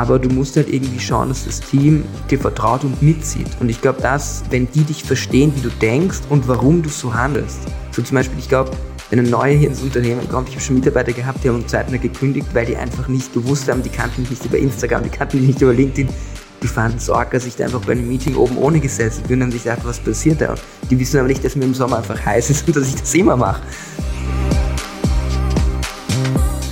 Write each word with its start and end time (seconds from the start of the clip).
aber 0.00 0.18
du 0.18 0.30
musst 0.30 0.56
halt 0.56 0.72
irgendwie 0.72 0.98
schauen, 0.98 1.28
dass 1.28 1.44
das 1.44 1.60
Team 1.60 2.04
dir 2.30 2.38
vertraut 2.38 2.84
und 2.84 3.02
mitzieht. 3.02 3.48
Und 3.60 3.68
ich 3.68 3.82
glaube, 3.82 4.00
dass, 4.00 4.42
wenn 4.48 4.66
die 4.72 4.82
dich 4.82 5.04
verstehen, 5.04 5.52
wie 5.54 5.60
du 5.60 5.68
denkst 5.68 6.20
und 6.30 6.48
warum 6.48 6.82
du 6.82 6.88
so 6.88 7.12
handelst. 7.12 7.58
So 7.90 8.00
zum 8.00 8.14
Beispiel, 8.14 8.38
ich 8.38 8.48
glaube, 8.48 8.70
wenn 9.10 9.18
ein 9.18 9.28
Neuer 9.28 9.54
hier 9.54 9.68
ins 9.68 9.82
Unternehmen 9.82 10.26
kommt, 10.30 10.48
ich 10.48 10.54
habe 10.54 10.64
schon 10.64 10.76
Mitarbeiter 10.76 11.12
gehabt, 11.12 11.44
die 11.44 11.50
haben 11.50 11.68
zeitnah 11.68 11.98
gekündigt, 11.98 12.46
weil 12.54 12.64
die 12.64 12.76
einfach 12.76 13.08
nicht 13.08 13.34
gewusst 13.34 13.68
haben, 13.68 13.82
die 13.82 13.90
kannten 13.90 14.22
mich 14.22 14.30
nicht 14.30 14.46
über 14.46 14.56
Instagram, 14.56 15.02
die 15.02 15.10
kannten 15.10 15.38
mich 15.38 15.48
nicht 15.48 15.60
über 15.60 15.74
LinkedIn. 15.74 16.08
Die 16.62 16.66
fanden 16.66 16.96
es 16.96 17.10
arg, 17.10 17.30
dass 17.32 17.44
ich 17.44 17.56
da 17.56 17.64
einfach 17.64 17.80
bei 17.80 17.92
einem 17.92 18.08
Meeting 18.08 18.36
oben 18.36 18.56
ohne 18.56 18.80
gesessen 18.80 19.24
bin 19.28 19.42
und 19.42 19.50
sich 19.50 19.64
dachte, 19.64 19.84
was 19.84 19.98
passiert 19.98 20.40
da? 20.40 20.54
Die 20.90 20.98
wissen 20.98 21.18
aber 21.18 21.28
nicht, 21.28 21.44
dass 21.44 21.56
mir 21.56 21.64
im 21.64 21.74
Sommer 21.74 21.98
einfach 21.98 22.24
heiß 22.24 22.48
ist 22.48 22.66
und 22.66 22.76
dass 22.76 22.88
ich 22.88 22.94
das 22.94 23.14
immer 23.14 23.36
mache. 23.36 23.60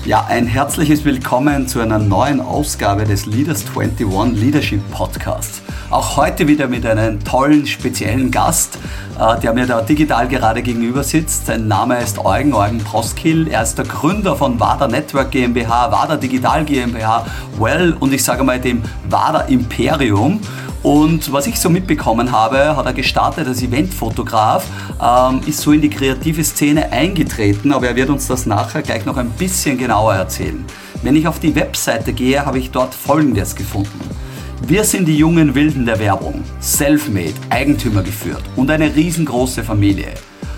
Ja, 0.09 0.25
ein 0.27 0.47
herzliches 0.47 1.05
Willkommen 1.05 1.69
zu 1.69 1.81
einer 1.81 1.99
neuen 1.99 2.41
Ausgabe 2.41 3.05
des 3.05 3.27
Leaders 3.27 3.67
21 3.77 4.41
Leadership 4.41 4.81
Podcasts. 4.91 5.61
Auch 5.91 6.17
heute 6.17 6.49
wieder 6.49 6.67
mit 6.67 6.87
einem 6.87 7.23
tollen, 7.23 7.67
speziellen 7.67 8.31
Gast, 8.31 8.79
äh, 9.21 9.39
der 9.39 9.53
mir 9.53 9.67
da 9.67 9.83
digital 9.83 10.27
gerade 10.27 10.63
gegenüber 10.63 11.05
sitzt. 11.05 11.45
Sein 11.45 11.69
Name 11.69 11.99
ist 11.99 12.25
Eugen, 12.25 12.55
Eugen 12.55 12.79
Proskill. 12.79 13.49
Er 13.49 13.63
ist 13.63 13.77
der 13.77 13.85
Gründer 13.85 14.35
von 14.35 14.59
WADA 14.59 14.89
Network 14.89 15.31
GmbH, 15.31 15.93
WADA 15.93 16.17
Digital 16.17 16.65
GmbH, 16.65 17.27
Well 17.59 17.95
und 18.01 18.11
ich 18.15 18.25
sage 18.25 18.43
mal 18.45 18.59
dem 18.59 18.81
WADA 19.11 19.41
Imperium. 19.41 20.41
Und 20.83 21.33
was 21.33 21.47
ich 21.47 21.59
so 21.59 21.69
mitbekommen 21.69 22.31
habe, 22.31 22.77
hat 22.77 22.87
er 22.87 22.93
gestartet 22.93 23.49
als 23.49 23.63
Eventfotograf, 23.63 24.65
ähm, 25.03 25.41
ist 25.47 25.61
so 25.61 25.73
in 25.73 25.81
die 25.81 25.91
kreative 25.91 26.45
Szene 26.45 26.93
eingetreten, 26.93 27.73
aber 27.73 27.89
er 27.89 27.97
wird 27.97 28.11
uns 28.11 28.27
das 28.29 28.47
nachher 28.47 28.83
gleich 28.83 29.05
noch 29.05 29.17
ein 29.17 29.31
bisschen 29.31 29.77
genauer 29.77 30.15
erzählen. 30.15 30.65
Wenn 31.03 31.17
ich 31.17 31.27
auf 31.27 31.41
die 31.41 31.55
Webseite 31.55 32.13
gehe, 32.13 32.45
habe 32.45 32.59
ich 32.59 32.71
dort 32.71 32.95
Folgendes 32.95 33.55
gefunden. 33.55 34.01
Wir 34.67 34.85
sind 34.85 35.07
die 35.07 35.17
jungen 35.17 35.55
Wilden 35.55 35.87
der 35.87 35.99
Werbung, 35.99 36.45
self-made, 36.61 37.35
Eigentümer 37.51 38.03
geführt 38.03 38.43
und 38.57 38.71
eine 38.71 38.95
riesengroße 38.95 39.65
Familie. 39.65 40.13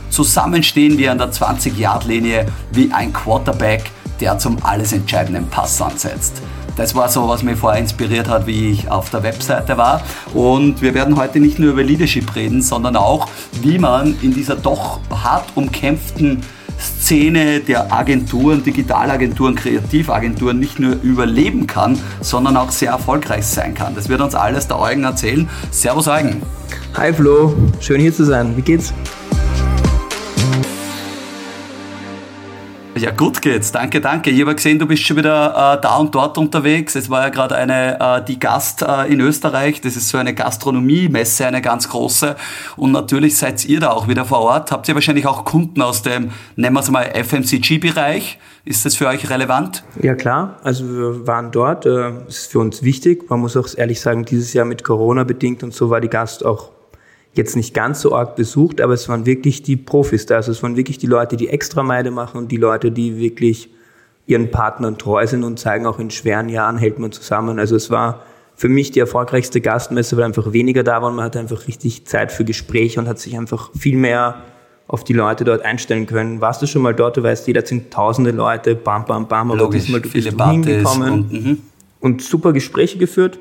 Zusammen 0.08 0.62
stehen 0.62 0.98
wir 0.98 1.12
an 1.12 1.18
der 1.18 1.30
20-Yard-Linie 1.30 2.46
wie 2.72 2.90
ein 2.92 3.12
Quarterback, 3.12 3.90
der 4.20 4.38
zum 4.38 4.58
alles 4.62 4.92
entscheidenden 4.92 5.48
Pass 5.48 5.80
ansetzt. 5.80 6.42
Das 6.76 6.94
war 6.94 7.08
so, 7.08 7.28
was 7.28 7.42
mich 7.42 7.58
vorher 7.58 7.80
inspiriert 7.80 8.28
hat, 8.28 8.46
wie 8.46 8.70
ich 8.70 8.90
auf 8.90 9.10
der 9.10 9.22
Webseite 9.22 9.76
war. 9.76 10.02
Und 10.32 10.80
wir 10.80 10.94
werden 10.94 11.16
heute 11.16 11.40
nicht 11.40 11.58
nur 11.58 11.72
über 11.72 11.82
Leadership 11.82 12.34
reden, 12.34 12.62
sondern 12.62 12.96
auch, 12.96 13.28
wie 13.60 13.78
man 13.78 14.16
in 14.22 14.32
dieser 14.32 14.56
doch 14.56 15.00
hart 15.10 15.46
umkämpften 15.56 16.42
Szene 16.80 17.60
der 17.60 17.92
Agenturen, 17.92 18.62
Digitalagenturen, 18.64 19.54
Kreativagenturen 19.54 20.58
nicht 20.58 20.78
nur 20.78 20.96
überleben 21.02 21.66
kann, 21.66 21.98
sondern 22.20 22.56
auch 22.56 22.70
sehr 22.70 22.92
erfolgreich 22.92 23.46
sein 23.46 23.74
kann. 23.74 23.94
Das 23.94 24.08
wird 24.08 24.20
uns 24.20 24.34
alles 24.34 24.66
der 24.66 24.78
Eugen 24.78 25.04
erzählen. 25.04 25.48
Servus 25.70 26.08
Eugen. 26.08 26.40
Hi 26.94 27.12
Flo, 27.12 27.54
schön 27.80 28.00
hier 28.00 28.14
zu 28.14 28.24
sein. 28.24 28.56
Wie 28.56 28.62
geht's? 28.62 28.94
Ja, 32.96 33.12
gut 33.12 33.40
geht's. 33.40 33.70
Danke, 33.70 34.00
danke. 34.00 34.30
Ich 34.30 34.40
habe 34.40 34.54
gesehen, 34.54 34.78
du 34.78 34.86
bist 34.86 35.04
schon 35.04 35.16
wieder 35.16 35.76
äh, 35.76 35.80
da 35.80 35.96
und 35.96 36.12
dort 36.14 36.36
unterwegs. 36.36 36.96
Es 36.96 37.08
war 37.08 37.22
ja 37.22 37.28
gerade 37.28 37.54
eine, 37.54 37.98
äh, 38.00 38.24
die 38.24 38.38
Gast 38.38 38.82
äh, 38.82 39.06
in 39.06 39.20
Österreich. 39.20 39.80
Das 39.80 39.96
ist 39.96 40.08
so 40.08 40.18
eine 40.18 40.34
Gastronomiemesse, 40.34 41.46
eine 41.46 41.62
ganz 41.62 41.88
große. 41.88 42.34
Und 42.76 42.90
natürlich 42.90 43.38
seid 43.38 43.64
ihr 43.64 43.80
da 43.80 43.90
auch 43.90 44.08
wieder 44.08 44.24
vor 44.24 44.40
Ort. 44.40 44.72
Habt 44.72 44.88
ihr 44.88 44.94
wahrscheinlich 44.94 45.26
auch 45.26 45.44
Kunden 45.44 45.80
aus 45.82 46.02
dem, 46.02 46.32
nennen 46.56 46.74
wir 46.74 46.80
es 46.80 46.90
mal, 46.90 47.04
FMCG-Bereich? 47.04 48.38
Ist 48.64 48.84
das 48.84 48.96
für 48.96 49.06
euch 49.06 49.30
relevant? 49.30 49.84
Ja, 50.02 50.14
klar. 50.16 50.58
Also 50.64 50.84
wir 50.88 51.26
waren 51.28 51.52
dort. 51.52 51.86
Das 51.86 52.12
äh, 52.12 52.28
ist 52.28 52.50
für 52.50 52.58
uns 52.58 52.82
wichtig. 52.82 53.30
Man 53.30 53.40
muss 53.40 53.56
auch 53.56 53.68
ehrlich 53.76 54.00
sagen, 54.00 54.24
dieses 54.24 54.52
Jahr 54.52 54.66
mit 54.66 54.82
Corona 54.82 55.22
bedingt 55.22 55.62
und 55.62 55.72
so 55.72 55.90
war 55.90 56.00
die 56.00 56.08
Gast 56.08 56.44
auch 56.44 56.70
jetzt 57.34 57.56
nicht 57.56 57.74
ganz 57.74 58.00
so 58.00 58.14
arg 58.14 58.36
besucht, 58.36 58.80
aber 58.80 58.94
es 58.94 59.08
waren 59.08 59.26
wirklich 59.26 59.62
die 59.62 59.76
Profis 59.76 60.26
da. 60.26 60.36
Also 60.36 60.52
es 60.52 60.62
waren 60.62 60.76
wirklich 60.76 60.98
die 60.98 61.06
Leute, 61.06 61.36
die 61.36 61.48
extra 61.48 61.82
Meide 61.82 62.10
machen 62.10 62.38
und 62.38 62.50
die 62.50 62.56
Leute, 62.56 62.90
die 62.90 63.18
wirklich 63.18 63.70
ihren 64.26 64.50
Partnern 64.50 64.98
treu 64.98 65.26
sind 65.26 65.44
und 65.44 65.58
zeigen, 65.58 65.86
auch 65.86 65.98
in 65.98 66.10
schweren 66.10 66.48
Jahren 66.48 66.78
hält 66.78 66.98
man 66.98 67.12
zusammen. 67.12 67.58
Also 67.58 67.76
es 67.76 67.90
war 67.90 68.22
für 68.56 68.68
mich 68.68 68.90
die 68.90 69.00
erfolgreichste 69.00 69.60
Gastmesse, 69.60 70.16
weil 70.16 70.24
einfach 70.24 70.52
weniger 70.52 70.82
da 70.82 71.02
waren. 71.02 71.14
Man 71.14 71.24
hatte 71.24 71.38
einfach 71.38 71.66
richtig 71.66 72.06
Zeit 72.06 72.30
für 72.30 72.44
Gespräche 72.44 73.00
und 73.00 73.08
hat 73.08 73.18
sich 73.18 73.36
einfach 73.38 73.70
viel 73.78 73.96
mehr 73.96 74.42
auf 74.86 75.04
die 75.04 75.12
Leute 75.12 75.44
dort 75.44 75.64
einstellen 75.64 76.06
können. 76.06 76.40
Warst 76.40 76.60
du 76.62 76.66
schon 76.66 76.82
mal 76.82 76.94
dort? 76.94 77.16
Du 77.16 77.22
weißt, 77.22 77.46
jeder 77.46 77.64
sind 77.64 77.92
tausende 77.92 78.32
Leute, 78.32 78.74
bam, 78.74 79.04
bam, 79.04 79.28
bam, 79.28 79.52
aber 79.52 79.60
Logisch, 79.60 79.82
diesmal 79.82 80.00
du 80.00 80.10
bist 80.10 80.32
du 80.32 80.44
hingekommen 80.44 81.12
und, 81.12 81.32
mhm. 81.32 81.58
und 82.00 82.22
super 82.22 82.52
Gespräche 82.52 82.98
geführt. 82.98 83.38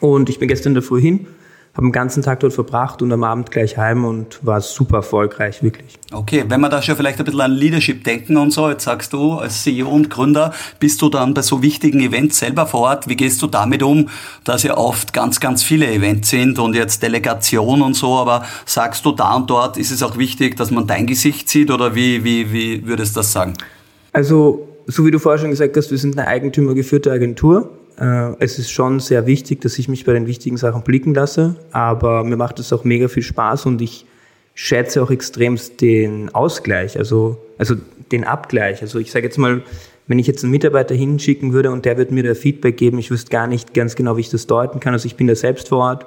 Und 0.00 0.28
ich 0.28 0.38
bin 0.38 0.48
gestern 0.48 0.80
Früh 0.82 1.00
hin 1.00 1.26
habe 1.74 1.86
den 1.86 1.92
ganzen 1.92 2.22
Tag 2.22 2.40
dort 2.40 2.52
verbracht 2.52 3.00
und 3.00 3.12
am 3.12 3.22
Abend 3.22 3.50
gleich 3.50 3.78
heim 3.78 4.04
und 4.04 4.44
war 4.44 4.60
super 4.60 4.96
erfolgreich, 4.96 5.62
wirklich. 5.62 5.98
Okay, 6.12 6.44
wenn 6.48 6.60
wir 6.60 6.68
da 6.68 6.82
schon 6.82 6.96
vielleicht 6.96 7.20
ein 7.20 7.24
bisschen 7.24 7.40
an 7.40 7.52
Leadership 7.52 8.02
denken 8.02 8.36
und 8.36 8.50
so, 8.50 8.68
jetzt 8.68 8.84
sagst 8.84 9.12
du 9.12 9.34
als 9.34 9.62
CEO 9.62 9.88
und 9.88 10.10
Gründer, 10.10 10.52
bist 10.80 11.00
du 11.00 11.08
dann 11.08 11.32
bei 11.32 11.42
so 11.42 11.62
wichtigen 11.62 12.00
Events 12.00 12.40
selber 12.40 12.66
vor 12.66 12.80
Ort, 12.80 13.08
wie 13.08 13.14
gehst 13.14 13.40
du 13.42 13.46
damit 13.46 13.84
um, 13.84 14.08
dass 14.42 14.64
ja 14.64 14.76
oft 14.76 15.12
ganz, 15.12 15.38
ganz 15.38 15.62
viele 15.62 15.88
Events 15.88 16.30
sind 16.30 16.58
und 16.58 16.74
jetzt 16.74 17.02
Delegation 17.04 17.82
und 17.82 17.94
so, 17.94 18.16
aber 18.16 18.44
sagst 18.66 19.04
du 19.04 19.12
da 19.12 19.34
und 19.36 19.48
dort, 19.48 19.76
ist 19.76 19.92
es 19.92 20.02
auch 20.02 20.18
wichtig, 20.18 20.56
dass 20.56 20.72
man 20.72 20.88
dein 20.88 21.06
Gesicht 21.06 21.48
sieht 21.48 21.70
oder 21.70 21.94
wie, 21.94 22.24
wie, 22.24 22.52
wie 22.52 22.86
würdest 22.86 23.14
du 23.14 23.20
das 23.20 23.32
sagen? 23.32 23.54
Also, 24.12 24.66
so 24.86 25.06
wie 25.06 25.12
du 25.12 25.20
vorher 25.20 25.38
schon 25.38 25.50
gesagt 25.50 25.76
hast, 25.76 25.92
wir 25.92 25.98
sind 25.98 26.18
eine 26.18 26.26
eigentümergeführte 26.26 27.12
Agentur. 27.12 27.70
Äh, 28.00 28.32
es 28.38 28.58
ist 28.58 28.70
schon 28.70 28.98
sehr 28.98 29.26
wichtig, 29.26 29.60
dass 29.60 29.78
ich 29.78 29.88
mich 29.88 30.04
bei 30.04 30.14
den 30.14 30.26
wichtigen 30.26 30.56
Sachen 30.56 30.82
blicken 30.82 31.14
lasse, 31.14 31.56
aber 31.70 32.24
mir 32.24 32.36
macht 32.36 32.58
es 32.58 32.72
auch 32.72 32.84
mega 32.84 33.08
viel 33.08 33.22
Spaß 33.22 33.66
und 33.66 33.82
ich 33.82 34.06
schätze 34.54 35.02
auch 35.02 35.10
extremst 35.10 35.80
den 35.80 36.34
Ausgleich, 36.34 36.98
also, 36.98 37.38
also 37.58 37.76
den 38.10 38.24
Abgleich. 38.24 38.82
Also 38.82 38.98
ich 38.98 39.12
sage 39.12 39.26
jetzt 39.26 39.38
mal, 39.38 39.62
wenn 40.06 40.18
ich 40.18 40.26
jetzt 40.26 40.42
einen 40.42 40.50
Mitarbeiter 40.50 40.94
hinschicken 40.94 41.52
würde 41.52 41.70
und 41.70 41.84
der 41.84 41.96
wird 41.98 42.10
mir 42.10 42.22
da 42.22 42.34
Feedback 42.34 42.76
geben, 42.76 42.98
ich 42.98 43.10
wüsste 43.10 43.30
gar 43.30 43.46
nicht 43.46 43.74
ganz 43.74 43.94
genau, 43.94 44.16
wie 44.16 44.22
ich 44.22 44.30
das 44.30 44.46
deuten 44.46 44.80
kann. 44.80 44.92
Also 44.92 45.06
ich 45.06 45.16
bin 45.16 45.28
da 45.28 45.34
selbst 45.34 45.68
vor 45.68 45.78
Ort, 45.78 46.06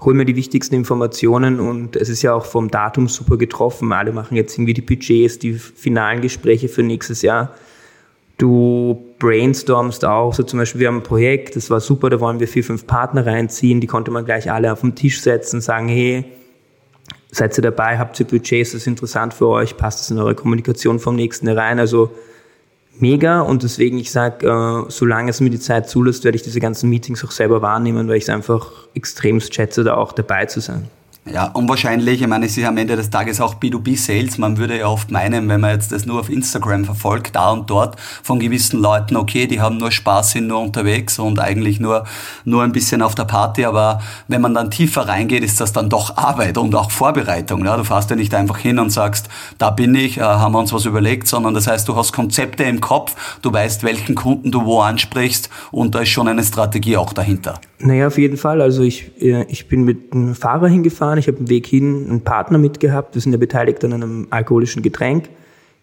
hole 0.00 0.14
mir 0.14 0.24
die 0.24 0.36
wichtigsten 0.36 0.74
Informationen 0.74 1.60
und 1.60 1.96
es 1.96 2.08
ist 2.08 2.22
ja 2.22 2.34
auch 2.34 2.44
vom 2.44 2.70
Datum 2.70 3.08
super 3.08 3.36
getroffen. 3.36 3.92
Alle 3.92 4.12
machen 4.12 4.36
jetzt 4.36 4.56
irgendwie 4.56 4.74
die 4.74 4.82
Budgets, 4.82 5.38
die 5.38 5.54
finalen 5.54 6.20
Gespräche 6.20 6.68
für 6.68 6.82
nächstes 6.82 7.22
Jahr. 7.22 7.54
Du 8.36 9.07
brainstormst 9.18 10.04
auch, 10.04 10.32
so 10.34 10.42
zum 10.42 10.58
Beispiel, 10.58 10.80
wir 10.80 10.88
haben 10.88 10.98
ein 10.98 11.02
Projekt, 11.02 11.56
das 11.56 11.70
war 11.70 11.80
super, 11.80 12.10
da 12.10 12.20
wollen 12.20 12.40
wir 12.40 12.48
vier, 12.48 12.64
fünf 12.64 12.86
Partner 12.86 13.26
reinziehen, 13.26 13.80
die 13.80 13.86
konnte 13.86 14.10
man 14.10 14.24
gleich 14.24 14.50
alle 14.50 14.72
auf 14.72 14.80
den 14.80 14.94
Tisch 14.94 15.20
setzen, 15.20 15.60
sagen, 15.60 15.88
hey, 15.88 16.24
seid 17.30 17.56
ihr 17.58 17.62
dabei, 17.62 17.98
habt 17.98 18.18
ihr 18.20 18.26
Budgets, 18.26 18.72
das 18.72 18.82
ist 18.82 18.86
interessant 18.86 19.34
für 19.34 19.48
euch, 19.48 19.76
passt 19.76 20.00
das 20.00 20.10
in 20.10 20.18
eure 20.18 20.34
Kommunikation 20.34 20.98
vom 20.98 21.16
nächsten 21.16 21.46
herein, 21.46 21.78
also 21.78 22.10
mega. 22.98 23.40
Und 23.40 23.62
deswegen, 23.62 23.98
ich 23.98 24.10
sage, 24.10 24.46
äh, 24.46 24.90
solange 24.90 25.30
es 25.30 25.40
mir 25.40 25.50
die 25.50 25.60
Zeit 25.60 25.88
zulässt, 25.88 26.24
werde 26.24 26.36
ich 26.36 26.42
diese 26.42 26.60
ganzen 26.60 26.88
Meetings 26.88 27.24
auch 27.24 27.30
selber 27.30 27.62
wahrnehmen, 27.62 28.08
weil 28.08 28.16
ich 28.16 28.24
es 28.24 28.30
einfach 28.30 28.70
extremst 28.94 29.54
schätze, 29.54 29.84
da 29.84 29.94
auch 29.94 30.12
dabei 30.12 30.46
zu 30.46 30.60
sein. 30.60 30.88
Ja, 31.32 31.50
unwahrscheinlich. 31.52 32.22
Ich 32.22 32.26
meine, 32.26 32.46
es 32.46 32.56
ist 32.56 32.64
am 32.64 32.76
Ende 32.78 32.96
des 32.96 33.10
Tages 33.10 33.40
auch 33.40 33.56
B2B-Sales. 33.56 34.38
Man 34.38 34.56
würde 34.56 34.78
ja 34.78 34.86
oft 34.86 35.10
meinen, 35.10 35.48
wenn 35.48 35.60
man 35.60 35.72
jetzt 35.72 35.92
das 35.92 36.06
nur 36.06 36.20
auf 36.20 36.30
Instagram 36.30 36.86
verfolgt, 36.86 37.36
da 37.36 37.50
und 37.50 37.68
dort 37.68 38.00
von 38.22 38.38
gewissen 38.40 38.80
Leuten, 38.80 39.14
okay, 39.16 39.46
die 39.46 39.60
haben 39.60 39.76
nur 39.76 39.90
Spaß, 39.90 40.30
sind 40.30 40.46
nur 40.46 40.60
unterwegs 40.60 41.18
und 41.18 41.38
eigentlich 41.38 41.80
nur, 41.80 42.04
nur 42.44 42.62
ein 42.62 42.72
bisschen 42.72 43.02
auf 43.02 43.14
der 43.14 43.24
Party. 43.24 43.66
Aber 43.66 44.00
wenn 44.26 44.40
man 44.40 44.54
dann 44.54 44.70
tiefer 44.70 45.06
reingeht, 45.06 45.44
ist 45.44 45.60
das 45.60 45.72
dann 45.72 45.90
doch 45.90 46.16
Arbeit 46.16 46.56
und 46.56 46.74
auch 46.74 46.90
Vorbereitung. 46.90 47.64
Ja? 47.64 47.76
Du 47.76 47.84
fährst 47.84 48.08
ja 48.08 48.16
nicht 48.16 48.34
einfach 48.34 48.58
hin 48.58 48.78
und 48.78 48.90
sagst, 48.90 49.28
da 49.58 49.70
bin 49.70 49.94
ich, 49.94 50.16
äh, 50.18 50.22
haben 50.22 50.52
wir 50.52 50.60
uns 50.60 50.72
was 50.72 50.86
überlegt, 50.86 51.28
sondern 51.28 51.52
das 51.52 51.66
heißt, 51.66 51.86
du 51.88 51.96
hast 51.96 52.12
Konzepte 52.12 52.62
im 52.64 52.80
Kopf, 52.80 53.14
du 53.42 53.52
weißt, 53.52 53.82
welchen 53.82 54.14
Kunden 54.14 54.50
du 54.50 54.64
wo 54.64 54.80
ansprichst 54.80 55.50
und 55.72 55.94
da 55.94 56.00
ist 56.00 56.08
schon 56.08 56.28
eine 56.28 56.44
Strategie 56.44 56.96
auch 56.96 57.12
dahinter. 57.12 57.60
Naja, 57.80 58.08
auf 58.08 58.18
jeden 58.18 58.36
Fall. 58.36 58.60
Also 58.60 58.82
ich, 58.82 59.10
äh, 59.20 59.44
ich 59.48 59.68
bin 59.68 59.84
mit 59.84 60.12
einem 60.12 60.34
Fahrer 60.34 60.68
hingefahren, 60.68 61.18
ich 61.18 61.28
habe 61.28 61.38
einen 61.38 61.48
Weg 61.48 61.66
hin 61.66 62.06
einen 62.08 62.20
Partner 62.22 62.58
mitgehabt, 62.58 63.14
wir 63.14 63.22
sind 63.22 63.32
ja 63.32 63.38
beteiligt 63.38 63.84
an 63.84 63.92
einem 63.92 64.26
alkoholischen 64.30 64.82
Getränk, 64.82 65.28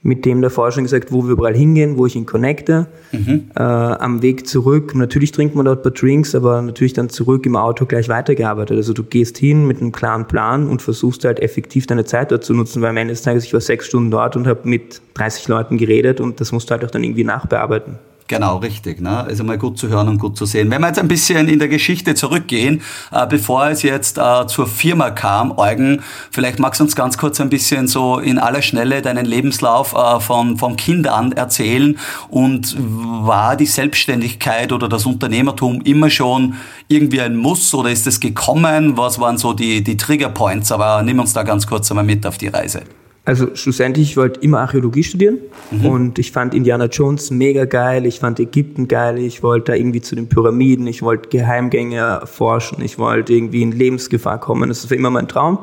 mit 0.04 0.26
dem 0.26 0.42
der 0.42 0.50
Forscher 0.50 0.82
gesagt, 0.82 1.12
wo 1.12 1.24
wir 1.24 1.32
überall 1.32 1.56
hingehen, 1.56 1.98
wo 1.98 2.06
ich 2.06 2.16
ihn 2.16 2.26
connecte. 2.26 2.88
Mhm. 3.12 3.46
Äh, 3.56 3.62
am 3.62 4.22
Weg 4.22 4.46
zurück, 4.46 4.94
natürlich 4.94 5.32
trinkt 5.32 5.56
man 5.56 5.66
dort 5.66 5.80
ein 5.80 5.84
paar 5.84 5.94
Drinks, 5.94 6.36
aber 6.36 6.62
natürlich 6.62 6.94
dann 6.94 7.10
zurück 7.10 7.46
im 7.46 7.56
Auto 7.56 7.86
gleich 7.86 8.10
weitergearbeitet. 8.10 8.76
Also 8.76 8.92
du 8.94 9.04
gehst 9.04 9.38
hin 9.38 9.66
mit 9.66 9.80
einem 9.80 9.94
klaren 9.94 10.28
Plan 10.28 10.68
und 10.68 10.82
versuchst 10.82 11.24
halt 11.24 11.40
effektiv 11.40 11.88
deine 11.88 12.04
Zeit 12.04 12.32
dort 12.32 12.44
zu 12.44 12.54
nutzen, 12.54 12.82
weil 12.82 12.90
am 12.90 12.98
Ende 12.98 13.14
des 13.14 13.22
Tages, 13.22 13.46
ich 13.46 13.54
war 13.54 13.62
sechs 13.62 13.88
Stunden 13.88 14.12
dort 14.12 14.36
und 14.36 14.48
habe 14.48 14.68
mit 14.68 15.02
30 15.14 15.48
Leuten 15.48 15.78
geredet 15.78 16.20
und 16.20 16.42
das 16.42 16.52
musst 16.52 16.70
du 16.70 16.74
halt 16.74 16.84
auch 16.84 16.92
dann 16.92 17.06
irgendwie 17.06 17.24
nachbearbeiten. 17.24 17.96
Genau, 18.28 18.58
richtig. 18.58 19.02
Ne? 19.02 19.28
Ist 19.30 19.40
einmal 19.40 19.60
gut 19.60 19.78
zu 19.78 19.88
hören 19.88 20.08
und 20.10 20.18
gut 20.18 20.36
zu 20.36 20.48
sehen. 20.48 20.72
Wenn 20.72 20.82
wir 20.82 20.88
jetzt 20.88 20.98
ein 20.98 21.08
bisschen 21.08 21.48
in 21.48 21.60
der 21.60 21.68
Geschichte 21.68 22.16
zurückgehen, 22.16 22.82
äh, 23.12 23.28
bevor 23.28 23.68
es 23.68 23.84
jetzt 23.84 24.18
äh, 24.18 24.48
zur 24.48 24.66
Firma 24.66 25.12
kam, 25.12 25.56
Eugen, 25.60 26.02
vielleicht 26.32 26.58
magst 26.58 26.80
du 26.80 26.86
uns 26.86 26.96
ganz 26.96 27.20
kurz 27.20 27.40
ein 27.40 27.52
bisschen 27.52 27.88
so 27.88 28.18
in 28.18 28.40
aller 28.40 28.64
Schnelle 28.64 29.04
deinen 29.04 29.26
Lebenslauf 29.28 29.94
äh, 29.94 30.20
von, 30.20 30.58
vom 30.58 30.76
Kind 30.76 31.08
an 31.08 31.34
erzählen 31.34 32.00
und 32.30 32.76
war 32.80 33.56
die 33.56 33.68
Selbstständigkeit 33.68 34.72
oder 34.72 34.90
das 34.90 35.06
Unternehmertum 35.06 35.82
immer 35.82 36.10
schon 36.10 36.56
irgendwie 36.88 37.22
ein 37.22 37.36
Muss 37.36 37.76
oder 37.76 37.92
ist 37.92 38.08
es 38.08 38.20
gekommen? 38.20 38.98
Was 38.98 39.20
waren 39.20 39.38
so 39.38 39.54
die, 39.54 39.84
die 39.84 39.98
Triggerpoints? 39.98 40.72
Aber 40.72 41.04
nimm 41.04 41.20
uns 41.20 41.34
da 41.34 41.44
ganz 41.44 41.68
kurz 41.68 41.92
einmal 41.92 42.06
mit 42.06 42.26
auf 42.26 42.40
die 42.40 42.48
Reise. 42.48 42.82
Also 43.28 43.56
schlussendlich, 43.56 44.12
ich 44.12 44.18
wollte 44.18 44.40
immer 44.42 44.60
Archäologie 44.60 45.04
studieren 45.04 45.40
mhm. 45.72 45.86
und 45.88 46.20
ich 46.20 46.32
fand 46.32 46.54
Indiana 46.54 46.86
Jones 46.86 47.32
mega 47.32 47.66
geil, 47.66 48.06
ich 48.06 48.20
fand 48.20 48.40
Ägypten 48.40 48.88
geil, 48.88 49.18
ich 49.18 49.42
wollte 49.42 49.72
da 49.72 49.76
irgendwie 49.76 50.02
zu 50.02 50.16
den 50.16 50.30
Pyramiden, 50.30 50.86
ich 50.86 51.02
wollte 51.02 51.30
Geheimgänge 51.30 51.98
erforschen, 51.98 52.84
ich 52.84 53.00
wollte 53.00 53.34
irgendwie 53.34 53.64
in 53.64 53.72
Lebensgefahr 53.72 54.40
kommen, 54.40 54.70
das 54.70 54.88
war 54.88 54.96
immer 54.96 55.10
mein 55.10 55.28
Traum. 55.28 55.58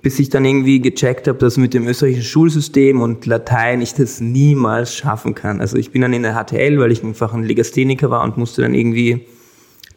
Bis 0.00 0.18
ich 0.18 0.30
dann 0.30 0.46
irgendwie 0.46 0.80
gecheckt 0.80 1.28
habe, 1.28 1.36
dass 1.36 1.58
mit 1.58 1.74
dem 1.74 1.86
österreichischen 1.86 2.24
Schulsystem 2.24 3.02
und 3.02 3.26
Latein 3.26 3.82
ich 3.82 3.92
das 3.92 4.22
niemals 4.22 4.94
schaffen 4.94 5.34
kann. 5.34 5.60
Also 5.60 5.76
ich 5.76 5.90
bin 5.90 6.00
dann 6.00 6.14
in 6.14 6.22
der 6.22 6.42
HTL, 6.42 6.78
weil 6.78 6.90
ich 6.90 7.04
einfach 7.04 7.34
ein 7.34 7.42
Legastheniker 7.42 8.10
war 8.10 8.24
und 8.24 8.38
musste 8.38 8.62
dann 8.62 8.72
irgendwie 8.72 9.26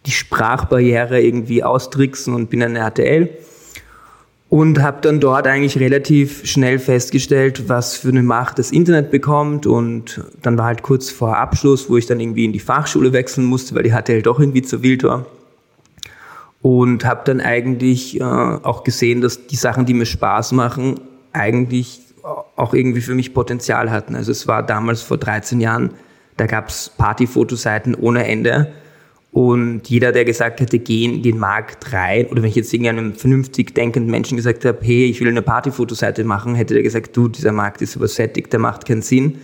die 0.05 0.11
Sprachbarriere 0.11 1.21
irgendwie 1.21 1.63
austricksen 1.63 2.33
und 2.33 2.49
bin 2.49 2.59
dann 2.59 2.75
in 2.75 2.81
der 2.81 2.91
HTL 2.91 3.29
und 4.53 4.83
habe 4.83 5.01
dann 5.01 5.19
dort 5.19 5.47
eigentlich 5.47 5.79
relativ 5.79 6.45
schnell 6.45 6.77
festgestellt, 6.77 7.69
was 7.69 7.97
für 7.97 8.09
eine 8.09 8.21
Macht 8.21 8.59
das 8.59 8.69
Internet 8.69 9.09
bekommt. 9.09 9.65
Und 9.65 10.23
dann 10.43 10.59
war 10.59 10.65
halt 10.65 10.83
kurz 10.83 11.09
vor 11.09 11.37
Abschluss, 11.37 11.89
wo 11.89 11.97
ich 11.97 12.05
dann 12.05 12.19
irgendwie 12.19 12.45
in 12.45 12.53
die 12.53 12.59
Fachschule 12.59 13.13
wechseln 13.13 13.47
musste, 13.47 13.73
weil 13.73 13.81
die 13.81 13.93
HTL 13.93 14.21
doch 14.21 14.39
irgendwie 14.39 14.61
zu 14.61 14.83
wild 14.83 15.01
war. 15.01 15.25
Und 16.61 17.03
habe 17.03 17.21
dann 17.25 17.41
eigentlich 17.41 18.21
äh, 18.21 18.23
auch 18.23 18.83
gesehen, 18.83 19.21
dass 19.21 19.47
die 19.47 19.55
Sachen, 19.55 19.87
die 19.87 19.95
mir 19.95 20.05
Spaß 20.05 20.51
machen, 20.51 20.99
eigentlich 21.31 22.01
auch 22.55 22.75
irgendwie 22.75 23.01
für 23.01 23.15
mich 23.15 23.33
Potenzial 23.33 23.89
hatten. 23.89 24.13
Also 24.13 24.31
es 24.31 24.47
war 24.47 24.61
damals 24.61 25.01
vor 25.01 25.17
13 25.17 25.61
Jahren, 25.61 25.95
da 26.37 26.45
gab 26.45 26.69
es 26.69 26.91
Partyfotoseiten 26.95 27.95
ohne 27.95 28.27
Ende 28.27 28.71
und 29.33 29.89
jeder, 29.89 30.11
der 30.11 30.25
gesagt 30.25 30.59
hätte, 30.59 30.77
geh 30.77 31.05
in 31.05 31.23
den 31.23 31.39
Markt 31.39 31.91
rein, 31.91 32.27
oder 32.27 32.43
wenn 32.43 32.49
ich 32.49 32.55
jetzt 32.55 32.71
irgendeinem 32.71 33.15
vernünftig 33.15 33.73
denkenden 33.73 34.11
Menschen 34.11 34.37
gesagt 34.37 34.63
habe, 34.63 34.77
hey, 34.83 35.05
ich 35.05 35.19
will 35.19 35.27
eine 35.27 35.41
Partyfotoseite 35.41 36.23
machen, 36.23 36.53
hätte 36.53 36.75
der 36.75 36.83
gesagt, 36.83 37.17
du, 37.17 37.27
dieser 37.27 37.51
Markt 37.51 37.81
ist 37.81 37.95
übersättigt, 37.95 38.53
der 38.53 38.59
macht 38.59 38.85
keinen 38.85 39.01
Sinn. 39.01 39.39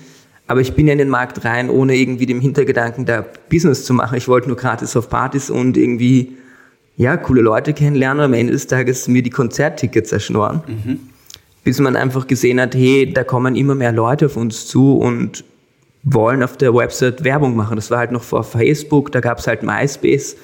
Aber 0.46 0.62
ich 0.62 0.74
bin 0.74 0.86
ja 0.86 0.94
in 0.94 1.00
den 1.00 1.10
Markt 1.10 1.44
rein, 1.44 1.72
ohne 1.72 1.96
irgendwie 1.96 2.28
dem 2.28 2.40
Hintergedanken 2.40 3.06
da 3.06 3.26
Business 3.50 3.84
zu 3.84 3.96
machen. 3.96 4.16
Ich 4.16 4.28
wollte 4.28 4.48
nur 4.48 4.58
gratis 4.58 4.96
auf 4.96 5.10
Partys 5.10 5.50
und 5.50 5.76
irgendwie, 5.76 6.38
ja, 6.96 7.18
coole 7.18 7.42
Leute 7.42 7.74
kennenlernen 7.74 8.20
und 8.20 8.26
am 8.26 8.34
Ende 8.34 8.54
des 8.54 8.68
Tages 8.68 9.08
mir 9.08 9.24
die 9.24 9.32
Konzerttickets 9.32 10.12
erschnorren. 10.12 10.62
Mhm. 10.68 11.00
Bis 11.64 11.80
man 11.80 11.96
einfach 11.96 12.28
gesehen 12.28 12.62
hat, 12.62 12.76
hey, 12.76 13.12
da 13.12 13.24
kommen 13.24 13.56
immer 13.56 13.74
mehr 13.74 13.92
Leute 13.92 14.28
auf 14.28 14.38
uns 14.38 14.68
zu 14.68 14.98
und 14.98 15.44
wollen 16.04 16.44
auf 16.44 16.58
der 16.58 16.74
Website 16.74 17.24
Werbung 17.24 17.56
machen. 17.56 17.76
Das 17.76 17.92
war 17.92 18.00
halt 18.00 18.12
noch 18.12 18.24
vor 18.24 18.44
Facebook, 18.44 19.12
da 19.12 19.20
gab 19.20 19.40
es 19.40 19.48
halt 19.48 19.64
MySpace 19.64 20.36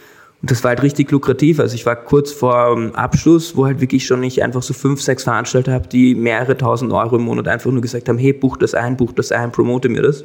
und 0.42 0.52
das 0.52 0.63
war 0.63 0.69
halt 0.69 0.84
richtig 0.84 1.12
lukrativ. 1.12 1.60
Also 1.60 1.75
ich 1.75 1.86
war 1.86 1.96
kurz 1.96 2.31
vor 2.31 2.78
Abschluss, 2.94 3.56
wo 3.56 3.66
halt 3.66 3.81
wirklich 3.81 4.06
schon 4.06 4.22
ich 4.24 4.44
einfach 4.44 4.62
so 4.62 4.74
fünf, 4.74 5.02
sechs 5.02 5.24
Veranstalter 5.24 5.72
habe, 5.72 5.88
die 5.88 6.13
mehrere 6.13 6.57
tausend 6.57 6.92
Euro 6.92 7.16
im 7.16 7.24
Monat 7.24 7.48
einfach 7.48 7.72
nur 7.72 7.81
gesagt 7.81 8.10
haben, 8.10 8.18
hey, 8.18 8.34
buch 8.34 8.57
das 8.57 8.74
ein, 8.74 8.98
buch 8.98 9.13
das 9.13 9.31
ein, 9.31 9.52
promote 9.52 9.90
mir 9.90 10.02
das. 10.02 10.24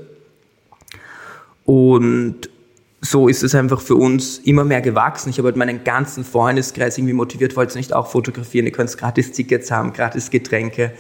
Und 1.65 2.50
so 3.00 3.29
ist 3.29 3.43
es 3.43 3.55
einfach 3.55 3.81
für 3.81 3.94
uns 3.94 4.38
immer 4.38 4.65
mehr 4.65 4.82
gewachsen. 4.82 5.31
Ich 5.31 5.38
habe 5.38 5.47
halt 5.47 5.56
meinen 5.56 5.85
ganzen 5.85 6.25
Freundeskreis 6.25 6.99
irgendwie 6.99 7.15
motiviert, 7.15 7.56
wollte 7.56 7.79
nicht 7.79 7.94
auch 7.94 8.09
fotografieren, 8.09 8.67
ihr 8.67 8.73
könnt 8.73 8.97
gratis 8.99 9.32
Tickets 9.32 9.71
haben, 9.71 9.93
gratis 9.93 10.31
Getränke 10.31 10.93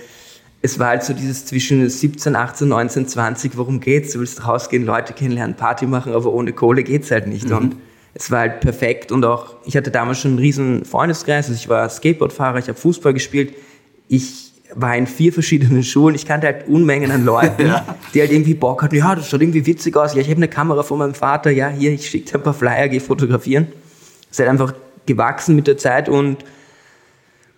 es 0.62 0.78
war 0.78 0.88
halt 0.88 1.02
so 1.02 1.14
dieses 1.14 1.46
zwischen 1.46 1.88
17, 1.88 2.36
18, 2.36 2.68
19, 2.68 3.08
20, 3.08 3.56
worum 3.56 3.80
geht's? 3.80 4.12
Du 4.12 4.20
willst 4.20 4.46
rausgehen, 4.46 4.84
Leute 4.84 5.14
kennenlernen, 5.14 5.56
Party 5.56 5.86
machen, 5.86 6.12
aber 6.12 6.32
ohne 6.32 6.52
Kohle 6.52 6.82
geht's 6.82 7.10
halt 7.10 7.26
nicht. 7.26 7.48
Mhm. 7.48 7.56
Und 7.56 7.76
es 8.12 8.30
war 8.30 8.40
halt 8.40 8.60
perfekt 8.60 9.12
und 9.12 9.24
auch, 9.24 9.54
ich 9.64 9.76
hatte 9.76 9.90
damals 9.90 10.18
schon 10.18 10.32
einen 10.32 10.40
riesen 10.40 10.84
Freundeskreis, 10.84 11.48
also 11.48 11.58
ich 11.58 11.68
war 11.68 11.88
Skateboardfahrer, 11.88 12.58
ich 12.58 12.68
habe 12.68 12.78
Fußball 12.78 13.14
gespielt, 13.14 13.54
ich 14.08 14.52
war 14.74 14.96
in 14.96 15.06
vier 15.06 15.32
verschiedenen 15.32 15.82
Schulen, 15.84 16.14
ich 16.14 16.26
kannte 16.26 16.46
halt 16.48 16.68
Unmengen 16.68 17.10
an 17.10 17.24
Leuten, 17.24 17.66
ja. 17.66 17.96
die 18.12 18.20
halt 18.20 18.32
irgendwie 18.32 18.54
Bock 18.54 18.82
hatten, 18.82 18.96
ja, 18.96 19.14
das 19.14 19.28
schaut 19.28 19.40
irgendwie 19.40 19.64
witzig 19.64 19.96
aus, 19.96 20.14
ja, 20.14 20.20
ich 20.20 20.28
habe 20.28 20.38
eine 20.38 20.48
Kamera 20.48 20.82
von 20.82 20.98
meinem 20.98 21.14
Vater, 21.14 21.50
ja, 21.50 21.68
hier, 21.68 21.92
ich 21.92 22.08
schicke 22.10 22.30
dir 22.30 22.38
ein 22.38 22.42
paar 22.42 22.54
Flyer, 22.54 22.88
geh 22.88 23.00
fotografieren. 23.00 23.68
Es 24.24 24.32
ist 24.32 24.40
halt 24.40 24.50
einfach 24.50 24.74
gewachsen 25.06 25.56
mit 25.56 25.66
der 25.66 25.76
Zeit 25.76 26.08
und 26.08 26.44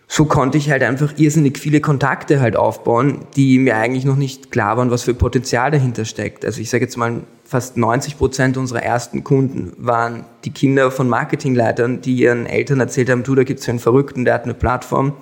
so 0.07 0.27
konnte 0.27 0.59
ich 0.59 0.71
halt 0.71 0.83
einfach 0.83 1.15
irrsinnig 1.17 1.59
viele 1.59 1.81
Kontakte 1.81 2.41
halt 2.41 2.57
aufbauen, 2.57 3.21
die 3.35 3.59
mir 3.59 3.77
eigentlich 3.77 4.05
noch 4.05 4.17
nicht 4.17 4.51
klar 4.51 4.77
waren, 4.77 4.91
was 4.91 5.05
für 5.05 5.15
Potenzial 5.15 5.71
dahinter 5.71 6.05
steckt. 6.05 6.45
Also 6.45 6.61
ich 6.61 6.69
sage 6.69 6.85
jetzt 6.85 6.97
mal, 6.97 7.23
fast 7.45 7.77
90 7.77 8.19
Prozent 8.19 8.57
unserer 8.57 8.83
ersten 8.83 9.25
Kunden 9.25 9.73
waren 9.77 10.25
die 10.45 10.53
Kinder 10.53 10.91
von 10.91 11.09
Marketingleitern, 11.09 12.01
die 12.01 12.15
ihren 12.15 12.47
Eltern 12.47 12.81
erzählt 12.81 13.11
haben, 13.11 13.23
du, 13.23 13.35
da 13.35 13.45
gibt's 13.45 13.69
einen 13.69 13.79
Verrückten, 13.79 14.25
der 14.25 14.35
hat 14.35 14.45
eine 14.45 14.55
Plattform. 14.55 15.13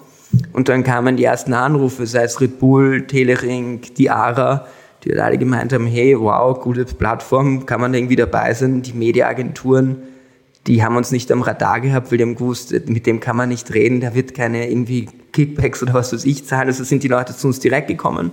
Und 0.52 0.68
dann 0.68 0.84
kamen 0.84 1.16
die 1.16 1.24
ersten 1.24 1.52
Anrufe, 1.54 2.06
sei 2.06 2.22
es 2.22 2.40
Red 2.40 2.60
Bull, 2.60 3.06
Telering, 3.06 3.80
Diara, 3.98 4.66
die 5.02 5.10
halt 5.10 5.20
alle 5.20 5.38
gemeint 5.38 5.72
haben, 5.72 5.86
hey, 5.86 6.18
wow, 6.18 6.58
gute 6.60 6.84
Plattform, 6.84 7.66
kann 7.66 7.80
man 7.80 7.94
irgendwie 7.94 8.16
dabei 8.16 8.54
sein, 8.54 8.82
die 8.82 8.92
Mediaagenturen, 8.92 9.96
die 10.66 10.84
haben 10.84 10.96
uns 10.96 11.10
nicht 11.10 11.32
am 11.32 11.42
Radar 11.42 11.80
gehabt, 11.80 12.10
weil 12.10 12.18
die 12.18 12.24
haben 12.24 12.34
gewusst, 12.34 12.72
mit 12.88 13.06
dem 13.06 13.20
kann 13.20 13.36
man 13.36 13.48
nicht 13.48 13.72
reden, 13.72 14.00
der 14.00 14.14
wird 14.14 14.34
keine 14.34 14.70
irgendwie 14.70 15.08
Kickbacks 15.32 15.82
oder 15.82 15.94
was 15.94 16.12
weiß 16.12 16.24
ich 16.24 16.46
zahlen. 16.46 16.68
Also 16.68 16.84
sind 16.84 17.02
die 17.02 17.08
Leute 17.08 17.34
zu 17.34 17.46
uns 17.46 17.60
direkt 17.60 17.88
gekommen. 17.88 18.32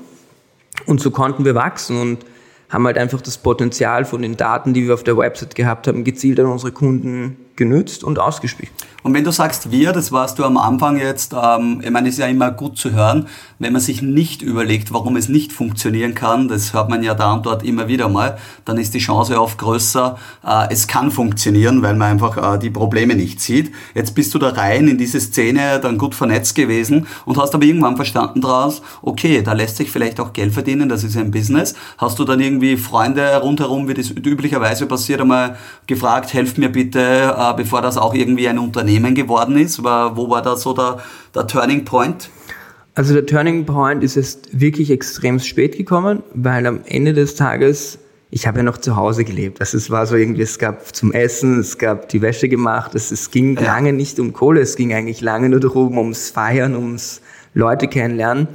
Und 0.85 0.99
so 0.99 1.11
konnten 1.11 1.45
wir 1.45 1.55
wachsen 1.55 1.99
und 1.99 2.25
haben 2.69 2.85
halt 2.85 2.97
einfach 2.97 3.21
das 3.21 3.37
Potenzial 3.37 4.03
von 4.03 4.21
den 4.21 4.35
Daten, 4.35 4.73
die 4.73 4.87
wir 4.87 4.93
auf 4.93 5.03
der 5.03 5.17
Website 5.17 5.55
gehabt 5.55 5.87
haben, 5.87 6.03
gezielt 6.03 6.39
an 6.39 6.47
unsere 6.47 6.73
Kunden 6.73 7.37
genützt 7.55 8.03
und 8.03 8.19
ausgespielt. 8.19 8.71
Und 9.03 9.13
wenn 9.13 9.23
du 9.23 9.31
sagst 9.31 9.71
wir, 9.71 9.93
das 9.93 10.11
warst 10.11 10.37
du 10.37 10.43
am 10.43 10.57
Anfang 10.57 10.97
jetzt, 10.97 11.33
ähm, 11.33 11.81
ich 11.83 11.89
meine, 11.89 12.09
ist 12.09 12.19
ja 12.19 12.27
immer 12.27 12.51
gut 12.51 12.77
zu 12.77 12.91
hören, 12.91 13.27
wenn 13.59 13.73
man 13.73 13.81
sich 13.81 14.01
nicht 14.01 14.41
überlegt, 14.41 14.93
warum 14.93 15.15
es 15.15 15.29
nicht 15.29 15.51
funktionieren 15.51 16.13
kann, 16.13 16.47
das 16.47 16.73
hört 16.73 16.89
man 16.89 17.01
ja 17.01 17.15
da 17.15 17.33
und 17.33 17.45
dort 17.45 17.63
immer 17.63 17.87
wieder 17.87 18.07
mal, 18.07 18.37
dann 18.65 18.77
ist 18.77 18.93
die 18.93 18.99
Chance 18.99 19.39
oft 19.39 19.57
größer, 19.57 20.17
äh, 20.45 20.67
es 20.69 20.87
kann 20.87 21.09
funktionieren, 21.09 21.81
weil 21.81 21.95
man 21.95 22.11
einfach 22.11 22.55
äh, 22.55 22.59
die 22.59 22.69
Probleme 22.69 23.15
nicht 23.15 23.41
sieht. 23.41 23.73
Jetzt 23.95 24.13
bist 24.13 24.33
du 24.33 24.39
da 24.39 24.49
rein 24.49 24.87
in 24.87 24.97
diese 24.97 25.19
Szene, 25.19 25.79
dann 25.79 25.97
gut 25.97 26.13
vernetzt 26.13 26.55
gewesen 26.55 27.07
und 27.25 27.37
hast 27.37 27.55
aber 27.55 27.63
irgendwann 27.63 27.95
verstanden 27.95 28.41
daraus, 28.41 28.81
okay, 29.01 29.41
da 29.41 29.53
lässt 29.53 29.77
sich 29.77 29.89
vielleicht 29.89 30.19
auch 30.19 30.33
Geld 30.33 30.53
verdienen, 30.53 30.89
das 30.89 31.03
ist 31.03 31.17
ein 31.17 31.31
Business. 31.31 31.73
Hast 31.97 32.19
du 32.19 32.25
dann 32.25 32.39
irgendwie 32.39 32.77
Freunde 32.77 33.37
rundherum, 33.37 33.87
wie 33.87 33.95
das 33.95 34.11
üblicherweise 34.11 34.85
passiert, 34.85 35.21
einmal 35.21 35.57
gefragt, 35.87 36.33
helft 36.33 36.57
mir 36.57 36.69
bitte, 36.69 37.35
äh, 37.37 37.53
bevor 37.55 37.81
das 37.81 37.97
auch 37.97 38.13
irgendwie 38.13 38.47
ein 38.47 38.59
Unternehmen 38.59 39.15
geworden 39.15 39.57
ist? 39.57 39.83
Wo 39.83 40.29
war 40.29 40.41
da 40.41 40.55
so 40.55 40.73
der, 40.73 40.99
der 41.33 41.47
Turning 41.47 41.83
Point? 41.83 42.29
Also 42.97 43.13
der 43.13 43.27
Turning 43.27 43.63
Point 43.63 44.03
ist 44.03 44.15
jetzt 44.15 44.59
wirklich 44.59 44.89
extrem 44.89 45.37
spät 45.37 45.77
gekommen, 45.77 46.23
weil 46.33 46.65
am 46.65 46.79
Ende 46.85 47.13
des 47.13 47.35
Tages, 47.35 47.99
ich 48.31 48.47
habe 48.47 48.57
ja 48.57 48.63
noch 48.63 48.79
zu 48.79 48.95
Hause 48.95 49.23
gelebt. 49.23 49.61
Also 49.61 49.77
es 49.77 49.91
war 49.91 50.07
so 50.07 50.15
irgendwie, 50.15 50.41
es 50.41 50.57
gab 50.57 50.95
zum 50.95 51.11
Essen, 51.11 51.59
es 51.59 51.77
gab 51.77 52.09
die 52.09 52.23
Wäsche 52.23 52.49
gemacht, 52.49 52.95
es, 52.95 53.11
es 53.11 53.29
ging 53.29 53.55
ja. 53.55 53.61
lange 53.61 53.93
nicht 53.93 54.19
um 54.19 54.33
Kohle, 54.33 54.61
es 54.61 54.75
ging 54.75 54.95
eigentlich 54.95 55.21
lange 55.21 55.47
nur 55.47 55.59
darum, 55.59 55.99
ums 55.99 56.31
Feiern, 56.31 56.75
ums 56.75 57.21
Leute 57.53 57.87
kennenlernen. 57.87 58.47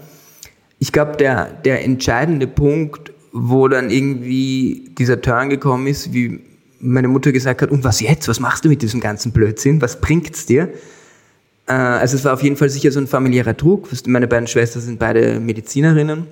Ich 0.81 0.91
glaube, 0.91 1.17
der, 1.19 1.45
der 1.65 1.85
entscheidende 1.85 2.49
Punkt, 2.49 3.13
wo 3.31 3.69
dann 3.69 3.91
irgendwie 3.91 4.91
dieser 4.99 5.21
Turn 5.21 5.51
gekommen 5.51 5.87
ist, 5.87 6.13
wie 6.13 6.41
meine 6.81 7.07
Mutter 7.07 7.31
gesagt 7.31 7.63
hat, 7.63 7.71
und 7.71 7.85
was 7.85 8.01
jetzt? 8.01 8.27
Was 8.27 8.41
machst 8.41 8.65
du 8.65 8.69
mit 8.69 8.83
diesem 8.83 8.99
ganzen 8.99 9.31
Blödsinn? 9.31 9.81
Was 9.81 10.01
bringt's 10.01 10.47
dir? 10.47 10.69
Äh, 11.73 11.75
also 11.75 12.17
es 12.17 12.25
war 12.25 12.35
auf 12.35 12.43
jeden 12.43 12.57
Fall 12.57 12.69
sicher 12.69 12.93
so 12.93 13.01
ein 13.01 13.07
familiärer 13.07 13.55
Druck. 13.55 13.89
Meine 14.07 14.29
beiden 14.29 14.47
Schwestern 14.47 14.83
sind 14.83 14.99
beide 14.99 15.41
Medizinerinnen. 15.41 16.27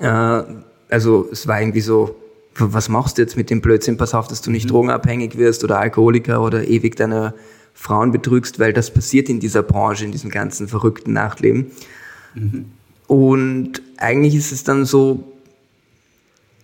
Äh, 0.00 0.42
also 0.88 1.28
es 1.30 1.46
war 1.46 1.60
irgendwie 1.60 1.80
so, 1.80 2.16
was 2.56 2.88
machst 2.88 3.18
du 3.18 3.22
jetzt 3.22 3.36
mit 3.36 3.50
dem 3.50 3.60
Blödsinn? 3.60 3.96
Pass 3.96 4.14
auf, 4.14 4.28
dass 4.28 4.40
du 4.40 4.50
nicht 4.50 4.66
mhm. 4.66 4.70
drogenabhängig 4.70 5.36
wirst 5.36 5.64
oder 5.64 5.78
Alkoholiker 5.78 6.42
oder 6.42 6.66
ewig 6.66 6.96
deine 6.96 7.34
Frauen 7.74 8.12
betrügst, 8.12 8.58
weil 8.58 8.72
das 8.72 8.92
passiert 8.92 9.28
in 9.28 9.40
dieser 9.40 9.62
Branche, 9.62 10.04
in 10.04 10.12
diesem 10.12 10.30
ganzen 10.30 10.68
verrückten 10.68 11.12
Nachtleben. 11.12 11.72
Mhm. 12.34 12.66
Und 13.06 13.82
eigentlich 13.98 14.34
ist 14.34 14.52
es 14.52 14.64
dann 14.64 14.86
so, 14.86 15.32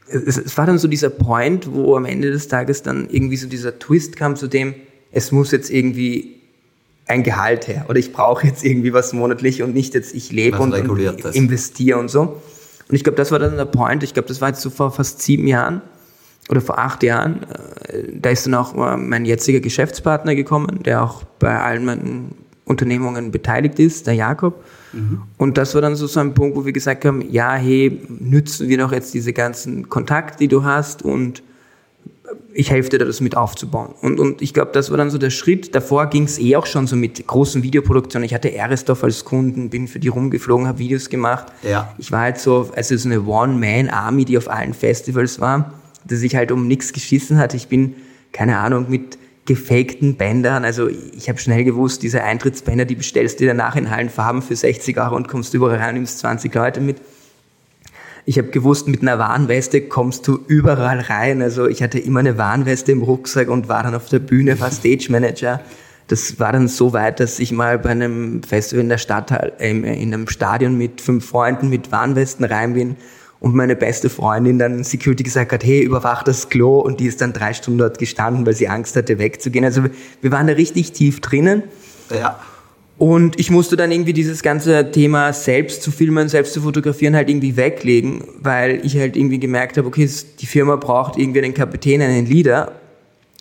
es, 0.07 0.39
es 0.39 0.57
war 0.57 0.65
dann 0.65 0.79
so 0.79 0.89
dieser 0.89 1.11
Point, 1.11 1.71
wo 1.73 1.97
am 1.97 2.05
Ende 2.07 2.31
des 2.31 2.49
Tages 2.49 2.83
dann 2.83 3.11
irgendwie 3.11 3.37
so 3.37 3.49
dieser 3.49 3.79
Twist 3.79 4.17
kam 4.17 4.37
zu 4.37 4.47
dem, 4.47 4.75
es 5.13 5.33
muss 5.33 5.51
jetzt 5.51 5.71
irgendwie 5.71 6.40
ein 7.07 7.23
Gehalt 7.23 7.67
her 7.69 7.87
oder 7.89 7.99
ich 7.99 8.13
brauche 8.13 8.47
jetzt 8.47 8.65
irgendwie 8.65 8.93
was 8.93 9.13
monatlich 9.13 9.63
und 9.63 9.75
nicht 9.75 9.95
jetzt 9.95 10.15
ich 10.15 10.31
lebe 10.31 10.59
und, 10.59 10.73
und 10.73 11.25
investiere 11.35 11.99
und 11.99 12.09
so. 12.09 12.41
Und 12.89 12.97
ich 12.97 13.05
glaube, 13.05 13.17
das 13.17 13.31
war 13.31 13.39
dann 13.39 13.57
der 13.57 13.65
Point. 13.65 14.03
Ich 14.03 14.15
glaube, 14.15 14.29
das 14.29 14.41
war 14.41 14.49
jetzt 14.49 14.61
so 14.61 14.71
vor 14.71 14.91
fast 14.91 15.23
sieben 15.23 15.47
Jahren. 15.47 15.83
oder 16.49 16.61
vor 16.61 16.79
acht 16.79 17.03
Jahren, 17.03 17.45
äh, 17.89 18.05
da 18.13 18.31
ist 18.31 18.47
dann 18.47 18.55
auch 18.55 18.75
mein 18.75 19.25
jetziger 19.25 19.61
Geschäftspartner 19.61 20.35
gekommen, 20.35 20.83
der 20.85 21.03
auch 21.03 21.23
bei 21.39 21.61
allen 21.61 21.85
meinen 21.85 22.35
Unternehmungen 22.65 23.31
beteiligt 23.31 23.79
ist, 23.79 24.07
der 24.07 24.15
Jakob. 24.15 24.65
Mhm. 24.93 25.23
Und 25.37 25.59
das 25.59 25.75
war 25.75 25.83
dann 25.83 25.97
so, 25.97 26.07
so 26.07 26.21
ein 26.21 26.35
Punkt, 26.35 26.57
wo 26.57 26.65
wir 26.65 26.73
gesagt 26.73 27.05
haben, 27.05 27.23
ja, 27.31 27.55
hey, 27.55 28.01
nützen 28.09 28.69
wir 28.69 28.79
noch 28.79 28.93
jetzt 28.93 29.13
diese 29.15 29.33
ganzen 29.33 29.89
Kontakte, 29.89 30.39
die 30.39 30.49
du 30.49 30.65
hast 30.65 31.03
und 31.03 31.43
ich 32.53 32.71
helfe 32.71 32.91
dir 32.91 32.99
da, 32.99 33.05
das 33.05 33.21
mit 33.21 33.37
aufzubauen. 33.37 33.95
Und, 34.01 34.21
und 34.21 34.43
ich 34.43 34.55
glaube, 34.55 34.71
das 34.73 34.91
war 34.91 34.97
dann 34.97 35.11
so 35.11 35.19
der 35.19 35.31
Schritt. 35.31 35.75
Davor 35.75 36.07
ging 36.07 36.25
es 36.25 36.39
eh 36.39 36.57
auch 36.57 36.67
schon 36.67 36.87
so 36.87 36.97
mit 36.97 37.27
großen 37.27 37.63
Videoproduktionen. 37.63 38.27
Ich 38.27 38.35
hatte 38.35 38.53
Eresdorf 38.53 39.05
als 39.05 39.25
Kunden, 39.25 39.71
bin 39.71 39.89
für 39.89 39.99
die 39.99 40.09
rumgeflogen, 40.09 40.67
habe 40.67 40.79
Videos 40.79 41.09
gemacht. 41.09 41.47
Ja. 41.63 41.95
Ich 41.99 42.13
war 42.13 42.21
halt 42.21 42.39
so, 42.39 42.71
also 42.75 42.97
so 42.97 43.09
eine 43.09 43.25
One-Man-Army, 43.25 44.25
die 44.25 44.39
auf 44.39 44.49
allen 44.49 44.75
Festivals 44.75 45.41
war, 45.41 45.73
dass 46.05 46.23
ich 46.23 46.35
halt 46.37 46.53
um 46.53 46.67
nichts 46.67 46.93
geschissen 46.93 47.39
hatte. 47.39 47.57
Ich 47.57 47.69
bin, 47.69 47.95
keine 48.33 48.59
Ahnung, 48.59 48.87
mit 48.89 49.19
gefakten 49.47 50.17
Bändern. 50.17 50.65
Also 50.65 50.89
ich 50.89 51.29
habe 51.29 51.39
schnell 51.39 51.65
gewusst, 51.65 52.03
diese 52.03 52.23
Eintrittsbänder, 52.23 52.85
die 52.85 52.95
bestellst 52.95 53.41
du 53.41 53.47
danach 53.47 53.75
in 53.75 53.91
Hallenfarben 53.91 54.43
für 54.43 54.55
60 54.55 54.99
Euro 54.99 55.17
und 55.17 55.29
kommst 55.29 55.55
überall 55.55 55.79
rein, 55.79 55.95
nimmst 55.95 56.21
20 56.21 56.55
Leute 56.55 56.81
mit. 56.81 56.99
Ich 58.31 58.39
habe 58.39 58.51
gewusst, 58.51 58.87
mit 58.87 59.03
einer 59.03 59.19
Warnweste 59.19 59.81
kommst 59.81 60.29
du 60.29 60.39
überall 60.47 61.01
rein. 61.01 61.43
Also 61.43 61.67
ich 61.67 61.83
hatte 61.83 61.99
immer 61.99 62.21
eine 62.21 62.39
Warnweste 62.39 62.93
im 62.93 63.03
Rucksack 63.03 63.49
und 63.49 63.69
war 63.69 63.83
dann 63.83 63.97
auf 63.97 64.09
der 64.09 64.21
Bühne, 64.21 64.61
war 64.61 64.71
Stage 64.71 65.09
Manager. 65.11 65.61
Das 66.07 66.39
war 66.39 66.53
dann 66.53 66.69
so 66.69 66.93
weit, 66.93 67.19
dass 67.19 67.41
ich 67.41 67.51
mal 67.51 67.77
bei 67.77 67.91
einem 67.91 68.45
Festival 68.45 68.85
in 68.85 68.89
der 68.89 68.99
Stadt, 68.99 69.33
äh, 69.59 69.71
in 69.71 70.15
einem 70.15 70.29
Stadion 70.29 70.79
mit 70.79 71.01
fünf 71.01 71.27
Freunden 71.27 71.71
mit 71.71 71.91
Warnwesten 71.91 72.45
rein 72.45 72.75
bin 72.75 72.95
und 73.41 73.57
meine 73.57 73.75
beste 73.75 74.09
Freundin 74.09 74.61
dann 74.61 74.85
Security 74.85 75.25
gesagt 75.25 75.51
hat, 75.51 75.65
hey, 75.65 75.83
überwacht 75.83 76.29
das 76.29 76.49
Klo 76.49 76.79
und 76.79 77.01
die 77.01 77.07
ist 77.07 77.21
dann 77.21 77.33
drei 77.33 77.53
Stunden 77.53 77.79
dort 77.79 77.99
gestanden, 77.99 78.47
weil 78.47 78.55
sie 78.55 78.69
Angst 78.69 78.95
hatte, 78.95 79.19
wegzugehen. 79.19 79.65
Also 79.65 79.83
wir 80.21 80.31
waren 80.31 80.47
da 80.47 80.53
richtig 80.53 80.93
tief 80.93 81.21
drinnen. 81.21 81.65
Ja. 82.11 82.39
Und 83.01 83.41
ich 83.41 83.51
musste 83.51 83.77
dann 83.77 83.91
irgendwie 83.93 84.13
dieses 84.13 84.43
ganze 84.43 84.91
Thema 84.91 85.33
selbst 85.33 85.83
zu 85.83 85.91
filmen, 85.91 86.29
selbst 86.29 86.53
zu 86.53 86.61
fotografieren 86.61 87.17
halt 87.17 87.31
irgendwie 87.31 87.57
weglegen, 87.57 88.25
weil 88.43 88.85
ich 88.85 88.95
halt 88.99 89.17
irgendwie 89.17 89.39
gemerkt 89.39 89.79
habe, 89.79 89.89
okay, 89.89 90.07
die 90.39 90.45
Firma 90.45 90.77
braucht 90.77 91.17
irgendwie 91.17 91.43
einen 91.43 91.55
Kapitän, 91.55 92.03
einen 92.03 92.27
Leader. 92.27 92.73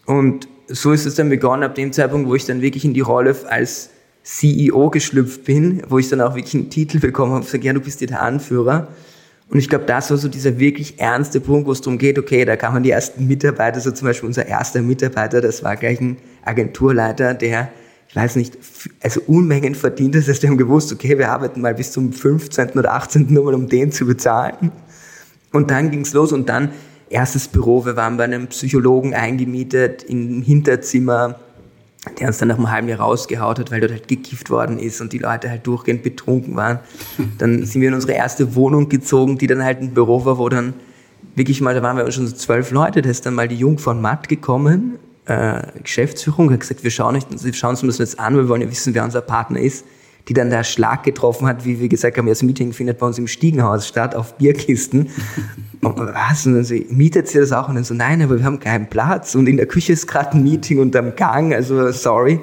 Und 0.06 0.48
so 0.70 0.94
ist 0.94 1.06
es 1.06 1.16
dann 1.16 1.28
begonnen, 1.28 1.64
ab 1.64 1.76
dem 1.76 1.92
Zeitpunkt, 1.92 2.30
wo 2.30 2.36
ich 2.36 2.46
dann 2.46 2.62
wirklich 2.62 2.86
in 2.86 2.94
die 2.94 3.02
Rolle 3.02 3.36
als 3.50 3.90
CEO 4.24 4.92
geschlüpft 4.92 5.44
bin, 5.44 5.84
wo 5.90 6.00
ich 6.00 6.08
dann 6.08 6.22
auch 6.22 6.36
wirklich 6.36 6.56
einen 6.56 6.70
Titel 6.70 7.00
bekommen 7.02 7.34
habe, 7.34 7.44
gesagt, 7.44 7.66
ja, 7.66 7.74
du 7.74 7.82
bist 7.82 8.00
hier 8.00 8.08
der 8.08 8.22
Anführer. 8.22 8.88
Und 9.50 9.60
ich 9.60 9.68
glaube, 9.68 9.84
das 9.84 10.10
war 10.10 10.16
so 10.16 10.30
dieser 10.30 10.58
wirklich 10.58 11.02
ernste 11.02 11.42
Punkt, 11.42 11.68
wo 11.68 11.74
es 11.74 11.82
darum 11.82 11.98
geht, 11.98 12.18
okay, 12.18 12.46
da 12.46 12.56
kann 12.56 12.72
man 12.72 12.84
die 12.84 12.92
ersten 12.92 13.28
Mitarbeiter, 13.28 13.82
so 13.82 13.92
zum 13.92 14.08
Beispiel 14.08 14.28
unser 14.28 14.46
erster 14.46 14.82
Mitarbeiter, 14.82 15.42
das 15.42 15.66
war 15.66 15.76
gleich 15.76 16.00
ein 16.00 16.16
Agenturleiter, 16.46 17.34
der, 17.34 17.68
ich 18.10 18.16
weiß 18.16 18.38
nicht, 18.38 18.58
also 19.02 19.22
Unmengen 19.28 19.76
verdient. 19.76 20.16
Das 20.16 20.28
heißt, 20.28 20.42
wir 20.42 20.50
haben 20.50 20.58
gewusst, 20.58 20.92
okay, 20.92 21.18
wir 21.20 21.30
arbeiten 21.30 21.62
mal 21.62 21.76
bis 21.76 21.92
zum 21.92 22.12
15. 22.12 22.72
oder 22.72 22.94
18. 22.94 23.32
nur 23.32 23.46
mal, 23.46 23.54
um 23.54 23.70
den 23.70 23.92
zu 23.92 24.08
bezahlen. 24.08 24.72
Und 25.54 25.70
dann 25.70 25.92
ging's 25.92 26.14
los 26.14 26.32
und 26.32 26.50
dann 26.50 26.72
erstes 27.10 27.48
Büro, 27.48 27.86
wir 27.86 27.96
waren 27.96 28.18
bei 28.18 28.24
einem 28.24 28.48
Psychologen 28.48 29.14
eingemietet 29.14 30.04
im 30.04 30.42
Hinterzimmer, 30.42 31.40
der 32.20 32.28
uns 32.28 32.40
dann 32.40 32.48
nach 32.48 32.58
einem 32.58 32.72
halben 32.72 32.88
Jahr 32.88 33.00
rausgehaut 33.00 33.60
hat, 33.60 33.72
weil 33.72 33.80
dort 33.80 33.92
halt 33.92 34.08
gekifft 34.08 34.50
worden 34.50 34.80
ist 34.80 35.02
und 35.02 35.14
die 35.14 35.20
Leute 35.20 35.50
halt 35.50 35.68
durchgehend 35.68 36.02
betrunken 36.02 36.56
waren. 36.56 36.80
Dann 37.38 37.64
sind 37.66 37.82
wir 37.82 37.90
in 37.90 37.94
unsere 37.94 38.14
erste 38.14 38.56
Wohnung 38.56 38.90
gezogen, 38.90 39.38
die 39.38 39.46
dann 39.46 39.64
halt 39.64 39.82
ein 39.82 39.94
Büro 39.94 40.26
war, 40.26 40.40
wo 40.40 40.50
dann 40.50 40.74
wirklich 41.36 41.62
mal, 41.62 41.76
da 41.76 41.84
waren 41.84 41.98
wir 41.98 42.12
schon 42.12 42.28
so 42.28 42.36
zwölf 42.36 42.72
Leute, 42.72 43.04
da 43.04 43.10
ist 43.10 43.26
dann 43.28 43.36
mal 43.36 43.48
die 43.48 43.58
Jungfrau 43.58 43.94
Matt 43.94 44.30
gekommen, 44.30 44.98
äh, 45.30 45.62
Geschäftsführung, 45.84 46.52
hat 46.52 46.60
gesagt, 46.60 46.84
wir 46.84 46.92
schauen, 46.92 47.16
nicht, 47.16 47.28
wir 47.44 47.54
schauen 47.54 47.72
uns 47.72 47.82
das 47.82 47.98
jetzt 47.98 48.20
an, 48.20 48.36
wir 48.36 48.50
wollen 48.50 48.62
ja 48.62 48.70
wissen, 48.70 48.94
wer 48.94 49.04
unser 49.04 49.22
Partner 49.22 49.60
ist 49.60 49.86
die 50.30 50.34
dann 50.34 50.52
der 50.52 50.64
Schlag 50.64 51.04
getroffen 51.04 51.48
hat, 51.48 51.66
wie 51.66 51.80
wir 51.80 51.90
gesagt 51.90 52.18
haben, 52.18 52.28
das 52.28 52.44
Meeting 52.44 52.72
findet 52.72 53.00
bei 53.00 53.08
uns 53.08 53.18
im 53.18 53.28
Stiegenhaus 53.28 53.88
statt, 53.88 54.14
auf 54.16 54.38
Bierkisten. 54.38 55.10
Und 55.82 55.98
was? 55.98 56.46
Und 56.46 56.54
dann 56.54 56.64
so, 56.64 56.76
mietet 56.90 57.28
sie 57.28 57.40
das 57.40 57.52
auch? 57.52 57.68
Und 57.68 57.76
dann 57.76 57.84
so, 57.84 57.96
nein, 57.96 58.22
aber 58.22 58.38
wir 58.38 58.46
haben 58.46 58.60
keinen 58.60 58.90
Platz 58.90 59.34
und 59.34 59.48
in 59.48 59.56
der 59.56 59.66
Küche 59.66 59.94
ist 59.94 60.08
gerade 60.08 60.32
ein 60.32 60.44
Meeting 60.44 60.80
und 60.80 60.94
am 60.94 61.16
Gang, 61.16 61.54
also 61.54 61.90
sorry. 61.94 62.42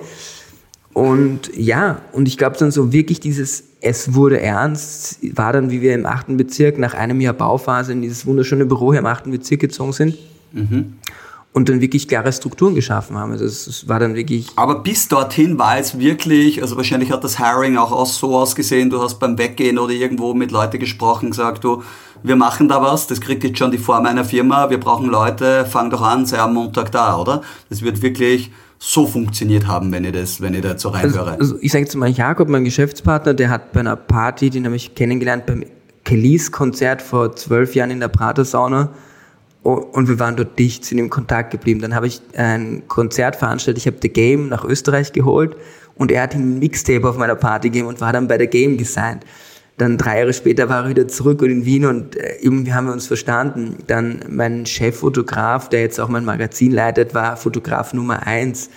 Und 0.94 1.54
ja, 1.54 2.00
und 2.12 2.28
ich 2.28 2.38
glaube 2.38 2.56
dann 2.56 2.70
so 2.70 2.94
wirklich 2.94 3.20
dieses, 3.20 3.62
es 3.82 4.14
wurde 4.14 4.40
ernst, 4.40 5.18
war 5.36 5.52
dann, 5.52 5.70
wie 5.70 5.82
wir 5.82 5.94
im 5.94 6.06
achten 6.06 6.38
Bezirk 6.38 6.78
nach 6.78 6.94
einem 6.94 7.20
Jahr 7.20 7.34
Bauphase 7.34 7.92
in 7.92 8.00
dieses 8.00 8.24
wunderschöne 8.24 8.64
Büro 8.64 8.92
hier 8.92 9.00
im 9.00 9.06
achten 9.06 9.30
Bezirk 9.30 9.60
gezogen 9.60 9.92
sind. 9.92 10.16
Mhm 10.54 10.94
und 11.56 11.70
dann 11.70 11.80
wirklich 11.80 12.06
klare 12.06 12.30
Strukturen 12.34 12.74
geschaffen 12.74 13.16
haben. 13.16 13.32
Also 13.32 13.46
es, 13.46 13.88
war 13.88 13.98
dann 13.98 14.14
wirklich. 14.14 14.46
Aber 14.56 14.80
bis 14.80 15.08
dorthin 15.08 15.58
war 15.58 15.78
es 15.78 15.98
wirklich, 15.98 16.60
also 16.60 16.76
wahrscheinlich 16.76 17.10
hat 17.10 17.24
das 17.24 17.38
Hiring 17.38 17.78
auch 17.78 18.04
so 18.04 18.36
ausgesehen, 18.36 18.90
du 18.90 19.00
hast 19.00 19.18
beim 19.18 19.38
Weggehen 19.38 19.78
oder 19.78 19.94
irgendwo 19.94 20.34
mit 20.34 20.50
Leuten 20.50 20.78
gesprochen, 20.78 21.30
gesagt, 21.30 21.64
du, 21.64 21.82
wir 22.22 22.36
machen 22.36 22.68
da 22.68 22.82
was, 22.82 23.06
das 23.06 23.22
kriegt 23.22 23.42
jetzt 23.42 23.56
schon 23.56 23.70
die 23.70 23.78
Form 23.78 24.04
einer 24.04 24.26
Firma, 24.26 24.68
wir 24.68 24.78
brauchen 24.78 25.08
Leute, 25.08 25.64
fang 25.64 25.88
doch 25.88 26.02
an, 26.02 26.26
sei 26.26 26.38
am 26.40 26.52
Montag 26.52 26.92
da, 26.92 27.16
oder? 27.16 27.40
Das 27.70 27.80
wird 27.80 28.02
wirklich 28.02 28.50
so 28.78 29.06
funktioniert 29.06 29.66
haben, 29.66 29.90
wenn 29.92 30.04
ich 30.04 30.12
das, 30.12 30.42
wenn 30.42 30.52
ich 30.52 30.60
da 30.60 30.76
so 30.76 30.90
reinhöre. 30.90 31.30
Also, 31.30 31.54
also 31.54 31.58
ich 31.62 31.72
sage 31.72 31.84
jetzt 31.84 31.96
mal, 31.96 32.10
Jakob, 32.10 32.50
mein 32.50 32.64
Geschäftspartner, 32.64 33.32
der 33.32 33.48
hat 33.48 33.72
bei 33.72 33.80
einer 33.80 33.96
Party, 33.96 34.50
den 34.50 34.66
habe 34.66 34.76
ich 34.76 34.94
kennengelernt 34.94 35.46
beim 35.46 35.64
Kelis-Konzert 36.04 37.00
vor 37.00 37.34
zwölf 37.34 37.74
Jahren 37.74 37.90
in 37.90 38.00
der 38.00 38.08
Pratersauna, 38.08 38.90
und 39.74 40.08
wir 40.08 40.18
waren 40.18 40.36
dort 40.36 40.58
dicht, 40.58 40.84
sind 40.84 40.98
im 40.98 41.10
Kontakt 41.10 41.50
geblieben. 41.50 41.80
Dann 41.80 41.94
habe 41.94 42.06
ich 42.06 42.20
ein 42.36 42.86
Konzert 42.88 43.36
veranstaltet, 43.36 43.82
ich 43.82 43.86
habe 43.86 43.98
The 44.00 44.08
Game 44.08 44.48
nach 44.48 44.64
Österreich 44.64 45.12
geholt 45.12 45.56
und 45.96 46.12
er 46.12 46.22
hat 46.22 46.34
ein 46.34 46.58
Mixtape 46.58 47.08
auf 47.08 47.16
meiner 47.16 47.34
Party 47.34 47.68
gegeben 47.68 47.88
und 47.88 48.00
war 48.00 48.12
dann 48.12 48.28
bei 48.28 48.38
The 48.38 48.46
Game 48.46 48.76
gesigned. 48.76 49.24
Dann 49.78 49.98
drei 49.98 50.20
Jahre 50.20 50.32
später 50.32 50.68
war 50.68 50.84
er 50.84 50.90
wieder 50.90 51.08
zurück 51.08 51.42
und 51.42 51.50
in 51.50 51.64
Wien 51.66 51.84
und 51.84 52.16
äh, 52.16 52.36
irgendwie 52.40 52.72
haben 52.72 52.86
wir 52.86 52.92
uns 52.92 53.06
verstanden. 53.06 53.76
Dann 53.86 54.20
mein 54.28 54.64
Cheffotograf, 54.64 55.68
der 55.68 55.80
jetzt 55.80 56.00
auch 56.00 56.08
mein 56.08 56.24
Magazin 56.24 56.72
leitet, 56.72 57.12
war 57.12 57.36
Fotograf 57.36 57.92
Nummer 57.92 58.26
eins. 58.26 58.70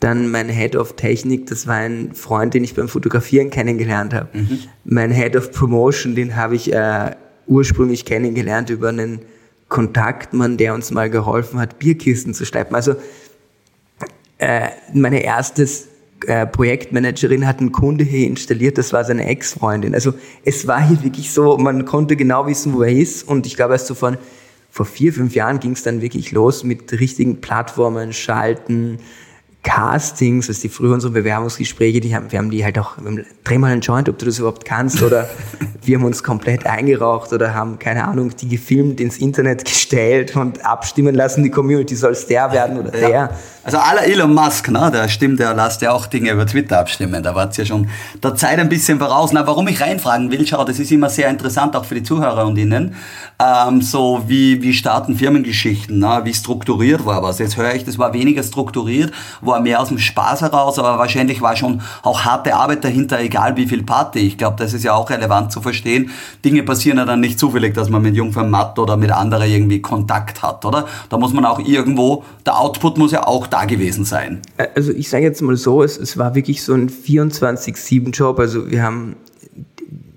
Dann 0.00 0.30
mein 0.30 0.48
Head 0.50 0.76
of 0.76 0.96
Technik, 0.96 1.46
das 1.46 1.66
war 1.66 1.76
ein 1.76 2.12
Freund, 2.14 2.52
den 2.52 2.64
ich 2.64 2.74
beim 2.74 2.88
Fotografieren 2.88 3.48
kennengelernt 3.48 4.12
habe. 4.12 4.28
Mhm. 4.36 4.58
Mein 4.84 5.12
Head 5.12 5.36
of 5.36 5.50
Promotion, 5.52 6.14
den 6.14 6.36
habe 6.36 6.56
ich 6.56 6.72
äh, 6.72 7.12
ursprünglich 7.46 8.04
kennengelernt 8.04 8.68
über 8.68 8.90
einen 8.90 9.20
Kontaktmann, 9.68 10.56
der 10.56 10.74
uns 10.74 10.90
mal 10.90 11.10
geholfen 11.10 11.58
hat, 11.58 11.78
Bierkisten 11.78 12.34
zu 12.34 12.44
schleifen. 12.44 12.74
Also 12.74 12.94
äh, 14.38 14.68
meine 14.92 15.22
erste 15.22 15.68
äh, 16.26 16.46
Projektmanagerin 16.46 17.46
hat 17.46 17.60
einen 17.60 17.72
Kunde 17.72 18.04
hier 18.04 18.26
installiert, 18.26 18.78
das 18.78 18.92
war 18.92 19.04
seine 19.04 19.26
Ex-Freundin. 19.26 19.94
Also 19.94 20.14
es 20.44 20.66
war 20.66 20.86
hier 20.86 21.02
wirklich 21.02 21.32
so, 21.32 21.56
man 21.58 21.84
konnte 21.84 22.16
genau 22.16 22.46
wissen, 22.46 22.74
wo 22.74 22.82
er 22.82 22.92
ist 22.92 23.22
und 23.22 23.46
ich 23.46 23.56
glaube 23.56 23.74
erst 23.74 23.86
so 23.86 23.94
von 23.94 24.16
vor 24.70 24.86
vier, 24.86 25.12
fünf 25.12 25.36
Jahren 25.36 25.60
ging 25.60 25.72
es 25.72 25.84
dann 25.84 26.02
wirklich 26.02 26.32
los 26.32 26.64
mit 26.64 26.92
richtigen 26.98 27.40
Plattformen, 27.40 28.12
Schalten, 28.12 28.98
Castings, 29.64 30.48
was 30.48 30.60
die 30.60 30.68
früher 30.68 30.94
unsere 30.94 31.12
Bewerbungsgespräche, 31.12 32.00
die 32.00 32.14
haben, 32.14 32.30
wir 32.30 32.38
haben 32.38 32.50
die 32.50 32.64
halt 32.64 32.78
auch, 32.78 32.92
dreh 33.42 33.58
mal 33.58 33.72
einen 33.72 33.80
Joint, 33.80 34.08
ob 34.08 34.18
du 34.18 34.26
das 34.26 34.38
überhaupt 34.38 34.64
kannst, 34.64 35.02
oder 35.02 35.28
wir 35.82 35.96
haben 35.96 36.04
uns 36.04 36.22
komplett 36.22 36.66
eingeraucht 36.66 37.32
oder 37.32 37.54
haben, 37.54 37.78
keine 37.78 38.06
Ahnung, 38.06 38.30
die 38.36 38.48
gefilmt 38.48 39.00
ins 39.00 39.18
Internet 39.18 39.64
gestellt 39.64 40.36
und 40.36 40.64
abstimmen 40.64 41.14
lassen, 41.14 41.42
die 41.42 41.50
Community 41.50 41.96
soll 41.96 42.12
es 42.12 42.26
der 42.26 42.52
werden 42.52 42.78
oder 42.78 42.98
ja. 42.98 43.08
der. 43.08 43.30
Also 43.64 43.78
aller 43.78 44.04
Elon 44.04 44.34
Musk, 44.34 44.70
ne, 44.70 44.90
der 44.92 45.08
stimmt, 45.08 45.40
der 45.40 45.54
lasst 45.54 45.80
ja 45.80 45.92
auch 45.92 46.04
Dinge 46.04 46.30
über 46.32 46.46
Twitter 46.46 46.78
abstimmen. 46.78 47.22
Da 47.22 47.34
war 47.34 47.48
es 47.48 47.56
ja 47.56 47.64
schon 47.64 47.88
der 48.22 48.34
Zeit 48.34 48.58
ein 48.58 48.68
bisschen 48.68 48.98
voraus. 48.98 49.32
Na, 49.32 49.46
warum 49.46 49.66
ich 49.68 49.80
reinfragen 49.80 50.30
will, 50.30 50.46
schau, 50.46 50.64
das 50.64 50.78
ist 50.78 50.92
immer 50.92 51.08
sehr 51.08 51.30
interessant, 51.30 51.74
auch 51.74 51.86
für 51.86 51.94
die 51.94 52.02
Zuhörer 52.02 52.46
und 52.46 52.58
Ihnen. 52.58 52.94
Ähm, 53.42 53.80
so 53.80 54.24
wie, 54.26 54.60
wie 54.60 54.74
starten 54.74 55.16
Firmengeschichten, 55.16 55.98
ne? 55.98 56.20
wie 56.24 56.34
strukturiert 56.34 57.06
war 57.06 57.22
was. 57.22 57.38
Jetzt 57.38 57.56
höre 57.56 57.74
ich, 57.74 57.84
das 57.84 57.98
war 57.98 58.12
weniger 58.12 58.42
strukturiert, 58.42 59.12
war 59.54 59.60
mehr 59.60 59.80
aus 59.80 59.88
dem 59.88 59.98
Spaß 59.98 60.42
heraus, 60.42 60.78
aber 60.78 60.98
wahrscheinlich 60.98 61.40
war 61.40 61.54
schon 61.54 61.80
auch 62.02 62.24
harte 62.24 62.54
Arbeit 62.54 62.84
dahinter, 62.84 63.20
egal 63.20 63.56
wie 63.56 63.66
viel 63.66 63.84
Party. 63.84 64.18
Ich 64.18 64.36
glaube, 64.36 64.56
das 64.58 64.72
ist 64.72 64.82
ja 64.82 64.94
auch 64.94 65.08
relevant 65.10 65.52
zu 65.52 65.60
verstehen. 65.60 66.10
Dinge 66.44 66.64
passieren 66.64 66.98
ja 66.98 67.04
dann 67.04 67.20
nicht 67.20 67.38
zufällig, 67.38 67.74
dass 67.74 67.88
man 67.88 68.02
mit 68.02 68.16
Jungfern 68.16 68.50
Matt 68.50 68.78
oder 68.78 68.96
mit 68.96 69.12
anderen 69.12 69.48
irgendwie 69.48 69.80
Kontakt 69.80 70.42
hat, 70.42 70.64
oder? 70.64 70.86
Da 71.08 71.18
muss 71.18 71.32
man 71.32 71.44
auch 71.44 71.60
irgendwo, 71.60 72.24
der 72.44 72.58
Output 72.58 72.98
muss 72.98 73.12
ja 73.12 73.26
auch 73.26 73.46
da 73.46 73.64
gewesen 73.64 74.04
sein. 74.04 74.42
Also 74.74 74.90
ich 74.90 75.08
sage 75.08 75.24
jetzt 75.24 75.40
mal 75.40 75.56
so, 75.56 75.82
es, 75.82 75.96
es 75.96 76.18
war 76.18 76.34
wirklich 76.34 76.64
so 76.64 76.74
ein 76.74 76.90
24-7-Job. 76.90 78.40
Also 78.40 78.70
wir 78.70 78.82
haben 78.82 79.14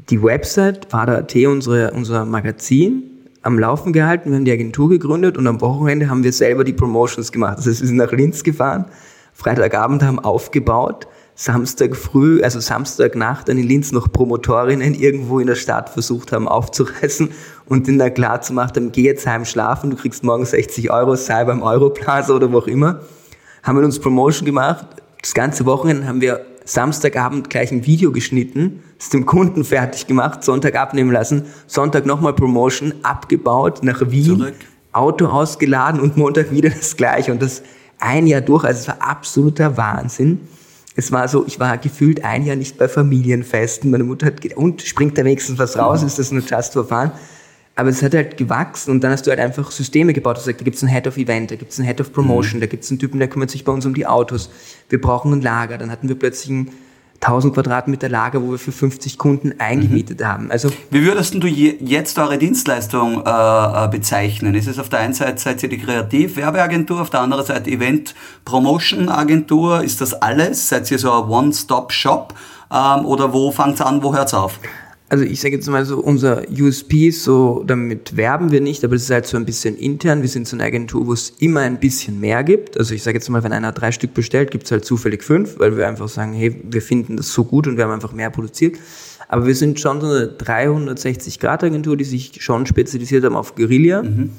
die 0.10 0.24
Website 0.24 0.88
Vater.at, 0.90 1.36
unsere, 1.36 1.92
unser 1.92 2.26
Magazin, 2.26 3.04
am 3.48 3.58
Laufen 3.58 3.94
gehalten. 3.94 4.30
Wir 4.30 4.38
haben 4.38 4.46
die 4.46 4.52
Agentur 4.52 4.90
gegründet 4.90 5.38
und 5.38 5.48
am 5.48 5.62
Wochenende 5.62 6.10
haben 6.10 6.24
wir 6.24 6.34
selber 6.34 6.64
die 6.64 6.74
Promotions 6.74 7.32
gemacht. 7.32 7.58
Das 7.58 7.66
heißt, 7.66 7.82
wir 7.82 7.88
sind 7.88 7.98
nach 7.98 8.12
Linz 8.12 8.44
gefahren, 8.44 8.86
Freitagabend 9.38 10.02
haben 10.02 10.18
aufgebaut, 10.18 11.08
Samstag 11.36 11.96
früh, 11.96 12.42
also 12.42 12.60
Samstagnacht 12.60 13.48
dann 13.48 13.60
in 13.60 13.68
Linz 13.68 13.92
noch 13.92 14.12
Promotorinnen 14.12 14.96
irgendwo 14.96 15.40
in 15.40 15.46
der 15.46 15.54
Stadt 15.54 15.92
versucht 15.92 16.32
haben 16.32 16.48
aufzureißen 16.48 17.30
und 17.68 17.88
ihnen 17.88 18.00
da 18.00 18.10
klar 18.10 18.42
zu 18.42 18.54
machen, 18.54 18.92
geh 18.92 19.04
jetzt 19.04 19.28
heim 19.28 19.46
schlafen, 19.46 19.92
du 19.92 19.96
kriegst 19.96 20.24
morgen 20.24 20.44
60 20.44 20.90
Euro, 20.90 21.16
sei 21.16 21.46
beim 21.46 21.62
Europlaza 21.62 22.34
oder 22.34 22.52
wo 22.52 22.58
auch 22.58 22.68
immer. 22.68 23.02
Haben 23.62 23.78
wir 23.78 23.86
uns 23.86 24.00
Promotion 24.00 24.44
gemacht. 24.44 24.88
Das 25.22 25.36
ganze 25.36 25.68
Wochenende 25.68 26.08
haben 26.08 26.20
wir 26.20 26.44
Samstagabend 26.66 27.52
gleich 27.52 27.72
ein 27.72 27.86
Video 27.86 28.12
geschnitten, 28.12 28.82
es 29.00 29.10
dem 29.10 29.28
Kunden 29.28 29.64
fertig 29.64 30.08
gemacht, 30.08 30.44
Sonntag 30.44 30.76
abnehmen 30.76 31.12
lassen, 31.12 31.46
Sonntag 31.68 32.08
nochmal 32.08 32.34
Promotion, 32.34 32.92
abgebaut 33.04 33.84
nach 33.84 34.02
Wien, 34.10 34.40
Zurück. 34.40 34.56
Auto 34.94 35.28
ausgeladen 35.28 36.02
und 36.02 36.18
Montag 36.18 36.50
wieder 36.50 36.72
das 36.72 36.98
gleiche 36.98 37.32
und 37.32 37.40
das 37.40 37.62
ein 38.00 38.28
Jahr 38.28 38.42
durch, 38.42 38.64
also 38.64 38.80
es 38.80 38.88
war 38.88 39.02
absoluter 39.02 39.78
Wahnsinn 39.78 40.48
es 40.98 41.12
war 41.12 41.28
so, 41.28 41.46
ich 41.46 41.60
war 41.60 41.78
gefühlt 41.78 42.26
ein 42.26 42.44
Jahr 42.44 42.56
nicht 42.56 42.80
bei 42.80 42.88
Familienfesten. 42.88 43.92
Meine 43.92 44.04
Mutter 44.04 44.26
hat 44.26 44.42
gedacht, 44.42 44.58
und 44.58 44.82
springt 44.82 45.16
da 45.16 45.24
wenigstens 45.24 45.60
was 45.60 45.78
raus, 45.78 46.02
ist 46.02 46.18
das 46.18 46.32
nur 46.32 46.42
just 46.42 46.74
for 46.74 46.86
fun? 46.86 47.12
Aber 47.76 47.90
es 47.90 48.02
hat 48.02 48.16
halt 48.16 48.36
gewachsen 48.36 48.90
und 48.90 49.04
dann 49.04 49.12
hast 49.12 49.28
du 49.28 49.30
halt 49.30 49.40
einfach 49.40 49.70
Systeme 49.70 50.12
gebaut. 50.12 50.38
Du 50.38 50.42
sagst, 50.42 50.60
da 50.60 50.64
gibt 50.64 50.76
es 50.76 50.82
einen 50.82 50.92
Head 50.92 51.06
of 51.06 51.18
Event, 51.18 51.52
da 51.52 51.56
gibt 51.56 51.72
es 51.72 51.78
einen 51.78 51.88
Head 51.88 52.02
of 52.02 52.12
Promotion, 52.12 52.58
mhm. 52.58 52.62
da 52.62 52.66
gibt 52.66 52.84
es 52.84 52.90
einen 52.90 52.98
Typen, 52.98 53.20
der 53.20 53.28
kümmert 53.28 53.52
sich 53.52 53.64
bei 53.64 53.72
uns 53.72 53.86
um 53.86 53.94
die 53.94 54.08
Autos. 54.08 54.50
Wir 54.90 55.00
brauchen 55.00 55.32
ein 55.34 55.42
Lager. 55.44 55.78
Dann 55.78 55.92
hatten 55.92 56.10
wir 56.10 56.18
plötzlich 56.18 56.50
ein 56.50 56.72
1000 57.22 57.54
Quadratmeter 57.54 58.10
Lager, 58.10 58.42
wo 58.42 58.52
wir 58.52 58.60
für 58.60 58.72
50 58.72 59.18
Kunden 59.18 59.60
eingemietet 59.60 60.20
mhm. 60.20 60.26
haben. 60.26 60.52
Also 60.52 60.70
Wie 60.92 61.04
würdest 61.04 61.34
du 61.34 61.48
jetzt 61.48 62.20
eure 62.20 62.38
Dienstleistung 62.38 63.24
äh, 63.26 63.30
äh, 63.30 63.88
bezeichnen? 63.90 64.54
Ist 64.56 64.68
es 64.68 64.80
auf 64.80 64.90
der 64.90 65.00
einen 65.00 65.14
Seite 65.14 65.42
seid 65.42 65.64
ihr 65.64 65.70
die 65.70 65.80
Kreativ-Werbeagentur, 65.80 67.02
auf 67.02 67.10
der 67.10 67.22
anderen 67.22 67.46
Seite 67.46 67.72
Event-Promotion-Agentur? 67.72 69.84
Ist 69.84 70.02
das 70.02 70.14
alles? 70.14 70.70
Seid 70.70 70.92
ihr 70.92 71.00
so 71.00 71.12
ein 71.12 71.30
One-Stop-Shop? 71.30 72.34
Ähm, 72.72 73.06
oder 73.06 73.34
wo 73.34 73.52
fängt 73.52 73.76
es 73.76 73.82
an, 73.82 74.04
wo 74.04 74.14
hört 74.14 74.28
es 74.28 74.34
auf? 74.34 74.60
Also 75.10 75.24
ich 75.24 75.40
sage 75.40 75.56
jetzt 75.56 75.70
mal 75.70 75.86
so, 75.86 76.00
unser 76.00 76.44
USP, 76.50 77.12
so 77.12 77.64
damit 77.66 78.18
werben 78.18 78.52
wir 78.52 78.60
nicht, 78.60 78.84
aber 78.84 78.96
es 78.96 79.04
ist 79.04 79.10
halt 79.10 79.26
so 79.26 79.38
ein 79.38 79.46
bisschen 79.46 79.78
intern. 79.78 80.22
Wir 80.22 80.30
sind 80.30 80.48
so 80.48 80.58
eine 80.58 80.66
Agentur, 80.66 81.08
wo 81.08 81.14
es 81.14 81.34
immer 81.40 81.62
ein 81.62 81.80
bisschen 81.80 82.20
mehr 82.20 82.44
gibt. 82.44 82.78
Also 82.78 82.94
ich 82.94 83.04
sage 83.04 83.18
jetzt 83.18 83.30
mal, 83.30 83.44
wenn 83.44 83.54
einer 83.54 83.72
drei 83.72 83.94
Stück 83.94 84.14
bestellt, 84.14 84.52
gibt 84.52 84.66
es 84.66 84.72
halt 84.72 84.84
zufällig 84.84 85.24
fünf, 85.24 85.60
weil 85.60 85.78
wir 85.78 85.88
einfach 85.88 86.10
sagen, 86.10 86.34
hey, 86.34 86.62
wir 86.70 86.82
finden 86.82 87.16
das 87.16 87.32
so 87.32 87.46
gut 87.46 87.68
und 87.68 87.78
wir 87.78 87.86
haben 87.86 87.92
einfach 87.92 88.12
mehr 88.12 88.30
produziert. 88.30 88.76
Aber 89.30 89.46
wir 89.46 89.56
sind 89.56 89.80
schon 89.80 90.02
so 90.02 90.08
eine 90.08 90.26
360-Grad-Agentur, 90.26 91.96
die 91.96 92.06
sich 92.06 92.42
schon 92.42 92.66
spezialisiert 92.66 93.24
haben 93.24 93.36
auf 93.36 93.56
Guerilla. 93.56 94.04
Mhm 94.04 94.32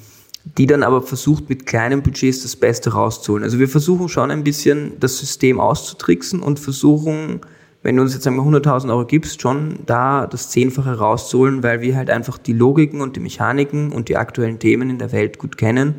die 0.57 0.67
dann 0.67 0.83
aber 0.83 1.03
versucht, 1.03 1.51
mit 1.51 1.67
kleinen 1.67 2.03
Budgets 2.03 2.43
das 2.43 2.57
Beste 2.57 2.95
rauszuholen. 2.95 3.45
Also 3.45 3.59
wir 3.59 3.69
versuchen 3.69 4.09
schon 4.09 4.31
ein 4.31 4.45
bisschen 4.45 4.99
das 4.99 5.19
System 5.19 5.61
auszutricksen 5.61 6.41
und 6.41 6.59
versuchen 6.59 7.41
wenn 7.83 7.97
du 7.97 8.03
uns 8.03 8.15
jetzt 8.15 8.27
einmal 8.27 8.47
100.000 8.47 8.91
Euro 8.91 9.05
gibst, 9.05 9.41
schon 9.41 9.79
da 9.87 10.27
das 10.27 10.51
Zehnfache 10.51 10.99
rauszuholen, 10.99 11.63
weil 11.63 11.81
wir 11.81 11.97
halt 11.97 12.11
einfach 12.11 12.39
die 12.39 12.53
Logiken 12.53 13.01
und 13.01 13.17
die 13.17 13.21
Mechaniken 13.21 13.93
und 13.93 14.09
die 14.09 14.17
aktuellen 14.17 14.59
Themen 14.59 14.91
in 14.91 14.99
der 14.99 15.13
Welt 15.13 15.39
gut 15.39 15.57
kennen 15.57 15.95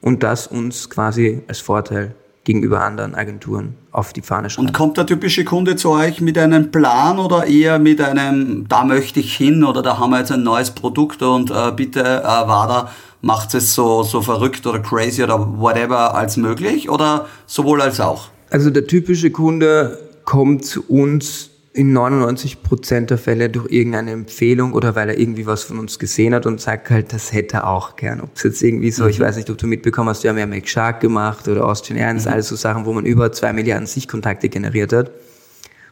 und 0.00 0.22
das 0.22 0.46
uns 0.46 0.90
quasi 0.90 1.42
als 1.46 1.60
Vorteil 1.60 2.14
gegenüber 2.44 2.82
anderen 2.82 3.14
Agenturen 3.14 3.74
auf 3.92 4.12
die 4.12 4.22
Fahne 4.22 4.50
schreiben. 4.50 4.68
Und 4.68 4.72
kommt 4.72 4.96
der 4.96 5.06
typische 5.06 5.44
Kunde 5.44 5.76
zu 5.76 5.90
euch 5.90 6.20
mit 6.20 6.38
einem 6.38 6.70
Plan 6.70 7.18
oder 7.18 7.46
eher 7.46 7.78
mit 7.78 8.00
einem, 8.00 8.66
da 8.66 8.84
möchte 8.84 9.20
ich 9.20 9.36
hin 9.36 9.62
oder 9.62 9.82
da 9.82 9.98
haben 9.98 10.10
wir 10.10 10.18
jetzt 10.18 10.32
ein 10.32 10.42
neues 10.42 10.70
Produkt 10.70 11.22
und 11.22 11.50
äh, 11.50 11.70
bitte, 11.72 12.00
äh, 12.00 12.24
WADA, 12.24 12.90
macht 13.22 13.54
es 13.54 13.74
so, 13.74 14.02
so 14.02 14.22
verrückt 14.22 14.66
oder 14.66 14.80
crazy 14.80 15.22
oder 15.22 15.60
whatever 15.60 16.14
als 16.14 16.36
möglich 16.36 16.88
oder 16.88 17.26
sowohl 17.46 17.82
als 17.82 18.00
auch? 18.00 18.28
Also 18.50 18.70
der 18.70 18.86
typische 18.86 19.30
Kunde 19.30 19.98
kommt 20.24 20.64
zu 20.64 20.84
uns 20.88 21.50
in 21.72 21.92
99 21.92 22.62
Prozent 22.62 23.10
der 23.10 23.18
Fälle 23.18 23.48
durch 23.48 23.70
irgendeine 23.70 24.10
Empfehlung 24.10 24.72
oder 24.72 24.96
weil 24.96 25.08
er 25.08 25.18
irgendwie 25.18 25.46
was 25.46 25.62
von 25.62 25.78
uns 25.78 26.00
gesehen 26.00 26.34
hat 26.34 26.44
und 26.44 26.60
sagt 26.60 26.90
halt, 26.90 27.12
das 27.12 27.32
hätte 27.32 27.58
er 27.58 27.68
auch 27.68 27.94
gern. 27.94 28.20
Ob 28.20 28.30
es 28.34 28.42
jetzt 28.42 28.62
irgendwie 28.62 28.90
so, 28.90 29.04
mhm. 29.04 29.10
ich 29.10 29.20
weiß 29.20 29.36
nicht, 29.36 29.48
ob 29.50 29.58
du 29.58 29.68
mitbekommen 29.68 30.08
hast, 30.08 30.24
wir 30.24 30.30
haben 30.30 30.38
ja 30.38 30.46
Make 30.46 30.66
Shark 30.66 31.00
gemacht 31.00 31.46
oder 31.46 31.66
Austrian 31.66 31.98
Airlines, 31.98 32.24
mhm. 32.24 32.32
alles 32.32 32.48
so 32.48 32.56
Sachen, 32.56 32.86
wo 32.86 32.92
man 32.92 33.06
über 33.06 33.30
zwei 33.30 33.52
Milliarden 33.52 33.86
Sichtkontakte 33.86 34.48
generiert 34.48 34.92
hat, 34.92 35.12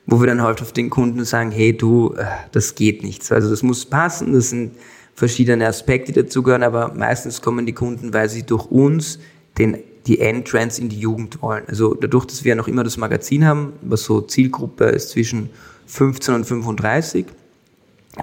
wo 0.04 0.20
wir 0.20 0.26
dann 0.26 0.42
halt 0.42 0.60
auf 0.62 0.72
den 0.72 0.90
Kunden 0.90 1.24
sagen, 1.24 1.52
hey 1.52 1.76
du, 1.76 2.12
äh, 2.14 2.24
das 2.50 2.74
geht 2.74 3.04
nicht. 3.04 3.30
Also 3.30 3.48
das 3.48 3.62
muss 3.62 3.86
passen, 3.86 4.32
das 4.32 4.50
sind 4.50 4.72
verschiedene 5.14 5.66
Aspekte, 5.66 6.12
die 6.12 6.22
dazugehören, 6.22 6.64
aber 6.64 6.92
meistens 6.92 7.40
kommen 7.40 7.66
die 7.66 7.72
Kunden, 7.72 8.12
weil 8.12 8.28
sie 8.28 8.42
durch 8.42 8.66
uns 8.66 9.20
den 9.58 9.78
die 10.08 10.20
Entrance 10.20 10.80
in 10.80 10.88
die 10.88 10.98
Jugend 10.98 11.40
wollen. 11.42 11.64
Also 11.68 11.94
dadurch, 11.94 12.24
dass 12.24 12.42
wir 12.42 12.54
noch 12.54 12.66
immer 12.66 12.82
das 12.82 12.96
Magazin 12.96 13.44
haben, 13.44 13.74
was 13.82 14.02
so 14.02 14.22
Zielgruppe 14.22 14.84
ist 14.86 15.10
zwischen 15.10 15.50
15 15.86 16.34
und 16.34 16.44
35, 16.44 17.26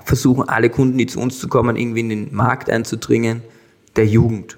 versuchen 0.03 0.49
alle 0.49 0.69
Kunden, 0.69 0.97
die 0.97 1.05
zu 1.05 1.19
uns 1.19 1.39
zu 1.39 1.47
kommen, 1.47 1.75
irgendwie 1.75 2.01
in 2.01 2.09
den 2.09 2.35
Markt 2.35 2.69
einzudringen, 2.69 3.41
der 3.95 4.07
Jugend. 4.07 4.57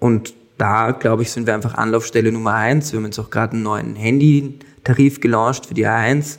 Und 0.00 0.34
da, 0.58 0.90
glaube 0.90 1.22
ich, 1.22 1.30
sind 1.30 1.46
wir 1.46 1.54
einfach 1.54 1.74
Anlaufstelle 1.74 2.30
Nummer 2.32 2.54
eins. 2.54 2.92
Wir 2.92 2.98
haben 2.98 3.06
jetzt 3.06 3.18
auch 3.18 3.30
gerade 3.30 3.52
einen 3.52 3.62
neuen 3.62 3.94
Handy-Tarif 3.94 5.20
gelauncht 5.20 5.66
für 5.66 5.74
die 5.74 5.86
A1, 5.86 6.38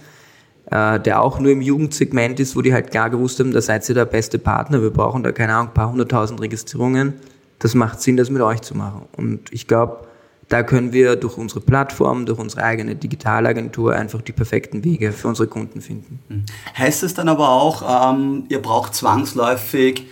äh, 0.70 1.00
der 1.00 1.22
auch 1.22 1.40
nur 1.40 1.52
im 1.52 1.62
Jugendsegment 1.62 2.40
ist, 2.40 2.56
wo 2.56 2.62
die 2.62 2.74
halt 2.74 2.92
klar 2.92 3.10
gewusst 3.10 3.40
haben, 3.40 3.52
da 3.52 3.62
seid 3.62 3.88
ihr 3.88 3.96
der 3.96 4.06
beste 4.06 4.38
Partner. 4.38 4.82
Wir 4.82 4.92
brauchen 4.92 5.24
da, 5.24 5.32
keine 5.32 5.54
Ahnung, 5.54 5.70
ein 5.70 5.74
paar 5.74 5.92
hunderttausend 5.92 6.42
Registrierungen. 6.42 7.14
Das 7.60 7.74
macht 7.74 8.02
Sinn, 8.02 8.18
das 8.18 8.30
mit 8.30 8.42
euch 8.42 8.62
zu 8.62 8.76
machen. 8.76 9.04
Und 9.18 9.52
ich 9.52 9.68
glaube, 9.68 10.06
da 10.50 10.64
können 10.64 10.94
wir 10.94 11.16
durch 11.16 11.38
unsere 11.38 11.62
Plattform, 11.62 12.26
durch 12.26 12.40
unsere 12.40 12.64
eigene 12.64 12.96
Digitalagentur 12.96 13.94
einfach 13.94 14.22
die 14.22 14.32
perfekten 14.32 14.84
Wege 14.84 15.12
für 15.12 15.28
unsere 15.28 15.48
Kunden 15.48 15.82
finden. 15.82 16.20
Hm. 16.28 16.46
Heißt 16.78 17.04
es 17.04 17.14
dann 17.14 17.30
aber 17.30 17.50
auch, 17.50 18.14
ähm, 18.14 18.46
ihr 18.50 18.62
braucht 18.62 18.94
zwangsläufig 18.94 20.06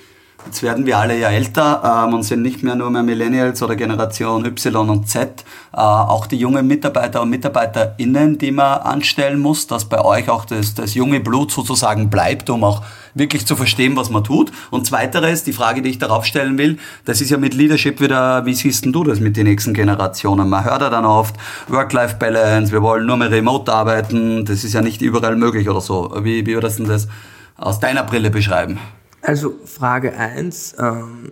Jetzt 0.45 0.62
werden 0.62 0.86
wir 0.86 0.97
alle 0.97 1.17
ja 1.17 1.29
älter 1.29 2.06
ähm, 2.06 2.13
und 2.13 2.23
sind 2.23 2.41
nicht 2.41 2.63
mehr 2.63 2.75
nur 2.75 2.89
mehr 2.89 3.03
Millennials 3.03 3.63
oder 3.63 3.75
Generation 3.75 4.45
Y 4.45 4.89
und 4.89 5.08
Z. 5.08 5.43
Äh, 5.71 5.77
auch 5.77 6.27
die 6.27 6.38
jungen 6.38 6.67
Mitarbeiter 6.67 7.21
und 7.21 7.29
MitarbeiterInnen, 7.29 8.38
die 8.38 8.51
man 8.51 8.79
anstellen 8.79 9.39
muss, 9.39 9.67
dass 9.67 9.86
bei 9.86 10.03
euch 10.03 10.29
auch 10.29 10.45
das, 10.45 10.73
das 10.73 10.95
junge 10.95 11.21
Blut 11.21 11.51
sozusagen 11.51 12.10
bleibt, 12.10 12.49
um 12.49 12.63
auch 12.63 12.84
wirklich 13.13 13.45
zu 13.45 13.56
verstehen, 13.56 13.95
was 13.95 14.10
man 14.10 14.23
tut. 14.23 14.51
Und 14.69 14.86
zweiteres, 14.86 15.43
die 15.43 15.53
Frage, 15.53 15.82
die 15.82 15.91
ich 15.91 15.97
darauf 15.97 16.25
stellen 16.25 16.58
will, 16.58 16.77
das 17.06 17.21
ist 17.21 17.29
ja 17.29 17.38
mit 17.38 17.53
Leadership 17.53 18.01
wieder, 18.01 18.45
wie 18.45 18.53
siehst 18.53 18.86
du 18.86 19.03
das 19.03 19.19
mit 19.19 19.38
den 19.38 19.45
nächsten 19.45 19.73
Generationen? 19.73 20.49
Man 20.49 20.65
hört 20.65 20.82
ja 20.82 20.89
dann 20.89 21.06
oft 21.06 21.36
Work-Life-Balance, 21.69 22.71
wir 22.71 22.82
wollen 22.82 23.06
nur 23.06 23.17
mehr 23.17 23.32
remote 23.32 23.71
arbeiten, 23.71 24.45
das 24.45 24.63
ist 24.63 24.73
ja 24.73 24.82
nicht 24.82 25.01
überall 25.01 25.36
möglich 25.36 25.69
oder 25.69 25.82
so. 25.82 26.13
Wie, 26.21 26.45
wie 26.45 26.53
würdest 26.53 26.79
du 26.79 26.84
das 26.84 27.08
aus 27.56 27.79
deiner 27.79 28.03
Brille 28.03 28.29
beschreiben? 28.29 28.79
Also 29.24 29.56
Frage 29.66 30.14
1. 30.16 30.76
Ähm, 30.80 31.32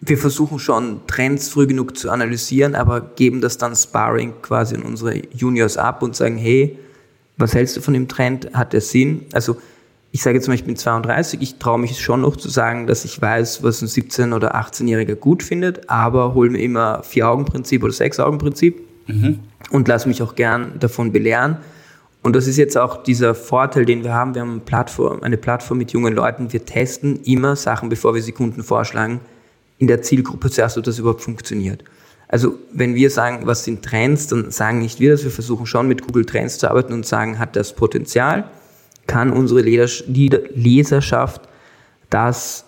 wir 0.00 0.16
versuchen 0.16 0.58
schon 0.58 1.00
Trends 1.06 1.48
früh 1.48 1.66
genug 1.66 1.96
zu 1.96 2.10
analysieren, 2.10 2.74
aber 2.74 3.00
geben 3.00 3.40
das 3.40 3.58
dann 3.58 3.74
Sparring 3.74 4.34
quasi 4.42 4.76
in 4.76 4.82
unsere 4.82 5.16
Juniors 5.34 5.76
ab 5.76 6.02
und 6.02 6.14
sagen, 6.14 6.36
hey, 6.36 6.78
was 7.36 7.54
hältst 7.54 7.76
du 7.76 7.80
von 7.80 7.94
dem 7.94 8.06
Trend? 8.06 8.54
Hat 8.54 8.72
der 8.72 8.80
Sinn? 8.80 9.26
Also 9.32 9.56
ich 10.12 10.22
sage 10.22 10.36
jetzt 10.38 10.46
mal, 10.46 10.54
ich 10.54 10.64
bin 10.64 10.76
32, 10.76 11.42
ich 11.42 11.58
traue 11.58 11.78
mich 11.78 12.00
schon 12.00 12.22
noch 12.22 12.36
zu 12.36 12.48
sagen, 12.48 12.86
dass 12.86 13.04
ich 13.04 13.20
weiß, 13.20 13.62
was 13.62 13.82
ein 13.82 13.88
17- 13.88 14.34
oder 14.34 14.54
18-Jähriger 14.54 15.16
gut 15.16 15.42
findet, 15.42 15.90
aber 15.90 16.34
hole 16.34 16.48
mir 16.48 16.62
immer 16.62 17.02
Vier-Augen-Prinzip 17.02 17.82
oder 17.82 17.92
Sechs-Augen-Prinzip 17.92 18.80
mhm. 19.08 19.40
und 19.70 19.88
lasse 19.88 20.08
mich 20.08 20.22
auch 20.22 20.36
gern 20.36 20.78
davon 20.78 21.12
belehren. 21.12 21.58
Und 22.26 22.34
das 22.34 22.48
ist 22.48 22.56
jetzt 22.56 22.76
auch 22.76 23.04
dieser 23.04 23.36
Vorteil, 23.36 23.84
den 23.84 24.02
wir 24.02 24.12
haben. 24.12 24.34
Wir 24.34 24.42
haben 24.42 24.50
eine 24.50 24.60
Plattform, 24.60 25.22
eine 25.22 25.36
Plattform 25.36 25.78
mit 25.78 25.92
jungen 25.92 26.12
Leuten. 26.12 26.52
Wir 26.52 26.64
testen 26.64 27.20
immer 27.22 27.54
Sachen, 27.54 27.88
bevor 27.88 28.16
wir 28.16 28.22
sie 28.22 28.32
Kunden 28.32 28.64
vorschlagen, 28.64 29.20
in 29.78 29.86
der 29.86 30.02
Zielgruppe 30.02 30.50
zuerst, 30.50 30.76
ob 30.76 30.82
das 30.82 30.98
überhaupt 30.98 31.20
funktioniert. 31.20 31.84
Also 32.26 32.58
wenn 32.72 32.96
wir 32.96 33.10
sagen, 33.10 33.46
was 33.46 33.62
sind 33.62 33.84
Trends, 33.84 34.26
dann 34.26 34.50
sagen 34.50 34.80
nicht 34.80 34.98
wir 34.98 35.12
das. 35.12 35.22
Wir 35.22 35.30
versuchen 35.30 35.66
schon 35.66 35.86
mit 35.86 36.04
Google 36.04 36.24
Trends 36.24 36.58
zu 36.58 36.68
arbeiten 36.68 36.92
und 36.94 37.06
sagen, 37.06 37.38
hat 37.38 37.54
das 37.54 37.76
Potenzial? 37.76 38.50
Kann 39.06 39.30
unsere 39.30 39.60
Leserschaft 39.60 41.42
das 42.10 42.64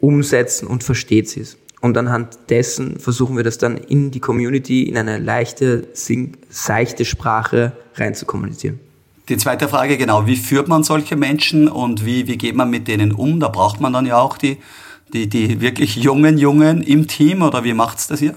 umsetzen 0.00 0.66
und 0.66 0.82
versteht 0.82 1.28
sie 1.28 1.42
es? 1.42 1.56
Und 1.80 1.96
anhand 1.96 2.36
dessen 2.50 2.98
versuchen 2.98 3.36
wir 3.36 3.44
das 3.44 3.58
dann 3.58 3.76
in 3.76 4.10
die 4.10 4.18
Community 4.18 4.82
in 4.82 4.96
eine 4.96 5.18
leichte, 5.18 5.86
seichte 6.48 7.04
Sprache 7.04 7.74
rein 7.94 8.16
zu 8.16 8.26
kommunizieren. 8.26 8.80
Die 9.28 9.36
zweite 9.36 9.68
Frage, 9.68 9.98
genau, 9.98 10.26
wie 10.26 10.36
führt 10.36 10.68
man 10.68 10.82
solche 10.82 11.14
Menschen 11.14 11.68
und 11.68 12.06
wie, 12.06 12.26
wie 12.26 12.38
geht 12.38 12.56
man 12.56 12.70
mit 12.70 12.88
denen 12.88 13.12
um? 13.12 13.40
Da 13.40 13.48
braucht 13.48 13.78
man 13.80 13.92
dann 13.92 14.06
ja 14.06 14.18
auch 14.18 14.38
die, 14.38 14.56
die, 15.12 15.28
die 15.28 15.60
wirklich 15.60 15.96
jungen 15.96 16.38
Jungen 16.38 16.82
im 16.82 17.06
Team 17.06 17.42
oder 17.42 17.62
wie 17.62 17.74
macht's 17.74 18.06
das 18.06 18.20
hier? 18.20 18.34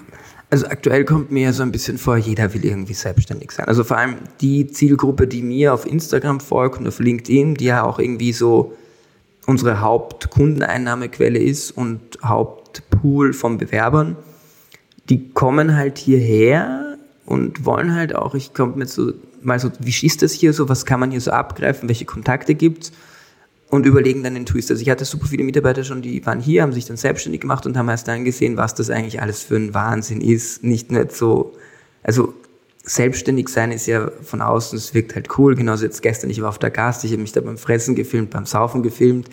Also 0.49 0.67
aktuell 0.67 1.05
kommt 1.05 1.31
mir 1.31 1.53
so 1.53 1.63
ein 1.63 1.71
bisschen 1.71 1.97
vor, 1.97 2.17
jeder 2.17 2.53
will 2.53 2.65
irgendwie 2.65 2.93
selbstständig 2.93 3.51
sein. 3.51 3.67
Also 3.67 3.85
vor 3.85 3.97
allem 3.97 4.17
die 4.41 4.67
Zielgruppe, 4.67 5.27
die 5.27 5.41
mir 5.41 5.73
auf 5.73 5.85
Instagram 5.85 6.41
folgt 6.41 6.79
und 6.79 6.87
auf 6.89 6.99
LinkedIn, 6.99 7.55
die 7.55 7.65
ja 7.65 7.83
auch 7.83 7.97
irgendwie 7.97 8.33
so 8.33 8.73
unsere 9.45 9.79
Hauptkundeneinnahmequelle 9.79 11.39
ist 11.39 11.71
und 11.71 12.01
Hauptpool 12.21 13.31
von 13.31 13.57
Bewerbern, 13.59 14.17
die 15.07 15.29
kommen 15.29 15.77
halt 15.77 15.97
hierher 15.97 16.97
und 17.25 17.63
wollen 17.63 17.95
halt 17.95 18.13
auch, 18.13 18.35
ich 18.35 18.53
komme 18.53 18.75
mit 18.75 18.89
so 18.89 19.13
mal 19.43 19.59
so, 19.59 19.71
wie 19.79 20.05
ist 20.05 20.21
das 20.21 20.31
hier 20.33 20.53
so, 20.53 20.69
was 20.69 20.85
kann 20.85 20.99
man 20.99 21.11
hier 21.11 21.21
so 21.21 21.31
abgreifen, 21.31 21.89
welche 21.89 22.05
Kontakte 22.05 22.55
gibt's 22.55 22.91
und 23.71 23.85
überlegen 23.85 24.21
dann 24.21 24.33
den 24.33 24.45
Twist. 24.45 24.69
Also 24.69 24.81
ich 24.81 24.89
hatte 24.89 25.05
super 25.05 25.27
viele 25.27 25.43
Mitarbeiter 25.43 25.83
schon, 25.83 26.01
die 26.01 26.25
waren 26.25 26.41
hier, 26.41 26.61
haben 26.61 26.73
sich 26.73 26.85
dann 26.85 26.97
selbstständig 26.97 27.41
gemacht 27.41 27.65
und 27.65 27.77
haben 27.77 27.87
erst 27.87 28.07
dann 28.07 28.25
gesehen, 28.25 28.57
was 28.57 28.75
das 28.75 28.89
eigentlich 28.89 29.21
alles 29.21 29.41
für 29.41 29.55
ein 29.55 29.73
Wahnsinn 29.73 30.19
ist. 30.21 30.63
Nicht 30.63 30.91
nur 30.91 31.07
so, 31.09 31.53
also 32.03 32.33
selbstständig 32.83 33.47
sein 33.47 33.71
ist 33.71 33.87
ja 33.87 34.11
von 34.23 34.41
außen, 34.41 34.77
es 34.77 34.93
wirkt 34.93 35.15
halt 35.15 35.29
cool. 35.37 35.55
Genauso 35.55 35.85
jetzt 35.85 36.01
gestern, 36.01 36.29
ich 36.29 36.41
war 36.41 36.49
auf 36.49 36.59
der 36.59 36.69
Gast, 36.69 37.05
ich 37.05 37.11
habe 37.11 37.21
mich 37.21 37.31
da 37.31 37.39
beim 37.39 37.57
Fressen 37.57 37.95
gefilmt, 37.95 38.31
beim 38.31 38.45
Saufen 38.45 38.83
gefilmt. 38.83 39.29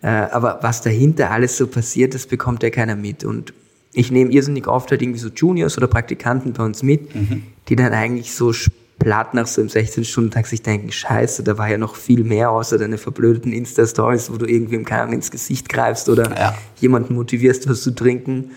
Äh, 0.00 0.08
aber 0.08 0.60
was 0.62 0.80
dahinter 0.80 1.30
alles 1.30 1.56
so 1.56 1.66
passiert, 1.66 2.14
das 2.14 2.26
bekommt 2.26 2.62
ja 2.62 2.70
keiner 2.70 2.96
mit. 2.96 3.22
Und 3.22 3.52
ich 3.92 4.10
nehme 4.10 4.32
irrsinnig 4.32 4.66
oft 4.66 4.90
halt 4.90 5.02
irgendwie 5.02 5.20
so 5.20 5.28
Juniors 5.28 5.76
oder 5.76 5.88
Praktikanten 5.88 6.54
bei 6.54 6.64
uns 6.64 6.82
mit, 6.82 7.14
mhm. 7.14 7.42
die 7.68 7.76
dann 7.76 7.92
eigentlich 7.92 8.32
so 8.32 8.52
platt 8.98 9.34
nach 9.34 9.46
so 9.46 9.60
einem 9.60 9.70
16-Stunden-Tag 9.70 10.46
sich 10.46 10.62
denken, 10.62 10.92
scheiße, 10.92 11.42
da 11.42 11.58
war 11.58 11.68
ja 11.68 11.78
noch 11.78 11.96
viel 11.96 12.24
mehr 12.24 12.50
außer 12.50 12.78
deine 12.78 12.98
verblödeten 12.98 13.52
Insta-Stories, 13.52 14.30
wo 14.32 14.36
du 14.36 14.46
irgendwie 14.46 14.76
im 14.76 14.84
Kanon 14.84 15.12
ins 15.12 15.30
Gesicht 15.30 15.68
greifst 15.68 16.08
oder 16.08 16.30
ja. 16.30 16.54
jemanden 16.80 17.14
motivierst, 17.14 17.68
was 17.68 17.82
zu 17.82 17.94
trinken. 17.94 18.52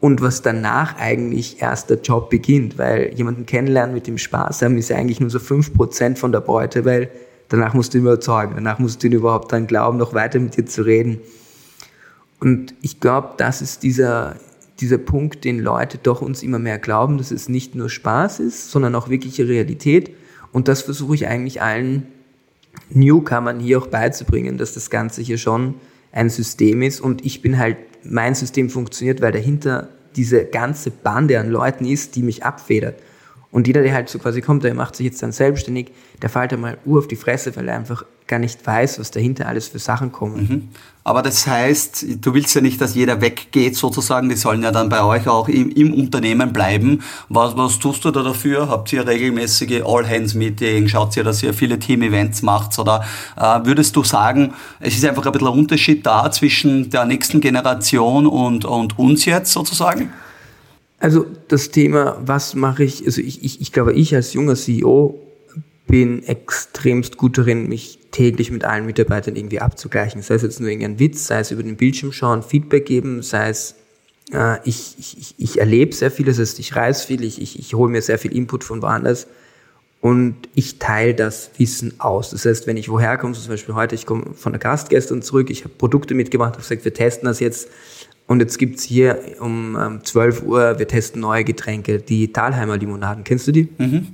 Und 0.00 0.20
was 0.20 0.42
danach 0.42 0.98
eigentlich 0.98 1.62
erst 1.62 1.88
der 1.88 2.00
Job 2.00 2.28
beginnt, 2.28 2.76
weil 2.76 3.14
jemanden 3.14 3.46
kennenlernen 3.46 3.94
mit 3.94 4.08
dem 4.08 4.18
Spaß 4.18 4.62
haben 4.62 4.76
ist 4.76 4.88
ja 4.88 4.96
eigentlich 4.96 5.20
nur 5.20 5.30
so 5.30 5.38
5% 5.38 6.16
von 6.16 6.32
der 6.32 6.40
Beute, 6.40 6.84
weil 6.84 7.08
danach 7.48 7.72
musst 7.72 7.94
du 7.94 7.98
ihn 7.98 8.04
überzeugen, 8.04 8.54
danach 8.56 8.80
musst 8.80 9.00
du 9.00 9.06
ihn 9.06 9.12
überhaupt 9.12 9.52
dann 9.52 9.68
glauben, 9.68 9.98
noch 9.98 10.12
weiter 10.12 10.40
mit 10.40 10.56
dir 10.56 10.66
zu 10.66 10.82
reden. 10.82 11.20
Und 12.40 12.74
ich 12.82 12.98
glaube, 12.98 13.34
das 13.36 13.62
ist 13.62 13.84
dieser, 13.84 14.34
dieser 14.80 14.98
Punkt, 14.98 15.44
den 15.44 15.60
Leute 15.60 15.98
doch 16.02 16.22
uns 16.22 16.42
immer 16.42 16.58
mehr 16.58 16.78
glauben, 16.78 17.18
dass 17.18 17.30
es 17.30 17.48
nicht 17.48 17.74
nur 17.74 17.88
Spaß 17.88 18.40
ist, 18.40 18.70
sondern 18.70 18.94
auch 18.94 19.08
wirkliche 19.08 19.46
Realität. 19.46 20.10
Und 20.52 20.68
das 20.68 20.82
versuche 20.82 21.14
ich 21.14 21.26
eigentlich 21.26 21.62
allen 21.62 22.06
Newcomern 22.90 23.60
hier 23.60 23.78
auch 23.78 23.86
beizubringen, 23.86 24.58
dass 24.58 24.74
das 24.74 24.90
Ganze 24.90 25.22
hier 25.22 25.38
schon 25.38 25.74
ein 26.10 26.30
System 26.30 26.82
ist. 26.82 27.00
Und 27.00 27.24
ich 27.24 27.42
bin 27.42 27.58
halt, 27.58 27.76
mein 28.04 28.34
System 28.34 28.70
funktioniert, 28.70 29.20
weil 29.20 29.32
dahinter 29.32 29.88
diese 30.16 30.44
ganze 30.44 30.90
Bande 30.90 31.38
an 31.38 31.50
Leuten 31.50 31.84
ist, 31.84 32.16
die 32.16 32.22
mich 32.22 32.44
abfedert. 32.44 32.96
Und 33.52 33.66
jeder, 33.66 33.82
der 33.82 33.92
halt 33.92 34.08
so 34.08 34.18
quasi 34.18 34.40
kommt, 34.40 34.64
der 34.64 34.74
macht 34.74 34.96
sich 34.96 35.04
jetzt 35.04 35.22
dann 35.22 35.30
selbstständig, 35.30 35.92
der 36.22 36.30
fällt 36.30 36.54
einmal 36.54 36.78
Uhr 36.86 36.98
auf 36.98 37.06
die 37.06 37.16
Fresse, 37.16 37.54
weil 37.54 37.68
er 37.68 37.76
einfach 37.76 38.04
gar 38.26 38.38
nicht 38.38 38.66
weiß, 38.66 38.98
was 38.98 39.10
dahinter 39.10 39.46
alles 39.46 39.68
für 39.68 39.78
Sachen 39.78 40.10
kommen. 40.10 40.48
Mhm. 40.48 40.68
Aber 41.04 41.20
das 41.20 41.46
heißt, 41.46 42.06
du 42.24 42.32
willst 42.32 42.54
ja 42.54 42.62
nicht, 42.62 42.80
dass 42.80 42.94
jeder 42.94 43.20
weggeht 43.20 43.76
sozusagen, 43.76 44.30
die 44.30 44.36
sollen 44.36 44.62
ja 44.62 44.70
dann 44.70 44.88
bei 44.88 45.02
euch 45.02 45.28
auch 45.28 45.48
im, 45.48 45.70
im 45.70 45.92
Unternehmen 45.92 46.50
bleiben. 46.50 47.02
Was, 47.28 47.54
was 47.54 47.78
tust 47.78 48.06
du 48.06 48.10
da 48.10 48.22
dafür? 48.22 48.70
Habt 48.70 48.90
ihr 48.94 49.06
regelmäßige 49.06 49.82
All-Hands-Meeting? 49.84 50.88
Schaut 50.88 51.14
ihr, 51.18 51.24
dass 51.24 51.42
ihr 51.42 51.52
viele 51.52 51.78
Team-Events 51.78 52.40
macht? 52.40 52.78
Oder 52.78 53.04
äh, 53.36 53.60
würdest 53.64 53.96
du 53.96 54.02
sagen, 54.02 54.54
es 54.80 54.94
ist 54.94 55.04
einfach 55.04 55.26
ein 55.26 55.32
bisschen 55.32 55.48
ein 55.48 55.58
Unterschied 55.58 56.06
da 56.06 56.30
zwischen 56.30 56.88
der 56.88 57.04
nächsten 57.04 57.42
Generation 57.42 58.26
und, 58.26 58.64
und 58.64 58.98
uns 58.98 59.26
jetzt 59.26 59.52
sozusagen? 59.52 60.10
Also 61.02 61.26
das 61.48 61.72
Thema, 61.72 62.16
was 62.24 62.54
mache 62.54 62.84
ich, 62.84 63.04
also 63.04 63.20
ich, 63.20 63.42
ich, 63.42 63.60
ich 63.60 63.72
glaube, 63.72 63.92
ich 63.92 64.14
als 64.14 64.34
junger 64.34 64.54
CEO 64.54 65.18
bin 65.88 66.22
extremst 66.22 67.16
gut 67.16 67.36
darin, 67.36 67.68
mich 67.68 67.98
täglich 68.12 68.52
mit 68.52 68.64
allen 68.64 68.86
Mitarbeitern 68.86 69.34
irgendwie 69.34 69.58
abzugleichen. 69.58 70.22
Sei 70.22 70.36
es 70.36 70.42
jetzt 70.42 70.60
nur 70.60 70.70
irgendein 70.70 71.00
Witz, 71.00 71.26
sei 71.26 71.40
es 71.40 71.50
über 71.50 71.64
den 71.64 71.76
Bildschirm 71.76 72.12
schauen, 72.12 72.44
Feedback 72.44 72.86
geben, 72.86 73.20
sei 73.22 73.48
es 73.48 73.74
äh, 74.32 74.58
ich, 74.62 74.94
ich, 74.96 75.34
ich 75.38 75.58
erlebe 75.58 75.92
sehr 75.92 76.12
viel, 76.12 76.26
das 76.26 76.38
heißt, 76.38 76.60
ich 76.60 76.76
reise 76.76 77.04
viel, 77.04 77.24
ich, 77.24 77.42
ich, 77.42 77.58
ich 77.58 77.74
hole 77.74 77.90
mir 77.90 78.00
sehr 78.00 78.20
viel 78.20 78.36
Input 78.36 78.62
von 78.62 78.80
woanders 78.80 79.26
und 80.00 80.36
ich 80.54 80.78
teile 80.78 81.14
das 81.14 81.50
Wissen 81.58 81.98
aus. 81.98 82.30
Das 82.30 82.46
heißt, 82.46 82.68
wenn 82.68 82.76
ich 82.76 82.88
woher 82.88 83.18
komme, 83.18 83.34
zum 83.34 83.48
Beispiel 83.48 83.74
heute, 83.74 83.96
ich 83.96 84.06
komme 84.06 84.34
von 84.34 84.52
der 84.52 84.60
Gast 84.60 84.88
gestern 84.88 85.20
zurück, 85.20 85.50
ich 85.50 85.64
habe 85.64 85.74
Produkte 85.74 86.14
mitgebracht, 86.14 86.52
habe 86.52 86.62
gesagt, 86.62 86.84
wir 86.84 86.94
testen 86.94 87.26
das 87.26 87.40
jetzt 87.40 87.68
und 88.26 88.40
jetzt 88.40 88.58
gibt's 88.58 88.82
hier 88.84 89.18
um 89.40 89.76
ähm, 89.78 90.04
12 90.04 90.42
Uhr, 90.42 90.78
wir 90.78 90.88
testen 90.88 91.20
neue 91.20 91.44
Getränke, 91.44 91.98
die 91.98 92.32
Talheimer 92.32 92.76
Limonaden. 92.76 93.24
Kennst 93.24 93.46
du 93.48 93.52
die? 93.52 93.68
Mhm. 93.78 94.08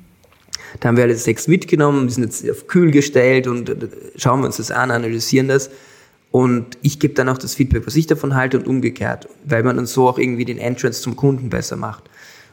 Da 0.81 0.89
haben 0.89 0.97
wir 0.97 1.05
alle 1.05 1.15
sechs 1.15 1.49
mitgenommen, 1.49 2.09
die 2.09 2.15
sind 2.15 2.25
jetzt 2.25 2.49
auf 2.51 2.67
kühl 2.67 2.91
gestellt 2.91 3.47
und 3.47 3.69
äh, 3.69 3.89
schauen 4.17 4.41
wir 4.41 4.47
uns 4.47 4.57
das 4.57 4.71
an, 4.71 4.91
analysieren 4.91 5.49
das. 5.49 5.71
Und 6.31 6.77
ich 6.83 6.99
gebe 6.99 7.15
dann 7.15 7.29
auch 7.29 7.39
das 7.39 7.55
Feedback, 7.55 7.87
was 7.87 7.97
ich 7.97 8.07
davon 8.07 8.35
halte 8.35 8.59
und 8.59 8.67
umgekehrt, 8.67 9.29
weil 9.45 9.63
man 9.63 9.77
dann 9.77 9.87
so 9.87 10.09
auch 10.09 10.19
irgendwie 10.19 10.45
den 10.45 10.59
Entrance 10.59 11.01
zum 11.01 11.17
Kunden 11.17 11.49
besser 11.49 11.77
macht. 11.77 12.05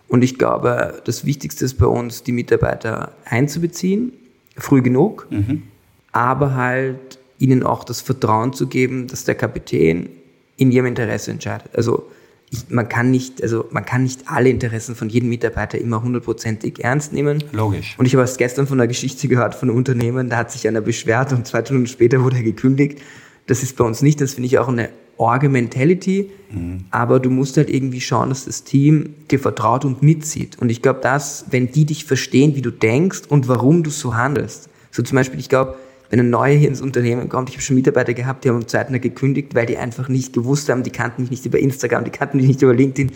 Und 0.08 0.24
ich 0.24 0.38
glaube, 0.38 1.02
das 1.04 1.26
Wichtigste 1.26 1.66
ist 1.66 1.76
bei 1.76 1.88
uns, 1.88 2.24
die 2.24 2.32
Mitarbeiter 2.32 3.12
einzubeziehen, 3.26 4.14
früh 4.56 4.82
genug, 4.82 5.28
mhm. 5.30 5.64
aber 6.12 6.56
halt 6.56 7.20
ihnen 7.40 7.64
auch 7.64 7.84
das 7.84 8.02
Vertrauen 8.02 8.54
zu 8.54 8.68
geben, 8.68 9.08
dass 9.08 9.26
der 9.26 9.36
Kapitän 9.36 10.10
in 10.58 10.72
ihrem 10.72 10.86
Interesse 10.88 11.32
entscheidet. 11.32 11.70
Also 11.76 12.10
ich, 12.50 12.70
man 12.70 12.88
kann 12.88 13.12
nicht, 13.12 13.42
also 13.42 13.66
man 13.72 13.86
kann 13.86 14.04
nicht 14.04 14.22
alle 14.28 14.50
Interessen 14.50 14.96
von 14.96 15.10
jedem 15.10 15.30
Mitarbeiter 15.30 15.78
immer 15.78 16.02
hundertprozentig 16.02 16.84
ernst 16.84 17.14
nehmen. 17.14 17.44
Logisch. 17.52 17.96
Und 17.98 18.06
ich 18.06 18.14
habe 18.14 18.22
erst 18.22 18.38
gestern 18.38 18.68
von 18.68 18.80
einer 18.80 18.88
Geschichte 18.88 19.28
gehört 19.28 19.56
von 19.56 19.70
einem 19.70 19.78
Unternehmen, 19.78 20.30
da 20.30 20.38
hat 20.38 20.52
sich 20.52 20.68
einer 20.68 20.82
beschwert 20.82 21.34
und 21.34 21.48
zwei 21.48 21.64
Stunden 21.64 21.88
später 21.88 22.24
wurde 22.24 22.38
er 22.38 22.44
gekündigt. 22.44 23.00
Das 23.48 23.64
ist 23.64 23.76
bei 23.76 23.84
uns 23.84 24.02
nicht, 24.02 24.22
das 24.22 24.34
finde 24.34 24.48
ich 24.48 24.58
auch 24.58 24.68
eine 24.68 24.90
Orge-Mentality, 25.18 26.32
mhm. 26.52 26.86
aber 26.92 27.20
du 27.20 27.30
musst 27.30 27.58
halt 27.58 27.70
irgendwie 27.70 28.02
schauen, 28.02 28.30
dass 28.30 28.46
das 28.46 28.64
Team 28.64 29.16
dir 29.32 29.40
vertraut 29.40 29.86
und 29.86 30.04
mitzieht. 30.04 30.58
Und 30.60 30.70
ich 30.70 30.82
glaube, 30.82 31.00
dass, 31.02 31.46
wenn 31.52 31.72
die 31.72 31.86
dich 31.86 32.06
verstehen, 32.06 32.56
wie 32.56 32.62
du 32.62 32.72
denkst 32.72 33.22
und 33.30 33.48
warum 33.48 33.84
du 33.84 33.92
so 33.92 34.16
handelst. 34.16 34.70
So 34.92 35.04
zum 35.04 35.16
Beispiel, 35.16 35.40
ich 35.40 35.50
glaube, 35.50 35.78
wenn 36.10 36.20
ein 36.20 36.30
Neuer 36.30 36.56
hier 36.56 36.68
ins 36.68 36.82
Unternehmen 36.82 37.30
kommt, 37.30 37.50
ich 37.50 37.56
habe 37.56 37.64
schon 37.64 37.76
Mitarbeiter 37.76 38.14
gehabt, 38.14 38.44
die 38.44 38.50
haben 38.50 38.68
Zeitnah 38.68 38.98
gekündigt, 38.98 39.56
weil 39.56 39.66
die 39.66 39.78
einfach 39.78 40.08
nicht 40.10 40.34
gewusst 40.34 40.70
haben, 40.70 40.84
die 40.84 40.92
kannten 40.92 41.24
mich 41.24 41.32
nicht 41.32 41.46
über 41.46 41.60
Instagram, 41.60 42.04
die 42.04 42.12
kannten 42.12 42.38
mich 42.38 42.48
nicht 42.48 42.62
über 42.62 42.74
LinkedIn, 42.74 43.12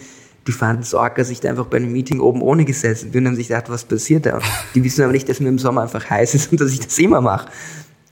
die 0.48 0.52
fanden 0.52 0.82
es 0.82 0.96
arg, 0.96 1.16
dass 1.16 1.30
ich 1.30 1.40
da 1.40 1.50
einfach 1.50 1.68
bei 1.68 1.78
einem 1.78 1.92
Meeting 1.92 2.20
oben 2.20 2.42
ohne 2.42 2.66
gesessen 2.66 3.12
bin 3.12 3.24
und 3.24 3.28
haben 3.30 3.36
sich 3.36 3.50
gedacht, 3.50 3.70
was 3.70 3.84
passiert 3.86 4.26
da? 4.26 4.40
Die 4.74 4.84
wissen 4.84 5.04
aber 5.04 5.12
nicht, 5.12 5.30
dass 5.30 5.40
mir 5.40 5.50
im 5.50 5.60
Sommer 5.60 5.84
einfach 5.84 6.10
heiß 6.10 6.34
ist 6.36 6.52
und 6.52 6.60
dass 6.60 6.72
ich 6.72 6.80
das 6.80 6.98
immer 6.98 7.22
mache. 7.22 7.50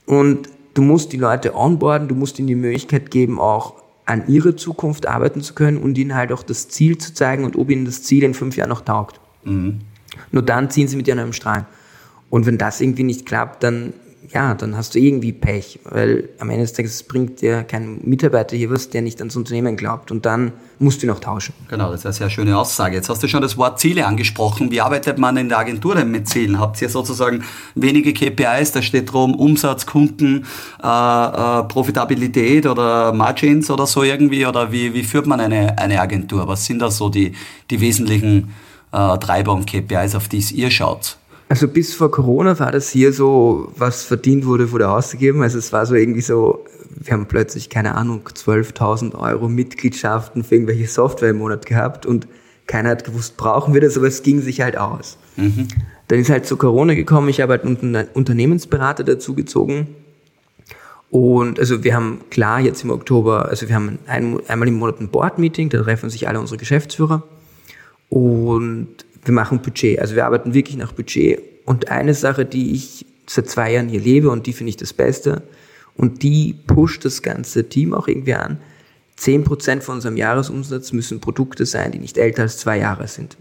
Und 0.06 0.48
du 0.74 0.82
musst 0.82 1.12
die 1.12 1.16
Leute 1.16 1.54
onboarden, 1.54 2.08
du 2.08 2.14
musst 2.14 2.38
ihnen 2.38 2.48
die 2.48 2.54
Möglichkeit 2.54 3.10
geben, 3.10 3.40
auch 3.40 3.82
an 4.06 4.26
ihre 4.26 4.56
Zukunft 4.56 5.06
arbeiten 5.06 5.42
zu 5.42 5.54
können 5.54 5.76
und 5.76 5.98
ihnen 5.98 6.14
halt 6.14 6.32
auch 6.32 6.42
das 6.42 6.68
Ziel 6.68 6.96
zu 6.96 7.12
zeigen 7.12 7.44
und 7.44 7.56
ob 7.56 7.70
ihnen 7.70 7.84
das 7.84 8.02
Ziel 8.04 8.22
in 8.22 8.32
fünf 8.32 8.56
Jahren 8.56 8.70
noch 8.70 8.80
taugt. 8.80 9.20
Mhm. 9.44 9.80
Nur 10.32 10.42
dann 10.42 10.70
ziehen 10.70 10.88
sie 10.88 10.96
mit 10.96 11.10
einem 11.10 11.32
Strang. 11.32 11.66
Und 12.30 12.46
wenn 12.46 12.56
das 12.56 12.80
irgendwie 12.80 13.02
nicht 13.02 13.26
klappt, 13.26 13.62
dann 13.62 13.92
ja, 14.32 14.54
dann 14.54 14.76
hast 14.76 14.94
du 14.94 14.98
irgendwie 14.98 15.32
Pech, 15.32 15.80
weil 15.84 16.28
am 16.38 16.50
Ende 16.50 16.62
des 16.62 16.72
Tages 16.72 17.02
bringt 17.02 17.40
dir 17.40 17.62
kein 17.62 18.00
Mitarbeiter 18.02 18.56
hier 18.56 18.70
was, 18.70 18.90
der 18.90 19.02
nicht 19.02 19.20
ans 19.20 19.36
Unternehmen 19.36 19.76
glaubt 19.76 20.10
und 20.10 20.26
dann 20.26 20.52
musst 20.78 21.02
du 21.02 21.06
noch 21.06 21.20
tauschen. 21.20 21.54
Genau, 21.68 21.90
das 21.90 22.00
ist 22.00 22.06
eine 22.06 22.12
sehr 22.12 22.30
schöne 22.30 22.56
Aussage. 22.56 22.96
Jetzt 22.96 23.08
hast 23.08 23.22
du 23.22 23.28
schon 23.28 23.42
das 23.42 23.56
Wort 23.56 23.80
Ziele 23.80 24.06
angesprochen. 24.06 24.70
Wie 24.70 24.80
arbeitet 24.80 25.18
man 25.18 25.36
in 25.36 25.48
der 25.48 25.58
Agentur 25.58 25.94
denn 25.94 26.10
mit 26.10 26.28
Zielen? 26.28 26.60
Habt 26.60 26.80
ihr 26.82 26.88
sozusagen 26.88 27.44
wenige 27.74 28.12
KPIs, 28.12 28.72
da 28.72 28.82
steht 28.82 29.12
drum 29.12 29.34
Umsatz, 29.34 29.86
Kunden, 29.86 30.46
äh, 30.82 30.86
äh, 30.86 31.62
Profitabilität 31.64 32.66
oder 32.66 33.12
Margins 33.12 33.70
oder 33.70 33.86
so 33.86 34.02
irgendwie 34.02 34.46
oder 34.46 34.70
wie, 34.70 34.92
wie 34.94 35.04
führt 35.04 35.26
man 35.26 35.40
eine, 35.40 35.78
eine 35.78 36.00
Agentur? 36.00 36.46
Was 36.48 36.66
sind 36.66 36.80
da 36.80 36.90
so 36.90 37.08
die, 37.08 37.32
die 37.70 37.80
wesentlichen 37.80 38.54
äh, 38.92 39.18
Treiber 39.18 39.52
und 39.52 39.66
KPIs, 39.66 40.14
auf 40.14 40.28
die 40.28 40.38
ihr 40.38 40.70
schaut? 40.70 41.16
Also 41.48 41.66
bis 41.66 41.94
vor 41.94 42.10
Corona 42.10 42.58
war 42.58 42.72
das 42.72 42.90
hier 42.90 43.12
so, 43.12 43.72
was 43.76 44.04
verdient 44.04 44.44
wurde, 44.44 44.70
wurde 44.70 44.90
ausgegeben. 44.90 45.42
Also 45.42 45.58
es 45.58 45.72
war 45.72 45.86
so 45.86 45.94
irgendwie 45.94 46.20
so, 46.20 46.64
wir 46.90 47.14
haben 47.14 47.26
plötzlich, 47.26 47.70
keine 47.70 47.94
Ahnung, 47.94 48.22
12.000 48.32 49.14
Euro 49.14 49.48
Mitgliedschaften 49.48 50.44
für 50.44 50.56
irgendwelche 50.56 50.86
Software 50.88 51.30
im 51.30 51.38
Monat 51.38 51.64
gehabt 51.64 52.04
und 52.04 52.28
keiner 52.66 52.90
hat 52.90 53.04
gewusst, 53.04 53.38
brauchen 53.38 53.72
wir 53.72 53.80
das, 53.80 53.96
aber 53.96 54.08
es 54.08 54.22
ging 54.22 54.42
sich 54.42 54.60
halt 54.60 54.76
aus. 54.76 55.16
Mhm. 55.36 55.68
Dann 56.08 56.18
ist 56.18 56.28
halt 56.28 56.46
zu 56.46 56.56
Corona 56.58 56.94
gekommen, 56.94 57.28
ich 57.30 57.40
habe 57.40 57.52
halt 57.54 57.64
einen 57.64 58.06
Unternehmensberater 58.12 59.04
dazugezogen. 59.04 59.88
Und 61.10 61.58
also 61.58 61.82
wir 61.82 61.94
haben 61.94 62.20
klar 62.28 62.60
jetzt 62.60 62.84
im 62.84 62.90
Oktober, 62.90 63.48
also 63.48 63.68
wir 63.68 63.74
haben 63.74 63.98
ein, 64.06 64.38
einmal 64.48 64.68
im 64.68 64.74
Monat 64.74 65.00
ein 65.00 65.08
Board-Meeting, 65.08 65.70
da 65.70 65.82
treffen 65.82 66.10
sich 66.10 66.28
alle 66.28 66.38
unsere 66.38 66.58
Geschäftsführer. 66.58 67.22
Und 68.10 68.88
wir 69.28 69.34
machen 69.34 69.60
Budget. 69.60 70.00
Also 70.00 70.16
wir 70.16 70.24
arbeiten 70.24 70.54
wirklich 70.54 70.76
nach 70.76 70.92
Budget. 70.92 71.40
Und 71.64 71.90
eine 71.90 72.14
Sache, 72.14 72.44
die 72.44 72.72
ich 72.72 73.06
seit 73.26 73.48
zwei 73.48 73.72
Jahren 73.72 73.88
hier 73.88 74.00
lebe 74.00 74.30
und 74.30 74.46
die 74.46 74.54
finde 74.54 74.70
ich 74.70 74.76
das 74.76 74.92
Beste 74.92 75.42
und 75.96 76.22
die 76.22 76.54
pusht 76.66 77.04
das 77.04 77.22
ganze 77.22 77.68
Team 77.68 77.92
auch 77.92 78.08
irgendwie 78.08 78.34
an. 78.34 78.58
Zehn 79.16 79.44
Prozent 79.44 79.82
von 79.82 79.96
unserem 79.96 80.16
Jahresumsatz 80.16 80.92
müssen 80.92 81.20
Produkte 81.20 81.66
sein, 81.66 81.92
die 81.92 81.98
nicht 81.98 82.16
älter 82.16 82.42
als 82.42 82.56
zwei 82.56 82.78
Jahre 82.78 83.06
sind. 83.06 83.36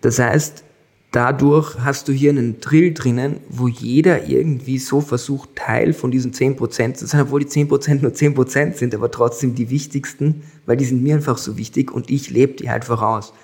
Das 0.00 0.18
heißt, 0.18 0.64
dadurch 1.10 1.76
hast 1.80 2.08
du 2.08 2.12
hier 2.12 2.30
einen 2.30 2.60
Drill 2.60 2.94
drinnen, 2.94 3.40
wo 3.48 3.68
jeder 3.68 4.26
irgendwie 4.28 4.78
so 4.78 5.00
versucht, 5.00 5.56
Teil 5.56 5.92
von 5.92 6.10
diesen 6.10 6.32
zehn 6.32 6.56
Prozent 6.56 6.96
zu 6.96 7.06
sein, 7.06 7.22
obwohl 7.22 7.40
die 7.40 7.48
zehn 7.48 7.68
Prozent 7.68 8.02
nur 8.02 8.14
zehn 8.14 8.34
Prozent 8.34 8.76
sind, 8.76 8.94
aber 8.94 9.10
trotzdem 9.10 9.54
die 9.54 9.68
wichtigsten, 9.68 10.44
weil 10.64 10.76
die 10.76 10.84
sind 10.84 11.02
mir 11.02 11.16
einfach 11.16 11.38
so 11.38 11.58
wichtig 11.58 11.92
und 11.92 12.10
ich 12.10 12.30
lebe 12.30 12.54
die 12.54 12.70
halt 12.70 12.84
voraus. 12.84 13.34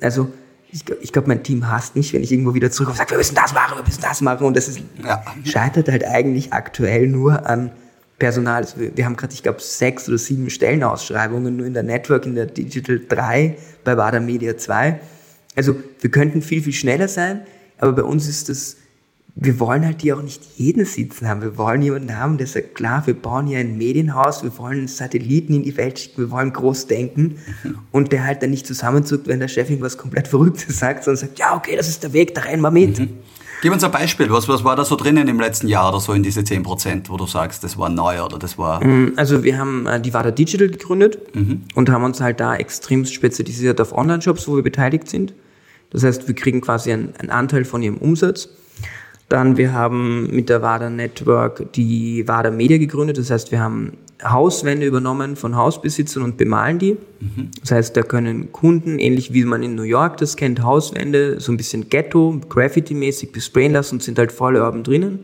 Also 0.00 0.28
ich, 0.72 1.12
glaube, 1.12 1.28
mein 1.28 1.42
Team 1.42 1.68
hasst 1.68 1.96
mich, 1.96 2.14
wenn 2.14 2.22
ich 2.22 2.32
irgendwo 2.32 2.54
wieder 2.54 2.70
zurückkomme 2.70 2.94
und 2.94 2.98
sage, 2.98 3.10
wir 3.10 3.18
müssen 3.18 3.34
das 3.34 3.52
machen, 3.52 3.76
wir 3.76 3.84
müssen 3.84 4.00
das 4.00 4.20
machen. 4.22 4.46
Und 4.46 4.56
das 4.56 4.68
ist, 4.68 4.80
ja. 5.04 5.22
scheitert 5.44 5.88
halt 5.90 6.04
eigentlich 6.04 6.52
aktuell 6.54 7.08
nur 7.08 7.46
an 7.46 7.70
Personal. 8.18 8.62
Also 8.62 8.80
wir, 8.80 8.96
wir 8.96 9.04
haben 9.04 9.16
gerade, 9.16 9.34
ich 9.34 9.42
glaube, 9.42 9.60
sechs 9.60 10.08
oder 10.08 10.16
sieben 10.16 10.48
Stellenausschreibungen 10.48 11.58
nur 11.58 11.66
in 11.66 11.74
der 11.74 11.82
Network, 11.82 12.24
in 12.24 12.34
der 12.34 12.46
Digital 12.46 13.00
3, 13.06 13.56
bei 13.84 13.96
Wada 13.98 14.18
Media 14.18 14.56
2. 14.56 14.98
Also 15.56 15.76
wir 16.00 16.10
könnten 16.10 16.40
viel, 16.40 16.62
viel 16.62 16.72
schneller 16.72 17.08
sein, 17.08 17.42
aber 17.76 17.92
bei 17.92 18.02
uns 18.02 18.26
ist 18.26 18.48
das 18.48 18.76
wir 19.34 19.58
wollen 19.60 19.84
halt 19.84 20.02
hier 20.02 20.16
auch 20.16 20.22
nicht 20.22 20.42
jeden 20.56 20.84
sitzen 20.84 21.26
haben. 21.26 21.40
Wir 21.40 21.56
wollen 21.56 21.80
jemanden 21.80 22.16
haben, 22.16 22.36
der 22.36 22.46
sagt, 22.46 22.74
klar, 22.74 23.06
wir 23.06 23.14
bauen 23.14 23.46
hier 23.46 23.58
ein 23.58 23.78
Medienhaus, 23.78 24.42
wir 24.42 24.56
wollen 24.58 24.88
Satelliten 24.88 25.54
in 25.54 25.62
die 25.62 25.76
Welt 25.76 25.98
schicken, 25.98 26.22
wir 26.22 26.30
wollen 26.30 26.52
groß 26.52 26.86
denken 26.86 27.38
mhm. 27.62 27.78
und 27.92 28.12
der 28.12 28.24
halt 28.24 28.42
dann 28.42 28.50
nicht 28.50 28.66
zusammenzuckt, 28.66 29.26
wenn 29.28 29.40
der 29.40 29.48
Chef 29.48 29.70
irgendwas 29.70 29.96
komplett 29.96 30.28
Verrücktes 30.28 30.78
sagt, 30.78 31.04
sondern 31.04 31.20
sagt, 31.20 31.38
ja, 31.38 31.56
okay, 31.56 31.76
das 31.76 31.88
ist 31.88 32.02
der 32.02 32.12
Weg, 32.12 32.34
da 32.34 32.42
rennen 32.42 32.62
wir 32.62 32.70
mit. 32.70 32.98
Mhm. 32.98 33.08
Gib 33.62 33.72
uns 33.72 33.84
ein 33.84 33.92
Beispiel. 33.92 34.28
Was, 34.28 34.48
was 34.48 34.64
war 34.64 34.74
da 34.74 34.84
so 34.84 34.96
drinnen 34.96 35.28
im 35.28 35.38
letzten 35.38 35.68
Jahr 35.68 35.88
oder 35.88 36.00
so 36.00 36.12
in 36.12 36.24
diese 36.24 36.42
10 36.42 36.64
Prozent, 36.64 37.08
wo 37.08 37.16
du 37.16 37.26
sagst, 37.26 37.62
das 37.62 37.78
war 37.78 37.88
neu 37.88 38.20
oder 38.20 38.36
das 38.36 38.58
war. 38.58 38.84
Mm, 38.84 39.12
also 39.14 39.44
wir 39.44 39.56
haben 39.56 39.86
äh, 39.86 40.00
die 40.00 40.12
Vada 40.12 40.32
Digital 40.32 40.68
gegründet 40.68 41.34
mhm. 41.34 41.62
und 41.76 41.88
haben 41.88 42.02
uns 42.02 42.20
halt 42.20 42.40
da 42.40 42.56
extrem 42.56 43.04
spezialisiert 43.04 43.80
auf 43.80 43.92
Online-Shops, 43.96 44.48
wo 44.48 44.56
wir 44.56 44.64
beteiligt 44.64 45.08
sind. 45.08 45.32
Das 45.90 46.02
heißt, 46.02 46.26
wir 46.26 46.34
kriegen 46.34 46.60
quasi 46.60 46.92
einen, 46.92 47.14
einen 47.18 47.30
Anteil 47.30 47.64
von 47.64 47.82
ihrem 47.82 47.98
Umsatz 47.98 48.48
dann, 49.32 49.56
wir 49.56 49.72
haben 49.72 50.28
mit 50.30 50.50
der 50.50 50.60
WADA 50.60 50.90
Network 50.90 51.72
die 51.72 52.28
WADA 52.28 52.50
Media 52.50 52.76
gegründet. 52.76 53.16
Das 53.16 53.30
heißt, 53.30 53.50
wir 53.50 53.60
haben 53.60 53.92
Hauswände 54.22 54.86
übernommen 54.86 55.36
von 55.36 55.56
Hausbesitzern 55.56 56.22
und 56.22 56.36
bemalen 56.36 56.78
die. 56.78 56.98
Mhm. 57.20 57.50
Das 57.60 57.72
heißt, 57.72 57.96
da 57.96 58.02
können 58.02 58.52
Kunden, 58.52 58.98
ähnlich 58.98 59.32
wie 59.32 59.44
man 59.44 59.62
in 59.62 59.74
New 59.74 59.82
York 59.84 60.18
das 60.18 60.36
kennt, 60.36 60.62
Hauswände, 60.62 61.40
so 61.40 61.50
ein 61.50 61.56
bisschen 61.56 61.88
Ghetto, 61.88 62.40
Graffiti-mäßig 62.48 63.32
besprayen 63.32 63.72
lassen 63.72 63.96
und 63.96 64.02
sind 64.02 64.18
halt 64.18 64.32
voll 64.32 64.56
urban 64.56 64.84
drinnen. 64.84 65.20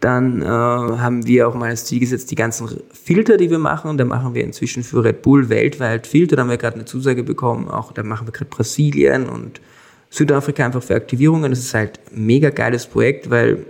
Dann 0.00 0.42
äh, 0.42 0.46
haben 0.46 1.26
wir 1.26 1.48
auch 1.48 1.54
mal 1.54 1.70
als 1.70 1.84
Ziel 1.84 2.00
gesetzt, 2.00 2.30
die 2.30 2.36
ganzen 2.36 2.68
Filter, 2.92 3.36
die 3.36 3.50
wir 3.50 3.58
machen. 3.58 3.96
Da 3.96 4.04
machen 4.04 4.34
wir 4.34 4.42
inzwischen 4.42 4.82
für 4.82 5.04
Red 5.04 5.22
Bull 5.22 5.48
weltweit 5.48 6.06
Filter. 6.06 6.36
Da 6.36 6.42
haben 6.42 6.50
wir 6.50 6.56
gerade 6.56 6.76
eine 6.76 6.84
Zusage 6.84 7.22
bekommen. 7.22 7.68
Auch 7.68 7.92
da 7.92 8.02
machen 8.02 8.26
wir 8.26 8.32
gerade 8.32 8.50
Brasilien 8.50 9.28
und 9.28 9.60
Südafrika 10.10 10.64
einfach 10.64 10.82
für 10.82 10.94
Aktivierungen. 10.94 11.50
Das 11.50 11.60
ist 11.60 11.74
halt 11.74 12.00
ein 12.14 12.26
mega 12.26 12.50
geiles 12.50 12.86
Projekt, 12.86 13.30
weil 13.30 13.64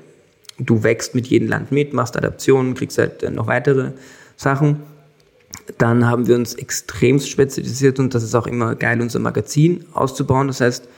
du 0.58 0.82
wächst 0.82 1.14
mit 1.14 1.26
jedem 1.26 1.48
Land 1.48 1.72
mit, 1.72 1.92
machst 1.92 2.16
Adaptionen, 2.16 2.74
kriegst 2.74 2.98
halt 2.98 3.28
noch 3.32 3.46
weitere 3.46 3.92
Sachen. 4.36 4.80
Dann 5.76 6.06
haben 6.06 6.26
wir 6.26 6.34
uns 6.34 6.54
extremst 6.54 7.28
spezialisiert 7.28 7.98
und 7.98 8.14
das 8.14 8.22
ist 8.22 8.34
auch 8.34 8.46
immer 8.46 8.74
geil, 8.74 9.00
unser 9.00 9.18
Magazin 9.18 9.84
auszubauen. 9.92 10.46
Das 10.46 10.60
heißt, 10.60 10.88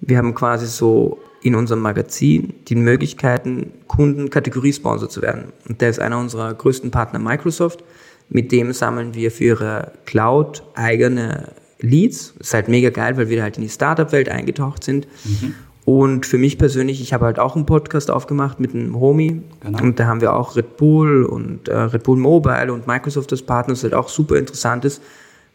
wir 0.00 0.18
haben 0.18 0.34
quasi 0.34 0.66
so 0.66 1.18
in 1.42 1.54
unserem 1.54 1.80
Magazin 1.80 2.54
die 2.68 2.74
Möglichkeiten, 2.74 3.72
Kunden 3.86 4.30
Kategoriesponsor 4.30 5.08
zu 5.08 5.22
werden. 5.22 5.52
Und 5.68 5.80
der 5.80 5.90
ist 5.90 6.00
einer 6.00 6.18
unserer 6.18 6.52
größten 6.52 6.90
Partner 6.90 7.18
Microsoft. 7.18 7.84
Mit 8.28 8.52
dem 8.52 8.72
sammeln 8.72 9.14
wir 9.14 9.30
für 9.30 9.44
ihre 9.44 9.92
Cloud 10.04 10.62
eigene 10.74 11.52
Leads. 11.80 12.34
Ist 12.38 12.54
halt 12.54 12.68
mega 12.68 12.90
geil, 12.90 13.16
weil 13.16 13.28
wir 13.28 13.42
halt 13.42 13.56
in 13.56 13.62
die 13.62 13.68
Startup-Welt 13.68 14.28
eingetaucht 14.28 14.84
sind. 14.84 15.06
Mhm. 15.24 15.54
Und 15.84 16.26
für 16.26 16.36
mich 16.36 16.58
persönlich, 16.58 17.00
ich 17.00 17.14
habe 17.14 17.24
halt 17.24 17.38
auch 17.38 17.56
einen 17.56 17.64
Podcast 17.64 18.10
aufgemacht 18.10 18.60
mit 18.60 18.74
einem 18.74 19.00
Homie. 19.00 19.40
Genau. 19.60 19.82
Und 19.82 19.98
da 19.98 20.06
haben 20.06 20.20
wir 20.20 20.34
auch 20.34 20.54
Red 20.54 20.76
Bull 20.76 21.24
und 21.24 21.68
äh, 21.68 21.76
Red 21.78 22.02
Bull 22.02 22.18
Mobile 22.18 22.72
und 22.72 22.86
Microsoft 22.86 23.32
als 23.32 23.40
Partner, 23.40 23.72
was 23.72 23.84
halt 23.84 23.94
auch 23.94 24.10
super 24.10 24.36
interessant 24.36 24.84
ist, 24.84 25.00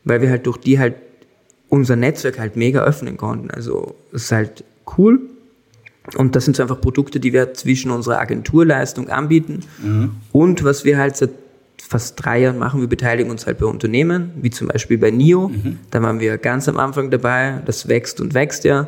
weil 0.05 0.21
wir 0.21 0.31
halt 0.31 0.47
durch 0.47 0.57
die 0.57 0.79
halt 0.79 0.95
unser 1.69 1.95
Netzwerk 1.95 2.39
halt 2.39 2.55
mega 2.55 2.83
öffnen 2.83 3.15
konnten. 3.15 3.51
Also 3.51 3.93
es 4.11 4.23
ist 4.23 4.31
halt 4.31 4.63
cool. 4.97 5.19
Und 6.17 6.35
das 6.35 6.45
sind 6.45 6.55
so 6.55 6.63
einfach 6.63 6.81
Produkte, 6.81 7.19
die 7.19 7.31
wir 7.31 7.53
zwischen 7.53 7.91
unserer 7.91 8.19
Agenturleistung 8.19 9.09
anbieten 9.09 9.61
mhm. 9.81 10.15
und 10.31 10.63
was 10.63 10.83
wir 10.83 10.97
halt 10.97 11.15
seit 11.15 11.29
fast 11.93 12.15
drei 12.25 12.39
Jahren 12.39 12.57
machen. 12.57 12.81
Wir 12.81 12.87
beteiligen 12.87 13.29
uns 13.29 13.45
halt 13.45 13.59
bei 13.59 13.67
Unternehmen, 13.67 14.31
wie 14.41 14.49
zum 14.49 14.67
Beispiel 14.67 14.97
bei 14.97 15.11
NIO. 15.11 15.49
Mhm. 15.49 15.77
Da 15.91 16.01
waren 16.01 16.19
wir 16.19 16.39
ganz 16.39 16.67
am 16.67 16.77
Anfang 16.79 17.11
dabei. 17.11 17.61
Das 17.65 17.87
wächst 17.87 18.19
und 18.19 18.33
wächst 18.33 18.63
ja. 18.63 18.87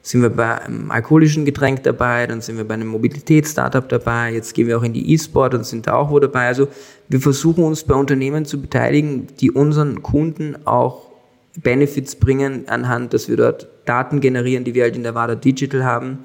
Sind 0.00 0.22
wir 0.22 0.30
bei 0.30 0.62
einem 0.62 0.90
alkoholischen 0.90 1.44
Getränk 1.44 1.82
dabei, 1.82 2.26
dann 2.28 2.40
sind 2.40 2.56
wir 2.56 2.64
bei 2.64 2.74
einem 2.74 2.86
Mobilitätsstartup 2.86 3.88
dabei, 3.88 4.32
jetzt 4.32 4.54
gehen 4.54 4.68
wir 4.68 4.78
auch 4.78 4.84
in 4.84 4.92
die 4.92 5.12
E-Sport 5.12 5.54
und 5.54 5.66
sind 5.66 5.88
da 5.88 5.94
auch 5.94 6.10
wo 6.10 6.20
dabei. 6.20 6.46
Also 6.46 6.68
wir 7.08 7.20
versuchen 7.20 7.64
uns 7.64 7.82
bei 7.82 7.94
Unternehmen 7.94 8.44
zu 8.44 8.62
beteiligen, 8.62 9.26
die 9.40 9.50
unseren 9.50 10.02
Kunden 10.02 10.56
auch 10.64 11.10
Benefits 11.56 12.14
bringen, 12.14 12.68
anhand, 12.68 13.14
dass 13.14 13.28
wir 13.28 13.36
dort 13.36 13.66
Daten 13.84 14.20
generieren, 14.20 14.62
die 14.62 14.74
wir 14.74 14.84
halt 14.84 14.94
in 14.94 15.02
der 15.02 15.16
WADA 15.16 15.34
Digital 15.34 15.84
haben, 15.84 16.20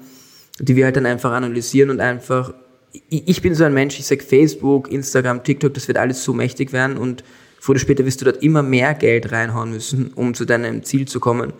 die 0.60 0.76
wir 0.76 0.84
halt 0.84 0.96
dann 0.96 1.06
einfach 1.06 1.32
analysieren 1.32 1.90
und 1.90 2.00
einfach 2.00 2.54
ich 3.08 3.42
bin 3.42 3.54
so 3.54 3.64
ein 3.64 3.74
Mensch, 3.74 3.98
ich 3.98 4.06
sage 4.06 4.22
Facebook, 4.22 4.90
Instagram, 4.90 5.44
TikTok, 5.44 5.74
das 5.74 5.88
wird 5.88 5.98
alles 5.98 6.22
so 6.24 6.32
mächtig 6.34 6.72
werden 6.72 6.96
und 6.96 7.24
früher 7.58 7.74
oder 7.74 7.80
später 7.80 8.04
wirst 8.04 8.20
du 8.20 8.24
dort 8.24 8.42
immer 8.42 8.62
mehr 8.62 8.94
Geld 8.94 9.32
reinhauen 9.32 9.70
müssen, 9.70 10.12
um 10.14 10.34
zu 10.34 10.44
deinem 10.44 10.82
Ziel 10.82 11.06
zu 11.06 11.20
kommen. 11.20 11.52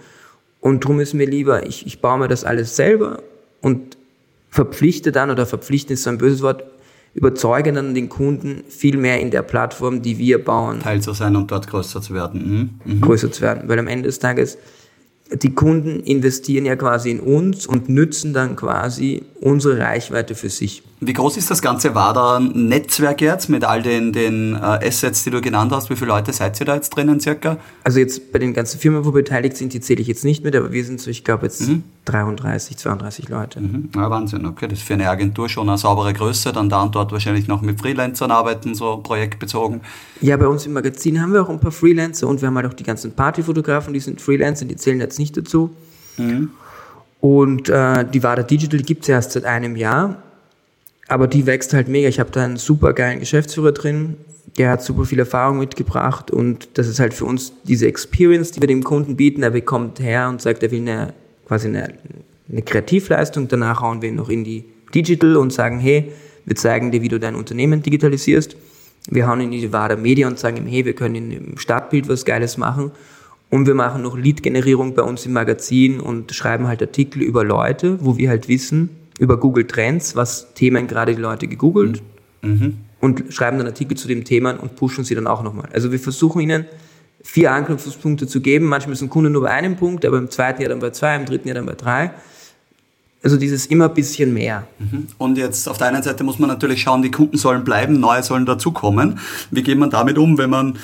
Und 0.60 0.84
darum 0.84 1.00
ist 1.00 1.14
mir 1.14 1.26
lieber, 1.26 1.66
ich, 1.66 1.86
ich 1.86 2.00
baue 2.00 2.18
mir 2.18 2.28
das 2.28 2.44
alles 2.44 2.76
selber 2.76 3.22
und 3.60 3.96
verpflichte 4.50 5.12
dann, 5.12 5.30
oder 5.30 5.46
verpflichten 5.46 5.94
ist 5.94 6.02
so 6.02 6.10
ein 6.10 6.18
böses 6.18 6.42
Wort, 6.42 6.64
überzeuge 7.14 7.72
dann 7.72 7.94
den 7.94 8.08
Kunden 8.08 8.64
viel 8.68 8.96
mehr 8.96 9.20
in 9.20 9.30
der 9.30 9.42
Plattform, 9.42 10.02
die 10.02 10.18
wir 10.18 10.42
bauen. 10.42 10.80
Teil 10.80 11.00
zu 11.00 11.12
sein 11.12 11.36
und 11.36 11.50
dort 11.50 11.68
größer 11.68 12.00
zu 12.00 12.14
werden. 12.14 12.80
Mhm. 12.84 12.94
Mhm. 12.94 13.00
Größer 13.00 13.30
zu 13.30 13.42
werden. 13.42 13.68
Weil 13.68 13.78
am 13.78 13.88
Ende 13.88 14.06
des 14.06 14.18
Tages 14.18 14.58
die 15.32 15.54
Kunden 15.54 16.00
investieren 16.00 16.66
ja 16.66 16.76
quasi 16.76 17.10
in 17.10 17.20
uns 17.20 17.66
und 17.66 17.88
nützen 17.88 18.34
dann 18.34 18.56
quasi 18.56 19.22
unsere 19.40 19.78
Reichweite 19.78 20.34
für 20.34 20.50
sich. 20.50 20.82
Wie 21.04 21.14
groß 21.14 21.36
ist 21.36 21.50
das 21.50 21.60
Ganze 21.60 21.96
WADA-Netzwerk 21.96 23.20
jetzt 23.22 23.48
mit 23.48 23.64
all 23.64 23.82
den, 23.82 24.12
den 24.12 24.54
äh, 24.54 24.86
Assets, 24.86 25.24
die 25.24 25.30
du 25.30 25.40
genannt 25.40 25.72
hast? 25.72 25.90
Wie 25.90 25.96
viele 25.96 26.12
Leute 26.12 26.32
seid 26.32 26.60
ihr 26.60 26.66
da 26.66 26.76
jetzt 26.76 26.90
drinnen 26.90 27.18
circa? 27.18 27.56
Also 27.82 27.98
jetzt 27.98 28.30
bei 28.30 28.38
den 28.38 28.54
ganzen 28.54 28.78
Firmen, 28.78 29.04
wo 29.04 29.10
beteiligt 29.10 29.56
sind, 29.56 29.72
die 29.72 29.80
zähle 29.80 30.00
ich 30.00 30.06
jetzt 30.06 30.24
nicht 30.24 30.44
mit, 30.44 30.54
aber 30.54 30.70
wir 30.70 30.84
sind 30.84 31.00
so, 31.00 31.10
ich 31.10 31.24
glaube 31.24 31.46
jetzt 31.46 31.66
mhm. 31.66 31.82
33, 32.04 32.76
32 32.76 33.28
Leute. 33.30 33.60
Mhm. 33.60 33.88
Ja, 33.96 34.10
Wahnsinn, 34.10 34.46
okay. 34.46 34.68
Das 34.68 34.78
ist 34.78 34.86
für 34.86 34.94
eine 34.94 35.10
Agentur 35.10 35.48
schon 35.48 35.68
eine 35.68 35.76
saubere 35.76 36.12
Größe, 36.12 36.52
dann 36.52 36.68
da 36.68 36.82
und 36.82 36.94
dort 36.94 37.10
wahrscheinlich 37.10 37.48
noch 37.48 37.62
mit 37.62 37.80
Freelancern 37.80 38.30
arbeiten, 38.30 38.76
so 38.76 38.98
projektbezogen. 38.98 39.80
Ja, 40.20 40.36
bei 40.36 40.46
uns 40.46 40.66
im 40.66 40.72
Magazin 40.72 41.20
haben 41.20 41.32
wir 41.32 41.42
auch 41.42 41.48
ein 41.48 41.58
paar 41.58 41.72
Freelancer 41.72 42.28
und 42.28 42.40
wir 42.42 42.46
haben 42.46 42.54
halt 42.54 42.66
auch 42.66 42.74
die 42.74 42.84
ganzen 42.84 43.10
Partyfotografen, 43.10 43.92
die 43.92 43.98
sind 43.98 44.20
Freelancer, 44.20 44.66
die 44.66 44.76
zählen 44.76 45.00
jetzt 45.00 45.18
nicht 45.18 45.36
dazu. 45.36 45.70
Mhm. 46.16 46.50
Und 47.20 47.68
äh, 47.68 48.04
die 48.08 48.22
WADA 48.22 48.44
Digital 48.44 48.82
gibt 48.82 49.02
es 49.02 49.08
erst 49.08 49.32
seit 49.32 49.44
einem 49.44 49.74
Jahr 49.74 50.22
aber 51.08 51.26
die 51.26 51.46
wächst 51.46 51.74
halt 51.74 51.88
mega. 51.88 52.08
Ich 52.08 52.20
habe 52.20 52.30
da 52.30 52.44
einen 52.44 52.56
super 52.56 52.92
geilen 52.92 53.20
Geschäftsführer 53.20 53.72
drin, 53.72 54.16
der 54.58 54.70
hat 54.70 54.82
super 54.82 55.04
viel 55.04 55.18
Erfahrung 55.18 55.58
mitgebracht 55.58 56.30
und 56.30 56.68
das 56.74 56.88
ist 56.88 57.00
halt 57.00 57.14
für 57.14 57.24
uns 57.24 57.52
diese 57.64 57.86
Experience, 57.86 58.50
die 58.50 58.60
wir 58.60 58.68
dem 58.68 58.84
Kunden 58.84 59.16
bieten. 59.16 59.42
Er 59.42 59.50
bekommt 59.50 60.00
her 60.00 60.28
und 60.28 60.42
sagt, 60.42 60.62
er 60.62 60.70
will 60.70 60.80
eine, 60.80 61.14
quasi 61.46 61.68
eine, 61.68 61.94
eine 62.50 62.62
Kreativleistung. 62.62 63.48
Danach 63.48 63.80
hauen 63.80 64.02
wir 64.02 64.10
ihn 64.10 64.16
noch 64.16 64.28
in 64.28 64.44
die 64.44 64.64
Digital 64.94 65.36
und 65.36 65.52
sagen, 65.52 65.78
hey, 65.78 66.12
wir 66.44 66.56
zeigen 66.56 66.90
dir, 66.90 67.00
wie 67.02 67.08
du 67.08 67.18
dein 67.18 67.34
Unternehmen 67.34 67.82
digitalisierst. 67.82 68.56
Wir 69.08 69.26
hauen 69.26 69.40
ihn 69.40 69.52
in 69.52 69.60
die 69.60 69.72
Wada 69.72 69.96
Media 69.96 70.28
und 70.28 70.38
sagen 70.38 70.58
ihm, 70.58 70.66
hey, 70.66 70.84
wir 70.84 70.94
können 70.94 71.32
im 71.32 71.58
Startbild 71.58 72.08
was 72.08 72.24
Geiles 72.24 72.58
machen. 72.58 72.92
Und 73.48 73.66
wir 73.66 73.74
machen 73.74 74.02
noch 74.02 74.16
Lead-Generierung 74.16 74.94
bei 74.94 75.02
uns 75.02 75.24
im 75.26 75.32
Magazin 75.32 76.00
und 76.00 76.32
schreiben 76.32 76.68
halt 76.68 76.82
Artikel 76.82 77.22
über 77.22 77.44
Leute, 77.44 77.98
wo 78.04 78.16
wir 78.16 78.28
halt 78.28 78.48
wissen, 78.48 78.90
über 79.18 79.38
Google 79.38 79.66
Trends, 79.66 80.16
was 80.16 80.54
Themen 80.54 80.86
gerade 80.86 81.14
die 81.14 81.20
Leute 81.20 81.48
gegoogelt 81.48 82.02
mhm. 82.42 82.78
und 83.00 83.24
schreiben 83.30 83.58
dann 83.58 83.66
Artikel 83.66 83.96
zu 83.96 84.08
dem 84.08 84.24
Thema 84.24 84.52
und 84.52 84.76
pushen 84.76 85.04
sie 85.04 85.14
dann 85.14 85.26
auch 85.26 85.42
nochmal. 85.42 85.68
Also 85.72 85.92
wir 85.92 86.00
versuchen 86.00 86.40
ihnen 86.40 86.66
vier 87.22 87.52
Anknüpfungspunkte 87.52 88.26
zu 88.26 88.40
geben. 88.40 88.66
Manchmal 88.66 88.94
ist 88.94 89.02
ein 89.02 89.10
Kunde 89.10 89.30
nur 89.30 89.42
bei 89.42 89.50
einem 89.50 89.76
Punkt, 89.76 90.04
aber 90.04 90.18
im 90.18 90.30
zweiten 90.30 90.60
Jahr 90.60 90.70
dann 90.70 90.80
bei 90.80 90.90
zwei, 90.90 91.14
im 91.16 91.24
dritten 91.24 91.48
Jahr 91.48 91.54
dann 91.54 91.66
bei 91.66 91.74
drei. 91.74 92.10
Also 93.22 93.36
dieses 93.36 93.66
immer 93.66 93.88
ein 93.88 93.94
bisschen 93.94 94.34
mehr. 94.34 94.66
Mhm. 94.80 95.06
Und 95.18 95.38
jetzt 95.38 95.68
auf 95.68 95.78
der 95.78 95.88
einen 95.88 96.02
Seite 96.02 96.24
muss 96.24 96.40
man 96.40 96.48
natürlich 96.48 96.82
schauen, 96.82 97.02
die 97.02 97.10
Kunden 97.10 97.36
sollen 97.36 97.62
bleiben, 97.62 98.00
neue 98.00 98.24
sollen 98.24 98.46
dazukommen. 98.46 99.20
Wie 99.52 99.62
geht 99.62 99.78
man 99.78 99.90
damit 99.90 100.18
um, 100.18 100.38
wenn 100.38 100.50
man 100.50 100.76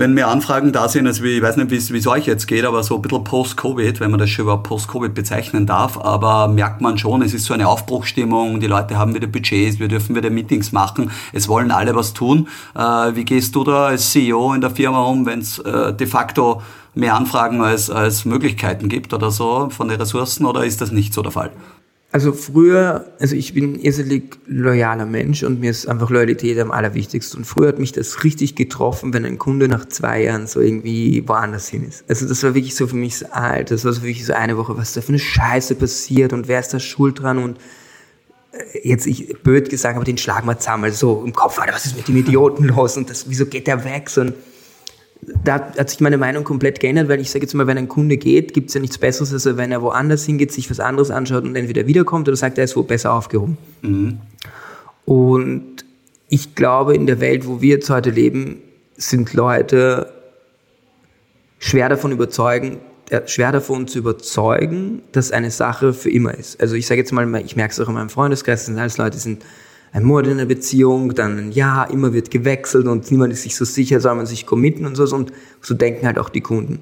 wenn 0.00 0.14
mehr 0.14 0.28
Anfragen 0.28 0.72
da 0.72 0.88
sind, 0.88 1.06
also 1.06 1.22
ich 1.24 1.42
weiß 1.42 1.58
nicht, 1.58 1.70
wie 1.70 1.98
es 1.98 2.06
euch 2.06 2.26
jetzt 2.26 2.46
geht, 2.46 2.64
aber 2.64 2.82
so 2.82 2.96
ein 2.96 3.02
bisschen 3.02 3.22
Post-Covid, 3.22 4.00
wenn 4.00 4.10
man 4.10 4.18
das 4.18 4.30
schon 4.30 4.44
überhaupt 4.44 4.64
Post-Covid 4.64 5.12
bezeichnen 5.12 5.66
darf, 5.66 5.98
aber 5.98 6.48
merkt 6.48 6.80
man 6.80 6.96
schon, 6.96 7.20
es 7.20 7.34
ist 7.34 7.44
so 7.44 7.52
eine 7.52 7.68
Aufbruchstimmung, 7.68 8.60
die 8.60 8.66
Leute 8.66 8.96
haben 8.96 9.14
wieder 9.14 9.26
Budgets, 9.26 9.78
wir 9.78 9.88
dürfen 9.88 10.16
wieder 10.16 10.30
Meetings 10.30 10.72
machen, 10.72 11.10
es 11.34 11.48
wollen 11.48 11.70
alle 11.70 11.94
was 11.94 12.14
tun. 12.14 12.48
Äh, 12.74 12.80
wie 13.14 13.26
gehst 13.26 13.54
du 13.54 13.62
da 13.62 13.88
als 13.88 14.10
CEO 14.10 14.54
in 14.54 14.62
der 14.62 14.70
Firma 14.70 15.04
um, 15.04 15.26
wenn 15.26 15.40
es 15.40 15.58
äh, 15.58 15.92
de 15.92 16.06
facto 16.06 16.62
mehr 16.94 17.14
Anfragen 17.14 17.60
als, 17.60 17.90
als 17.90 18.24
Möglichkeiten 18.24 18.88
gibt 18.88 19.12
oder 19.12 19.30
so 19.30 19.68
von 19.68 19.88
den 19.88 20.00
Ressourcen 20.00 20.46
oder 20.46 20.64
ist 20.64 20.80
das 20.80 20.92
nicht 20.92 21.12
so 21.12 21.20
der 21.20 21.32
Fall? 21.32 21.50
Also 22.12 22.32
früher, 22.32 23.12
also 23.20 23.36
ich 23.36 23.54
bin 23.54 23.74
ein 23.74 23.80
irrsinnig 23.80 24.36
loyaler 24.46 25.06
Mensch 25.06 25.44
und 25.44 25.60
mir 25.60 25.70
ist 25.70 25.86
einfach 25.86 26.10
Loyalität 26.10 26.58
am 26.58 26.72
allerwichtigsten. 26.72 27.38
Und 27.38 27.44
früher 27.44 27.68
hat 27.68 27.78
mich 27.78 27.92
das 27.92 28.24
richtig 28.24 28.56
getroffen, 28.56 29.14
wenn 29.14 29.24
ein 29.24 29.38
Kunde 29.38 29.68
nach 29.68 29.84
zwei 29.88 30.24
Jahren 30.24 30.48
so 30.48 30.60
irgendwie 30.60 31.22
woanders 31.28 31.68
hin 31.68 31.86
ist. 31.86 32.04
Also 32.08 32.26
das 32.26 32.42
war 32.42 32.54
wirklich 32.54 32.74
so 32.74 32.88
für 32.88 32.96
mich 32.96 33.18
so 33.18 33.26
alt. 33.26 33.70
Das 33.70 33.84
war 33.84 33.92
so 33.92 34.02
wirklich 34.02 34.26
so 34.26 34.32
eine 34.32 34.56
Woche, 34.56 34.76
was 34.76 34.92
da 34.92 35.02
für 35.02 35.10
eine 35.10 35.20
Scheiße 35.20 35.76
passiert 35.76 36.32
und 36.32 36.48
wer 36.48 36.58
ist 36.58 36.74
da 36.74 36.80
schuld 36.80 37.20
dran 37.20 37.38
und 37.38 37.58
äh, 38.50 38.88
jetzt 38.88 39.06
ich 39.06 39.40
blöd 39.44 39.70
gesagt, 39.70 39.94
aber 39.94 40.04
den 40.04 40.18
schlagen 40.18 40.48
wir 40.48 40.58
zusammen, 40.58 40.90
so 40.90 41.22
im 41.24 41.32
Kopf, 41.32 41.60
Alter, 41.60 41.74
was 41.74 41.86
ist 41.86 41.96
mit 41.96 42.08
dem 42.08 42.16
Idioten 42.16 42.64
los 42.64 42.96
und 42.96 43.08
das, 43.08 43.30
wieso 43.30 43.46
geht 43.46 43.68
der 43.68 43.84
weg? 43.84 44.10
So, 44.10 44.24
da 45.22 45.72
hat 45.76 45.90
sich 45.90 46.00
meine 46.00 46.18
Meinung 46.18 46.44
komplett 46.44 46.80
geändert, 46.80 47.08
weil 47.08 47.20
ich 47.20 47.30
sage 47.30 47.44
jetzt 47.44 47.54
mal, 47.54 47.66
wenn 47.66 47.78
ein 47.78 47.88
Kunde 47.88 48.16
geht, 48.16 48.54
gibt 48.54 48.68
es 48.68 48.74
ja 48.74 48.80
nichts 48.80 48.98
Besseres, 48.98 49.32
als 49.32 49.56
wenn 49.56 49.72
er 49.72 49.82
woanders 49.82 50.24
hingeht, 50.24 50.52
sich 50.52 50.70
was 50.70 50.80
anderes 50.80 51.10
anschaut 51.10 51.44
und 51.44 51.56
entweder 51.56 51.86
wiederkommt 51.86 52.28
oder 52.28 52.36
sagt, 52.36 52.58
er 52.58 52.64
ist 52.64 52.76
wo 52.76 52.82
besser 52.82 53.12
aufgehoben. 53.12 53.58
Mhm. 53.82 54.18
Und 55.04 55.84
ich 56.28 56.54
glaube, 56.54 56.94
in 56.94 57.06
der 57.06 57.20
Welt, 57.20 57.46
wo 57.46 57.60
wir 57.60 57.76
jetzt 57.76 57.90
heute 57.90 58.10
leben, 58.10 58.62
sind 58.96 59.34
Leute 59.34 60.12
schwer 61.58 61.88
davon 61.88 62.12
überzeugen, 62.12 62.78
äh, 63.10 63.26
schwer 63.26 63.52
davon 63.52 63.88
zu 63.88 63.98
überzeugen, 63.98 65.02
dass 65.12 65.32
eine 65.32 65.50
Sache 65.50 65.92
für 65.92 66.10
immer 66.10 66.34
ist. 66.34 66.60
Also 66.60 66.76
ich 66.76 66.86
sage 66.86 67.00
jetzt 67.00 67.12
mal, 67.12 67.42
ich 67.44 67.56
merke 67.56 67.72
es 67.72 67.80
auch 67.80 67.88
in 67.88 67.94
meinem 67.94 68.10
Freundeskreis, 68.10 68.60
das 68.60 68.66
sind 68.66 68.78
alles 68.78 68.98
Leute, 68.98 69.16
die 69.16 69.22
sind 69.22 69.44
ein 69.92 70.04
Mord 70.04 70.26
in 70.26 70.34
einer 70.34 70.46
Beziehung, 70.46 71.14
dann 71.14 71.38
ein 71.38 71.52
Jahr, 71.52 71.90
immer 71.90 72.12
wird 72.12 72.30
gewechselt 72.30 72.86
und 72.86 73.10
niemand 73.10 73.32
ist 73.32 73.42
sich 73.42 73.56
so 73.56 73.64
sicher, 73.64 74.00
soll 74.00 74.14
man 74.14 74.26
sich 74.26 74.46
committen 74.46 74.86
und 74.86 74.94
so, 74.94 75.04
und 75.14 75.32
so 75.60 75.74
denken 75.74 76.06
halt 76.06 76.18
auch 76.18 76.28
die 76.28 76.40
Kunden. 76.40 76.80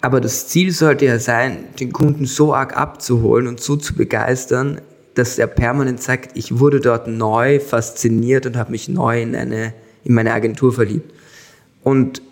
Aber 0.00 0.20
das 0.20 0.48
Ziel 0.48 0.72
sollte 0.72 1.04
ja 1.04 1.18
sein, 1.18 1.64
den 1.78 1.92
Kunden 1.92 2.24
so 2.24 2.54
arg 2.54 2.76
abzuholen 2.76 3.46
und 3.46 3.60
so 3.60 3.76
zu 3.76 3.94
begeistern, 3.94 4.80
dass 5.14 5.38
er 5.38 5.46
permanent 5.46 6.02
sagt, 6.02 6.38
ich 6.38 6.58
wurde 6.58 6.80
dort 6.80 7.06
neu 7.06 7.60
fasziniert 7.60 8.46
und 8.46 8.56
habe 8.56 8.70
mich 8.70 8.88
neu 8.88 9.20
in, 9.20 9.36
eine, 9.36 9.74
in 10.04 10.14
meine 10.14 10.32
Agentur 10.32 10.72
verliebt. 10.72 11.12
Und 11.82 12.22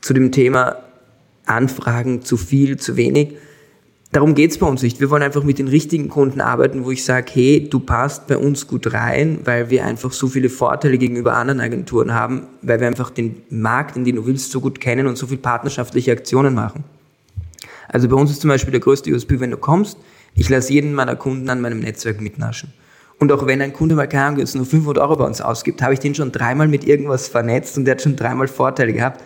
zu 0.00 0.14
dem 0.14 0.30
Thema 0.30 0.76
Anfragen 1.46 2.22
zu 2.22 2.36
viel, 2.36 2.76
zu 2.76 2.96
wenig, 2.96 3.36
darum 4.12 4.34
geht's 4.34 4.58
bei 4.58 4.66
uns 4.66 4.82
nicht. 4.82 5.00
Wir 5.00 5.10
wollen 5.10 5.22
einfach 5.22 5.42
mit 5.42 5.58
den 5.58 5.68
richtigen 5.68 6.08
Kunden 6.08 6.40
arbeiten, 6.40 6.84
wo 6.84 6.90
ich 6.90 7.04
sage, 7.04 7.30
hey, 7.32 7.68
du 7.68 7.80
passt 7.80 8.26
bei 8.26 8.38
uns 8.38 8.66
gut 8.66 8.92
rein, 8.92 9.40
weil 9.44 9.70
wir 9.70 9.84
einfach 9.84 10.12
so 10.12 10.28
viele 10.28 10.48
Vorteile 10.48 10.98
gegenüber 10.98 11.34
anderen 11.34 11.60
Agenturen 11.60 12.14
haben, 12.14 12.46
weil 12.62 12.80
wir 12.80 12.86
einfach 12.86 13.10
den 13.10 13.42
Markt, 13.50 13.96
in 13.96 14.04
den 14.04 14.16
du 14.16 14.26
willst, 14.26 14.50
so 14.50 14.60
gut 14.60 14.80
kennen 14.80 15.06
und 15.06 15.16
so 15.16 15.26
viele 15.26 15.40
partnerschaftliche 15.40 16.12
Aktionen 16.12 16.54
machen. 16.54 16.84
Also 17.88 18.08
bei 18.08 18.16
uns 18.16 18.30
ist 18.30 18.40
zum 18.40 18.48
Beispiel 18.48 18.72
der 18.72 18.80
größte 18.80 19.12
USP, 19.12 19.40
wenn 19.40 19.50
du 19.50 19.56
kommst, 19.56 19.98
ich 20.34 20.48
lasse 20.48 20.72
jeden 20.72 20.92
meiner 20.92 21.16
Kunden 21.16 21.48
an 21.48 21.60
meinem 21.60 21.80
Netzwerk 21.80 22.20
mitnaschen. 22.20 22.72
Und 23.18 23.32
auch 23.32 23.46
wenn 23.46 23.62
ein 23.62 23.72
Kunde 23.72 23.94
mal 23.94 24.06
keine 24.06 24.24
Ahnung, 24.24 24.40
jetzt 24.40 24.54
nur 24.54 24.66
500 24.66 25.02
Euro 25.02 25.16
bei 25.16 25.24
uns 25.24 25.40
ausgibt, 25.40 25.80
habe 25.80 25.94
ich 25.94 26.00
den 26.00 26.14
schon 26.14 26.32
dreimal 26.32 26.68
mit 26.68 26.84
irgendwas 26.84 27.28
vernetzt 27.28 27.78
und 27.78 27.86
der 27.86 27.92
hat 27.92 28.02
schon 28.02 28.16
dreimal 28.16 28.48
Vorteile 28.48 28.92
gehabt, 28.92 29.22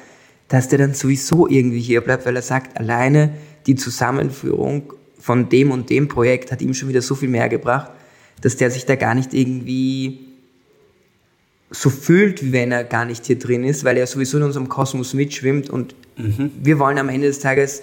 dass 0.49 0.69
der 0.69 0.79
dann 0.79 0.95
sowieso 0.95 1.49
irgendwie 1.49 1.81
hier 1.81 2.01
bleibt, 2.01 2.27
weil 2.27 2.37
er 2.37 2.43
sagt, 2.43 2.79
alleine 2.79 3.33
die 3.66 3.75
Zusammenführung 3.75 4.92
von 5.18 5.49
dem 5.49 5.70
und 5.70 5.90
dem 5.90 6.09
Projekt 6.09 6.51
hat 6.51 6.62
ihm 6.62 6.75
schon 6.75 6.88
wieder 6.88 7.03
so 7.03 7.14
viel 7.14 7.29
mehr 7.29 7.49
gebracht, 7.49 7.90
dass 8.40 8.57
der 8.57 8.70
sich 8.70 8.87
da 8.87 8.96
gar 8.96 9.14
nicht 9.14 9.35
irgendwie 9.35 10.20
so 11.70 11.90
fühlt, 11.90 12.42
wie 12.42 12.53
wenn 12.53 12.73
er 12.73 12.85
gar 12.85 13.05
nicht 13.05 13.27
hier 13.27 13.38
drin 13.38 13.64
ist, 13.64 13.85
weil 13.85 13.96
er 13.96 14.07
sowieso 14.07 14.38
in 14.38 14.44
unserem 14.44 14.68
Kosmos 14.68 15.14
mitschwimmt 15.14 15.70
und 15.70 15.94
mhm. 16.16 16.51
wir 16.61 16.79
wollen 16.79 16.99
am 16.99 17.09
Ende 17.09 17.29
des 17.29 17.38
Tages, 17.38 17.83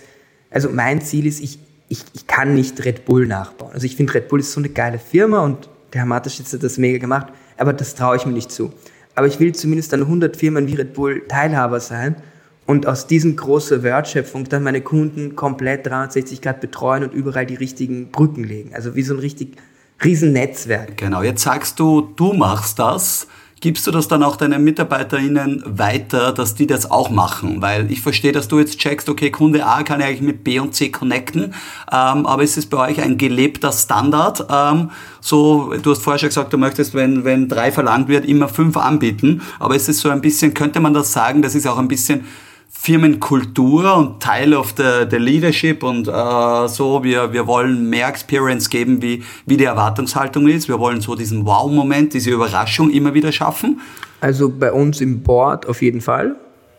also 0.49 0.69
mein 0.69 1.01
Ziel 1.01 1.25
ist, 1.25 1.39
ich, 1.39 1.59
ich, 1.87 2.03
ich 2.13 2.27
kann 2.27 2.53
nicht 2.53 2.83
Red 2.83 3.05
Bull 3.05 3.27
nachbauen. 3.27 3.71
Also 3.71 3.85
ich 3.85 3.95
finde, 3.95 4.15
Red 4.15 4.27
Bull 4.27 4.41
ist 4.41 4.51
so 4.51 4.59
eine 4.59 4.69
geile 4.69 4.99
Firma 4.99 5.43
und 5.45 5.69
der 5.93 6.01
Herr 6.01 6.07
Mateschitz 6.07 6.51
hat 6.51 6.63
das 6.63 6.77
mega 6.77 6.97
gemacht, 6.97 7.27
aber 7.55 7.71
das 7.71 7.95
traue 7.95 8.17
ich 8.17 8.25
mir 8.25 8.33
nicht 8.33 8.51
zu. 8.51 8.73
Aber 9.15 9.27
ich 9.27 9.39
will 9.39 9.55
zumindest 9.55 9.93
an 9.93 10.01
100 10.01 10.35
Firmen 10.35 10.67
wie 10.67 10.75
Red 10.75 10.93
Bull 10.93 11.23
Teilhaber 11.27 11.79
sein 11.79 12.17
und 12.67 12.85
aus 12.85 13.07
diesem 13.07 13.35
großen 13.35 13.81
Wertschöpfung 13.81 14.47
dann 14.49 14.61
meine 14.61 14.81
Kunden 14.81 15.35
komplett 15.35 15.87
360 15.87 16.41
Grad 16.41 16.61
betreuen 16.61 17.03
und 17.03 17.13
überall 17.13 17.45
die 17.45 17.55
richtigen 17.55 18.11
Brücken 18.11 18.43
legen. 18.43 18.75
Also 18.75 18.93
wie 18.93 19.01
so 19.01 19.15
ein 19.15 19.19
richtig 19.19 19.55
riesen 20.03 20.33
Netzwerk. 20.33 20.97
Genau, 20.97 21.23
jetzt 21.23 21.41
sagst 21.41 21.79
du, 21.79 22.01
du 22.15 22.33
machst 22.33 22.77
das. 22.77 23.27
Gibst 23.59 23.87
du 23.87 23.91
das 23.91 24.07
dann 24.07 24.21
auch 24.21 24.35
deinen 24.35 24.63
MitarbeiterInnen 24.63 25.63
weiter, 25.65 26.31
dass 26.31 26.53
die 26.53 26.67
das 26.67 26.91
auch 26.91 27.09
machen? 27.09 27.59
Weil 27.59 27.91
ich 27.91 28.01
verstehe, 28.01 28.31
dass 28.31 28.47
du 28.47 28.59
jetzt 28.59 28.77
checkst, 28.77 29.09
okay, 29.09 29.31
Kunde 29.31 29.65
A 29.65 29.81
kann 29.81 29.99
ja 29.99 30.05
eigentlich 30.05 30.21
mit 30.21 30.43
B 30.43 30.59
und 30.59 30.75
C 30.75 30.89
connecten, 30.89 31.55
ähm, 31.91 32.27
aber 32.27 32.43
ist 32.43 32.57
es 32.57 32.67
bei 32.67 32.89
euch 32.89 33.01
ein 33.01 33.17
gelebter 33.17 33.71
Standard? 33.71 34.45
Ähm, 34.51 34.91
so, 35.21 35.73
du 35.81 35.89
hast 35.89 36.03
vorher 36.03 36.19
schon 36.19 36.29
gesagt, 36.29 36.53
du 36.53 36.59
möchtest, 36.59 36.93
wenn, 36.93 37.23
wenn 37.23 37.47
drei 37.47 37.71
verlangt 37.71 38.09
wird, 38.09 38.25
immer 38.25 38.47
fünf 38.47 38.77
anbieten, 38.77 39.41
aber 39.59 39.75
ist 39.75 39.89
es 39.89 40.01
so 40.01 40.09
ein 40.09 40.21
bisschen, 40.21 40.53
könnte 40.53 40.79
man 40.79 40.93
das 40.93 41.11
sagen, 41.11 41.41
das 41.41 41.55
ist 41.55 41.65
auch 41.65 41.79
ein 41.79 41.87
bisschen 41.87 42.25
Firmenkultur 42.69 43.97
und 43.97 44.21
Teil 44.21 44.53
of 44.53 44.73
the, 44.77 45.05
the 45.09 45.17
Leadership 45.17 45.83
und 45.83 46.07
äh, 46.07 46.67
so, 46.67 47.03
wir, 47.03 47.33
wir 47.33 47.45
wollen 47.45 47.89
mehr 47.89 48.07
Experience 48.07 48.69
geben, 48.69 49.01
wie, 49.01 49.23
wie 49.45 49.57
die 49.57 49.65
Erwartungshaltung 49.65 50.47
ist. 50.47 50.69
Wir 50.69 50.79
wollen 50.79 51.01
so 51.01 51.15
diesen 51.15 51.45
Wow-Moment, 51.45 52.13
diese 52.13 52.31
Überraschung 52.31 52.89
immer 52.89 53.13
wieder 53.13 53.31
schaffen. 53.31 53.81
Also 54.21 54.49
bei 54.49 54.71
uns 54.71 55.01
im 55.01 55.21
Board 55.21 55.67
auf 55.67 55.81
jeden 55.81 56.01
Fall. 56.01 56.35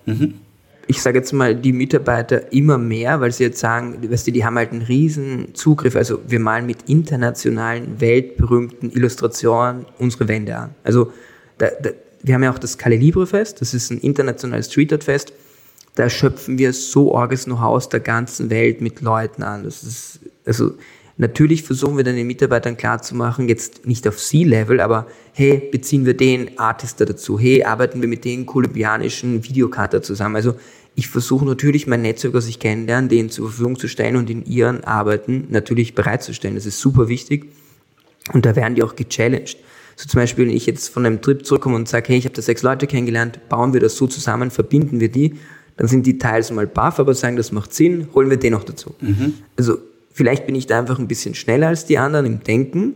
Mhm. 0.07 0.35
Ich 0.87 1.03
sage 1.03 1.19
jetzt 1.19 1.33
mal, 1.33 1.55
die 1.55 1.73
Mitarbeiter 1.73 2.53
immer 2.53 2.79
mehr, 2.79 3.21
weil 3.21 3.33
sie 3.33 3.45
jetzt 3.45 3.61
sagen, 3.61 3.99
weißt 4.11 4.27
du, 4.27 4.33
die 4.33 4.45
haben 4.45 4.57
halt 4.57 4.73
einen 4.73 4.83
riesen 4.83 5.55
Zugriff. 5.55 5.95
Also 5.95 6.21
wir 6.27 6.41
malen 6.41 6.65
mit 6.65 6.89
internationalen, 6.89 8.01
weltberühmten 8.01 8.91
Illustrationen 8.93 9.85
unsere 9.99 10.27
Wände 10.29 10.57
an. 10.57 10.71
Also 10.85 11.13
da, 11.59 11.67
da, 11.83 11.91
wir 12.23 12.35
haben 12.35 12.43
ja 12.43 12.51
auch 12.51 12.59
das 12.59 12.79
Calle 12.79 12.97
Libre 12.97 13.27
Fest, 13.27 13.61
das 13.61 13.75
ist 13.75 13.91
ein 13.91 13.99
internationales 13.99 14.71
Street 14.71 14.93
Art 14.93 15.05
Fest 15.05 15.35
da 15.99 16.09
schöpfen 16.09 16.59
wir 16.59 16.73
so 16.73 17.13
orges 17.13 17.47
Know-how 17.47 17.75
aus 17.75 17.89
der 17.89 17.99
ganzen 17.99 18.51
Welt 18.51 18.81
mit 18.81 19.01
Leuten 19.01 19.43
an. 19.43 19.65
Das 19.65 19.83
ist, 19.83 20.21
also, 20.47 20.75
natürlich 21.17 21.65
versuchen 21.65 21.97
wir 21.97 22.05
dann 22.05 22.15
den 22.15 22.29
Mitarbeitern 22.29 22.77
klarzumachen, 22.77 23.49
jetzt 23.49 23.85
nicht 23.85 24.07
auf 24.07 24.17
C-Level, 24.17 24.81
aber 24.81 25.09
hey, 25.33 25.69
beziehen 25.73 26.07
wir 26.07 26.15
den 26.15 26.57
Artist 26.57 27.01
dazu? 27.01 27.37
Hey, 27.37 27.65
arbeiten 27.65 28.01
wir 28.01 28.09
mit 28.09 28.25
den 28.25 28.47
kolumbianischen 28.47 29.43
Videocutter 29.43 30.01
zusammen? 30.01 30.37
Also, 30.37 30.55
ich 30.95 31.09
versuche 31.09 31.45
natürlich 31.45 31.89
mein 31.89 32.03
Netzwerk, 32.03 32.33
das 32.33 32.47
ich 32.47 32.61
kennenlerne, 32.61 33.09
denen 33.09 33.31
zur 33.31 33.49
Verfügung 33.49 33.77
zu 33.77 33.89
stellen 33.89 34.15
und 34.15 34.31
in 34.31 34.47
ihren 34.47 34.85
Arbeiten 34.85 35.49
natürlich 35.51 35.97
bereitzustellen. 35.97 36.55
Das 36.55 36.67
ist 36.67 36.79
super 36.79 37.09
wichtig. 37.09 37.47
Und 38.33 38.47
da 38.47 38.55
werden 38.55 38.77
die 38.77 38.85
auch 38.85 38.95
gechallenged. 38.95 39.57
So 39.97 40.07
zum 40.07 40.21
Beispiel, 40.21 40.47
wenn 40.47 40.55
ich 40.55 40.67
jetzt 40.67 40.89
von 40.91 41.05
einem 41.05 41.21
Trip 41.21 41.45
zurückkomme 41.45 41.75
und 41.75 41.89
sage, 41.89 42.09
hey, 42.09 42.19
ich 42.19 42.25
habe 42.25 42.35
da 42.35 42.43
sechs 42.43 42.63
Leute 42.63 42.87
kennengelernt, 42.87 43.49
bauen 43.49 43.73
wir 43.73 43.81
das 43.81 43.97
so 43.97 44.07
zusammen, 44.07 44.53
verbinden 44.53 45.01
wir 45.01 45.09
die 45.09 45.35
dann 45.79 45.89
sind 45.89 46.05
die 46.07 46.19
teils 46.19 46.51
mal 46.51 46.67
baff, 46.67 46.99
aber 46.99 47.15
sagen, 47.15 47.37
das 47.37 47.53
macht 47.53 47.73
Sinn, 47.73 48.09
holen 48.15 48.29
wir 48.29 48.37
den 48.37 48.53
noch 48.53 48.65
dazu. 48.65 48.95
Mhm. 49.01 49.35
Also 49.57 49.79
vielleicht 50.13 50.45
bin 50.45 50.55
ich 50.55 50.67
da 50.67 50.79
einfach 50.79 50.99
ein 50.99 51.09
bisschen 51.09 51.35
schneller 51.35 51.69
als 51.69 51.87
die 51.87 51.99
anderen 51.99 52.27
im 52.27 52.43
Denken, 52.43 52.95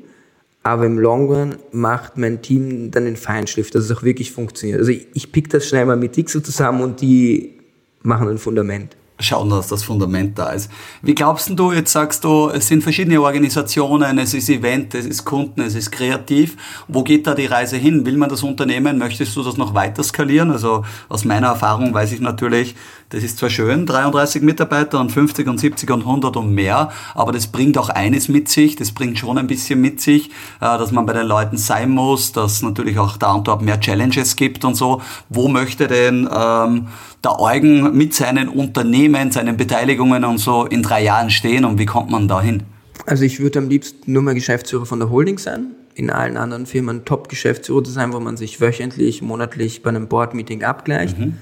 aber 0.65 0.85
im 0.85 0.99
Long 0.99 1.27
Run 1.27 1.57
macht 1.71 2.19
mein 2.19 2.43
Team 2.43 2.91
dann 2.91 3.05
den 3.05 3.17
Feinschliff, 3.17 3.71
dass 3.71 3.85
es 3.85 3.93
auch 3.93 4.03
wirklich 4.03 4.33
funktioniert. 4.33 4.81
Also 4.81 4.91
ich, 4.91 5.07
ich 5.15 5.33
pick 5.33 5.49
das 5.49 5.69
schnell 5.69 5.87
mal 5.87 5.97
mit 5.97 6.17
Dixo 6.17 6.41
zusammen 6.41 6.83
und 6.83 7.01
die 7.01 7.55
machen 8.03 8.29
ein 8.29 8.39
Fundament 8.39 8.97
schauen, 9.23 9.51
dass 9.51 9.69
das 9.69 9.83
Fundament 9.83 10.39
da 10.39 10.51
ist. 10.51 10.71
Wie 11.03 11.15
glaubst 11.15 11.51
du, 11.51 11.73
jetzt 11.73 11.93
sagst 11.93 12.25
du, 12.25 12.49
es 12.49 12.69
sind 12.69 12.83
verschiedene 12.83 13.21
Organisationen, 13.21 14.19
es 14.19 14.35
ist 14.35 14.49
Event, 14.49 14.95
es 14.95 15.07
ist 15.07 15.25
Kunden, 15.25 15.61
es 15.61 15.75
ist 15.75 15.91
kreativ. 15.91 16.57
Wo 16.89 17.03
geht 17.03 17.27
da 17.27 17.35
die 17.35 17.47
Reise 17.47 17.77
hin? 17.77 18.05
Will 18.07 18.17
man 18.17 18.29
das 18.29 18.43
Unternehmen? 18.43 18.99
Möchtest 18.99 19.35
du 19.37 19.43
das 19.43 19.57
noch 19.57 19.75
weiter 19.75 20.03
skalieren? 20.03 20.51
Also 20.51 20.85
aus 21.09 21.25
meiner 21.25 21.49
Erfahrung 21.49 21.95
weiß 21.95 22.13
ich 22.13 22.21
natürlich, 22.21 22.75
das 23.13 23.23
ist 23.23 23.39
zwar 23.39 23.51
schön, 23.51 23.85
33 23.85 24.41
Mitarbeiter 24.41 24.99
und 24.99 25.13
50 25.13 25.47
und 25.47 25.61
70 25.61 25.91
und 25.91 26.01
100 26.01 26.35
und 26.39 26.55
mehr, 26.55 26.91
aber 27.15 27.33
das 27.33 27.47
bringt 27.47 27.77
auch 27.77 27.91
eines 27.91 28.29
mit 28.29 28.49
sich, 28.49 28.75
das 28.75 28.93
bringt 28.93 29.19
schon 29.19 29.37
ein 29.37 29.47
bisschen 29.47 29.83
mit 29.83 30.01
sich, 30.01 30.29
äh, 30.29 30.31
dass 30.61 30.93
man 30.93 31.05
bei 31.05 31.13
den 31.13 31.27
Leuten 31.27 31.59
sein 31.59 31.91
muss, 31.91 32.33
dass 32.33 32.63
natürlich 32.63 32.99
auch 32.99 33.19
da 33.19 33.33
und 33.33 33.47
dort 33.47 33.61
mehr 33.61 33.79
Challenges 33.79 34.37
gibt 34.37 34.65
und 34.65 34.77
so. 34.77 35.03
Wo 35.29 35.49
möchte 35.49 35.89
denn 35.89 36.27
ähm, 36.35 36.89
der 37.23 37.39
Eugen 37.39 37.95
mit 37.95 38.15
seinen 38.15 38.49
Unternehmen, 38.49 39.31
seinen 39.31 39.59
Beteiligungen 39.59 40.25
und 40.25 40.39
so 40.39 40.65
in 40.65 40.83
drei 40.83 41.05
Jahren 41.05 41.29
stehen 41.29 41.67
und 41.67 41.79
wie 41.79 41.87
kommt 41.87 42.11
man 42.11 42.29
da 42.29 42.41
hin? 42.41 42.63
Also 43.05 43.25
ich 43.25 43.41
würde 43.41 43.59
am 43.59 43.69
liebsten 43.69 44.11
nur 44.11 44.23
mal 44.23 44.35
Geschäftsführer 44.35 44.87
von 44.87 45.01
der 45.01 45.11
Holding 45.11 45.37
sein, 45.37 45.73
in 45.95 46.09
allen 46.09 46.39
anderen 46.39 46.65
Firmen 46.65 47.05
Top-Geschäftsführer 47.05 47.85
zu 47.85 47.91
sein, 47.91 48.15
wo 48.15 48.21
man 48.21 48.39
sich 48.39 48.63
wöchentlich, 48.63 49.21
monatlich 49.21 49.83
bei 49.83 49.91
einem 49.91 50.09
Board-Meeting 50.09 50.63
abgleicht. 50.63 51.19
Mhm 51.19 51.37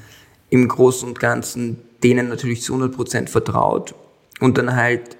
im 0.50 0.68
Großen 0.68 1.08
und 1.08 1.18
Ganzen 1.18 1.78
denen 2.02 2.28
natürlich 2.28 2.62
zu 2.62 2.74
100 2.74 2.94
Prozent 2.94 3.30
vertraut 3.30 3.94
und 4.40 4.58
dann 4.58 4.74
halt 4.74 5.16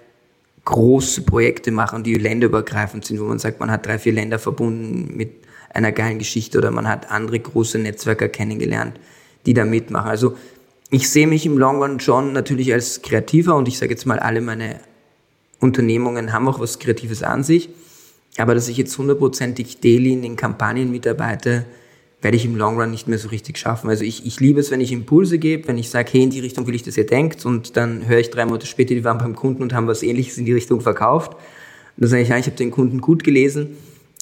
große 0.64 1.22
Projekte 1.22 1.70
machen, 1.70 2.02
die 2.02 2.14
länderübergreifend 2.14 3.04
sind, 3.04 3.20
wo 3.20 3.24
man 3.24 3.38
sagt, 3.38 3.60
man 3.60 3.70
hat 3.70 3.86
drei, 3.86 3.98
vier 3.98 4.12
Länder 4.12 4.38
verbunden 4.38 5.16
mit 5.16 5.32
einer 5.72 5.92
geilen 5.92 6.18
Geschichte 6.18 6.58
oder 6.58 6.70
man 6.70 6.88
hat 6.88 7.10
andere 7.10 7.38
große 7.38 7.78
Netzwerke 7.78 8.28
kennengelernt, 8.28 8.98
die 9.46 9.54
da 9.54 9.64
mitmachen. 9.64 10.10
Also 10.10 10.37
ich 10.90 11.08
sehe 11.08 11.26
mich 11.26 11.46
im 11.46 11.56
Long 11.56 11.83
Run 11.83 12.00
schon 12.00 12.33
natürlich 12.33 12.72
als 12.72 13.02
Kreativer 13.02 13.54
und 13.54 13.68
ich 13.68 13.78
sage 13.78 13.92
jetzt 13.92 14.06
mal, 14.06 14.18
alle 14.18 14.40
meine 14.40 14.81
Unternehmungen 15.60 16.33
haben 16.33 16.48
auch 16.48 16.58
was 16.58 16.78
Kreatives 16.78 17.22
an 17.22 17.44
sich. 17.44 17.68
Aber 18.38 18.54
dass 18.54 18.68
ich 18.68 18.76
jetzt 18.76 18.96
hundertprozentig 18.96 19.81
daily 19.81 20.12
in 20.12 20.22
den 20.22 20.37
Kampagnen 20.37 20.90
mitarbeite, 20.90 21.64
werde 22.23 22.37
ich 22.37 22.44
im 22.44 22.56
Long 22.56 22.79
Run 22.79 22.90
nicht 22.90 23.08
mehr 23.08 23.18
so 23.18 23.29
richtig 23.29 23.58
schaffen. 23.58 23.88
Also 23.88 24.04
ich, 24.04 24.27
ich 24.27 24.40
liebe 24.40 24.60
es, 24.60 24.71
wenn 24.71 24.81
ich 24.81 24.92
Impulse 24.92 25.38
gebe, 25.38 25.68
wenn 25.68 25.79
ich 25.79 25.88
sage, 25.88 26.10
hey, 26.12 26.23
in 26.23 26.31
die 26.31 26.40
Richtung 26.40 26.66
will 26.66 26.75
ich, 26.75 26.83
dass 26.83 26.96
ihr 26.96 27.06
denkt 27.06 27.46
und 27.46 27.77
dann 27.77 28.06
höre 28.06 28.18
ich 28.18 28.31
drei 28.31 28.44
Monate 28.44 28.66
später, 28.66 28.94
die 28.94 29.04
waren 29.04 29.18
beim 29.18 29.35
Kunden 29.35 29.62
und 29.62 29.73
haben 29.73 29.87
was 29.87 30.02
ähnliches 30.02 30.37
in 30.37 30.44
die 30.44 30.52
Richtung 30.52 30.81
verkauft. 30.81 31.33
Und 31.33 31.40
dann 31.96 32.10
sage 32.10 32.23
ich, 32.23 32.29
ja, 32.29 32.37
ich 32.37 32.46
habe 32.46 32.56
den 32.56 32.71
Kunden 32.71 33.00
gut 33.00 33.25
gelesen. 33.25 33.77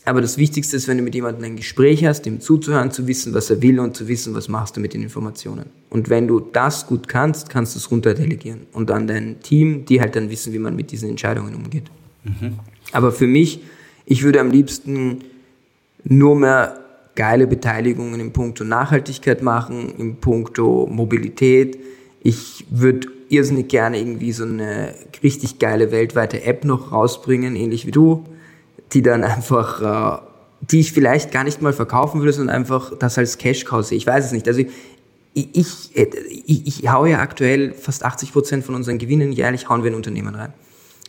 Aber 0.05 0.23
das 0.23 0.39
Wichtigste 0.39 0.77
ist, 0.77 0.89
wenn 0.89 0.97
du 0.97 1.03
mit 1.03 1.15
jemandem 1.15 1.45
ein 1.45 1.57
Gespräch 1.57 2.05
hast, 2.07 2.27
ihm 2.27 2.41
zuzuhören, 2.41 2.91
zu 2.91 3.07
wissen, 3.07 3.35
was 3.35 3.51
er 3.51 3.61
will 3.61 3.79
und 3.79 3.95
zu 3.95 4.09
wissen, 4.09 4.35
was 4.35 4.49
machst 4.49 4.77
du 4.77 4.81
mit 4.81 4.95
den 4.95 5.03
Informationen. 5.03 5.67
Und 5.91 6.09
wenn 6.09 6.27
du 6.27 6.41
das 6.41 6.87
gut 6.87 7.09
kannst, 7.09 7.51
kannst 7.51 7.75
du 7.75 7.79
es 7.79 7.91
runterdelegieren 7.91 8.61
und 8.73 8.91
an 8.91 9.07
dein 9.07 9.41
Team, 9.41 9.85
die 9.85 10.01
halt 10.01 10.17
dann 10.17 10.31
wissen, 10.31 10.55
wie 10.55 10.59
man 10.59 10.77
mit 10.77 10.93
diesen 10.93 11.11
Entscheidungen 11.11 11.55
umgeht. 11.55 11.91
Mhm. 12.25 12.55
Aber 12.93 13.13
für 13.13 13.27
mich, 13.27 13.61
ich 14.07 14.23
würde 14.23 14.41
am 14.41 14.51
liebsten 14.51 15.25
nur 16.05 16.37
mehr 16.37 16.78
geile 17.19 17.49
Beteiligungen 17.49 18.21
im 18.21 18.33
Punkto 18.33 18.63
Nachhaltigkeit 18.63 19.43
machen, 19.43 19.93
im 19.99 20.17
Punkto 20.17 20.87
Mobilität. 20.89 21.77
Ich 22.23 22.65
würde 22.71 23.09
irrsinnig 23.29 23.67
gerne 23.67 23.99
irgendwie 23.99 24.31
so 24.31 24.45
eine 24.45 24.95
richtig 25.21 25.59
geile 25.59 25.91
weltweite 25.91 26.45
App 26.45 26.65
noch 26.65 26.93
rausbringen, 26.93 27.57
ähnlich 27.57 27.87
wie 27.87 27.91
du, 27.91 28.25
die 28.93 29.03
dann 29.03 29.25
einfach, 29.25 30.21
äh, 30.21 30.23
die 30.61 30.79
ich 30.79 30.93
vielleicht 30.93 31.33
gar 31.33 31.43
nicht 31.43 31.61
mal 31.61 31.73
verkaufen 31.73 32.21
würde, 32.21 32.33
sondern 32.33 32.55
einfach 32.55 32.97
das 32.97 33.19
als 33.19 33.37
Cash-Cow 33.37 33.85
sehe. 33.85 33.99
Ich 33.99 34.07
weiß 34.07 34.27
es 34.27 34.31
nicht. 34.31 34.47
Also 34.47 34.61
ich, 35.35 35.57
ich, 35.57 35.91
ich, 36.47 36.69
ich 36.69 36.89
haue 36.89 37.11
ja 37.11 37.19
aktuell 37.19 37.73
fast 37.73 38.05
80 38.05 38.33
Prozent 38.33 38.65
von 38.65 38.77
unseren 38.77 38.99
Gewinnen 38.99 39.33
jährlich 39.33 39.69
hauen 39.69 39.83
wir 39.83 39.91
in 39.91 39.97
Unternehmen 39.97 40.37
rein. 40.37 40.53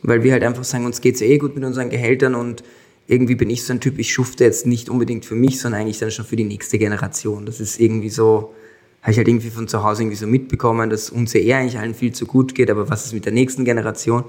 Weil 0.02 0.24
wir 0.24 0.32
halt 0.32 0.44
einfach 0.44 0.64
sagen, 0.64 0.88
uns 0.88 1.02
geht's 1.02 1.20
ja 1.20 1.28
eh 1.28 1.38
gut 1.38 1.54
mit 1.54 1.64
unseren 1.64 1.92
Gehältern 1.92 2.34
und 2.34 2.64
irgendwie 3.10 3.34
bin 3.34 3.50
ich 3.50 3.66
so 3.66 3.74
ein 3.74 3.80
Typ, 3.80 3.98
ich 3.98 4.14
schufte 4.14 4.44
jetzt 4.44 4.68
nicht 4.68 4.88
unbedingt 4.88 5.26
für 5.26 5.34
mich, 5.34 5.60
sondern 5.60 5.82
eigentlich 5.82 5.98
dann 5.98 6.12
schon 6.12 6.26
für 6.26 6.36
die 6.36 6.44
nächste 6.44 6.78
Generation. 6.78 7.48
Das 7.48 7.60
ist 7.60 7.80
irgendwie 7.80 8.12
so, 8.12 8.54
habe 9.02 9.12
ich 9.12 9.18
halt 9.18 9.28
irgendwie 9.28 9.50
von 9.50 9.68
zu 9.68 9.84
Hause 9.84 10.04
irgendwie 10.04 10.16
so 10.16 10.28
mitbekommen, 10.28 10.92
dass 10.92 11.10
uns 11.10 11.34
ja 11.34 11.40
eher 11.40 11.58
eigentlich 11.58 11.80
allen 11.80 11.96
viel 11.96 12.14
zu 12.14 12.28
gut 12.28 12.54
geht, 12.54 12.70
aber 12.70 12.88
was 12.88 13.08
ist 13.08 13.14
mit 13.14 13.26
der 13.26 13.34
nächsten 13.34 13.66
Generation? 13.66 14.26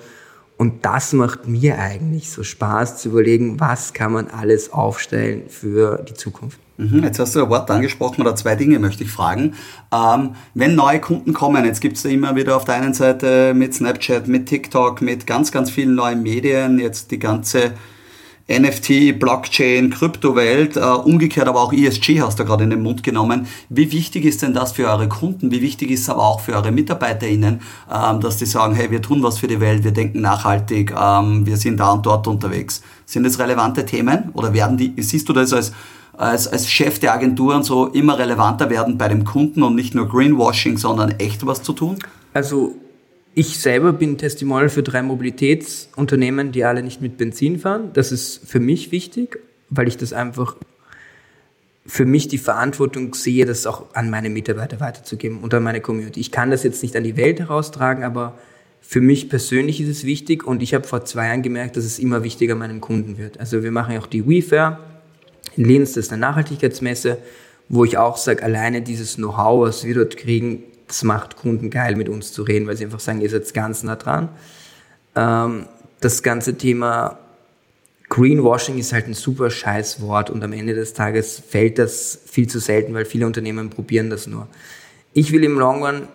Und 0.56 0.86
das 0.86 1.12
macht 1.12 1.46
mir 1.46 1.78
eigentlich 1.78 2.30
so 2.30 2.42
Spaß 2.42 2.96
zu 3.02 3.10
überlegen, 3.10 3.60
was 3.60 3.92
kann 3.92 4.12
man 4.12 4.28
alles 4.28 4.72
aufstellen 4.72 5.42
für 5.48 6.02
die 6.08 6.14
Zukunft. 6.14 6.58
Mhm, 6.78 7.04
jetzt 7.04 7.18
hast 7.18 7.34
du 7.34 7.42
ein 7.42 7.50
Wort 7.50 7.70
angesprochen 7.70 8.22
oder 8.22 8.34
zwei 8.34 8.56
Dinge 8.56 8.78
möchte 8.78 9.04
ich 9.04 9.10
fragen. 9.10 9.56
Ähm, 9.92 10.36
wenn 10.54 10.74
neue 10.74 11.00
Kunden 11.00 11.34
kommen, 11.34 11.66
jetzt 11.66 11.82
gibt 11.82 11.98
es 11.98 12.02
da 12.02 12.08
immer 12.08 12.34
wieder 12.34 12.56
auf 12.56 12.64
der 12.64 12.76
einen 12.76 12.94
Seite 12.94 13.52
mit 13.52 13.74
Snapchat, 13.74 14.26
mit 14.26 14.46
TikTok, 14.46 15.02
mit 15.02 15.26
ganz, 15.26 15.52
ganz 15.52 15.70
vielen 15.70 15.94
neuen 15.94 16.22
Medien, 16.22 16.78
jetzt 16.78 17.10
die 17.10 17.18
ganze 17.18 17.72
NFT, 18.50 19.18
Blockchain, 19.18 19.90
Kryptowelt, 19.90 20.76
äh, 20.76 20.80
umgekehrt 20.80 21.46
aber 21.46 21.62
auch 21.62 21.72
ESG 21.72 22.20
hast 22.20 22.40
du 22.40 22.44
gerade 22.44 22.64
in 22.64 22.70
den 22.70 22.82
Mund 22.82 23.04
genommen. 23.04 23.46
Wie 23.68 23.92
wichtig 23.92 24.24
ist 24.24 24.42
denn 24.42 24.54
das 24.54 24.72
für 24.72 24.88
eure 24.88 25.08
Kunden? 25.08 25.52
Wie 25.52 25.62
wichtig 25.62 25.90
ist 25.90 26.02
es 26.02 26.08
aber 26.10 26.26
auch 26.26 26.40
für 26.40 26.54
eure 26.54 26.72
MitarbeiterInnen, 26.72 27.60
ähm, 27.92 28.20
dass 28.20 28.38
die 28.38 28.46
sagen, 28.46 28.74
hey, 28.74 28.90
wir 28.90 29.00
tun 29.00 29.22
was 29.22 29.38
für 29.38 29.46
die 29.46 29.60
Welt, 29.60 29.84
wir 29.84 29.92
denken 29.92 30.20
nachhaltig, 30.20 30.92
ähm, 31.00 31.46
wir 31.46 31.56
sind 31.56 31.78
da 31.78 31.92
und 31.92 32.04
dort 32.04 32.26
unterwegs. 32.26 32.82
Sind 33.06 33.22
das 33.22 33.38
relevante 33.38 33.86
Themen 33.86 34.30
oder 34.34 34.52
werden 34.52 34.76
die, 34.76 34.92
siehst 34.98 35.28
du 35.28 35.32
das 35.32 35.52
als 35.52 35.72
als, 36.20 36.48
als 36.48 36.68
Chef 36.68 36.98
der 36.98 37.14
Agenturen 37.14 37.62
so 37.62 37.86
immer 37.86 38.18
relevanter 38.18 38.68
werden 38.68 38.98
bei 38.98 39.08
dem 39.08 39.24
Kunden 39.24 39.62
und 39.62 39.74
nicht 39.74 39.94
nur 39.94 40.06
Greenwashing, 40.06 40.76
sondern 40.76 41.12
echt 41.12 41.46
was 41.46 41.62
zu 41.62 41.72
tun? 41.72 41.98
Also 42.34 42.74
ich 43.34 43.58
selber 43.58 43.92
bin 43.92 44.18
Testimonial 44.18 44.68
für 44.68 44.82
drei 44.82 45.02
Mobilitätsunternehmen, 45.02 46.52
die 46.52 46.64
alle 46.64 46.82
nicht 46.82 47.00
mit 47.00 47.16
Benzin 47.16 47.58
fahren. 47.58 47.90
Das 47.92 48.12
ist 48.12 48.48
für 48.48 48.60
mich 48.60 48.92
wichtig, 48.92 49.38
weil 49.68 49.88
ich 49.88 49.96
das 49.96 50.12
einfach 50.12 50.56
für 51.86 52.04
mich 52.04 52.28
die 52.28 52.38
Verantwortung 52.38 53.14
sehe, 53.14 53.46
das 53.46 53.66
auch 53.66 53.94
an 53.94 54.10
meine 54.10 54.30
Mitarbeiter 54.30 54.80
weiterzugeben 54.80 55.40
und 55.40 55.54
an 55.54 55.62
meine 55.62 55.80
Community. 55.80 56.20
Ich 56.20 56.30
kann 56.30 56.50
das 56.50 56.62
jetzt 56.62 56.82
nicht 56.82 56.94
an 56.96 57.04
die 57.04 57.16
Welt 57.16 57.40
heraustragen, 57.40 58.04
aber 58.04 58.38
für 58.80 59.00
mich 59.00 59.28
persönlich 59.28 59.80
ist 59.80 59.88
es 59.88 60.04
wichtig 60.04 60.46
und 60.46 60.62
ich 60.62 60.74
habe 60.74 60.86
vor 60.86 61.04
zwei 61.04 61.26
Jahren 61.26 61.42
gemerkt, 61.42 61.76
dass 61.76 61.84
es 61.84 61.98
immer 61.98 62.22
wichtiger 62.22 62.54
meinen 62.54 62.80
Kunden 62.80 63.18
wird. 63.18 63.40
Also 63.40 63.62
wir 63.62 63.70
machen 63.70 63.94
ja 63.94 64.00
auch 64.00 64.06
die 64.06 64.28
WeFair 64.28 64.80
in 65.56 65.64
Linz, 65.64 65.92
das 65.92 66.06
ist 66.06 66.12
eine 66.12 66.20
Nachhaltigkeitsmesse, 66.20 67.18
wo 67.68 67.84
ich 67.84 67.98
auch 67.98 68.16
sage, 68.16 68.42
alleine 68.42 68.82
dieses 68.82 69.16
Know-how, 69.16 69.66
was 69.68 69.84
wir 69.84 69.94
dort 69.94 70.16
kriegen, 70.16 70.64
das 70.90 71.04
macht 71.04 71.36
Kunden 71.36 71.70
geil, 71.70 71.94
mit 71.94 72.08
uns 72.08 72.32
zu 72.32 72.42
reden, 72.42 72.66
weil 72.66 72.76
sie 72.76 72.84
einfach 72.84 73.00
sagen, 73.00 73.20
ihr 73.20 73.30
seid 73.30 73.52
ganz 73.54 73.84
nah 73.84 73.94
dran. 73.94 74.28
Ähm, 75.14 75.66
das 76.00 76.22
ganze 76.22 76.56
Thema 76.56 77.18
Greenwashing 78.08 78.76
ist 78.76 78.92
halt 78.92 79.06
ein 79.06 79.14
super 79.14 79.50
scheiß 79.50 80.00
Wort 80.00 80.30
und 80.30 80.42
am 80.42 80.52
Ende 80.52 80.74
des 80.74 80.94
Tages 80.94 81.40
fällt 81.46 81.78
das 81.78 82.18
viel 82.26 82.48
zu 82.48 82.58
selten, 82.58 82.92
weil 82.92 83.04
viele 83.04 83.24
Unternehmen 83.24 83.70
probieren 83.70 84.10
das 84.10 84.26
nur. 84.26 84.48
Ich 85.12 85.30
will 85.30 85.44
im 85.44 85.58
Long 85.58 85.84
Run 85.84 86.08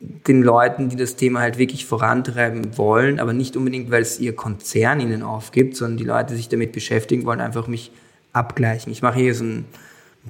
den 0.00 0.42
Leuten, 0.42 0.90
die 0.90 0.96
das 0.96 1.16
Thema 1.16 1.40
halt 1.40 1.56
wirklich 1.56 1.86
vorantreiben 1.86 2.76
wollen, 2.76 3.18
aber 3.18 3.32
nicht 3.32 3.56
unbedingt, 3.56 3.90
weil 3.90 4.02
es 4.02 4.20
ihr 4.20 4.36
Konzern 4.36 5.00
ihnen 5.00 5.22
aufgibt, 5.22 5.76
sondern 5.76 5.96
die 5.96 6.04
Leute, 6.04 6.30
die 6.30 6.36
sich 6.36 6.50
damit 6.50 6.72
beschäftigen 6.72 7.24
wollen, 7.24 7.40
einfach 7.40 7.66
mich 7.66 7.92
abgleichen. 8.34 8.92
Ich 8.92 9.00
mache 9.00 9.20
hier 9.20 9.34
so 9.34 9.44
ein 9.44 9.64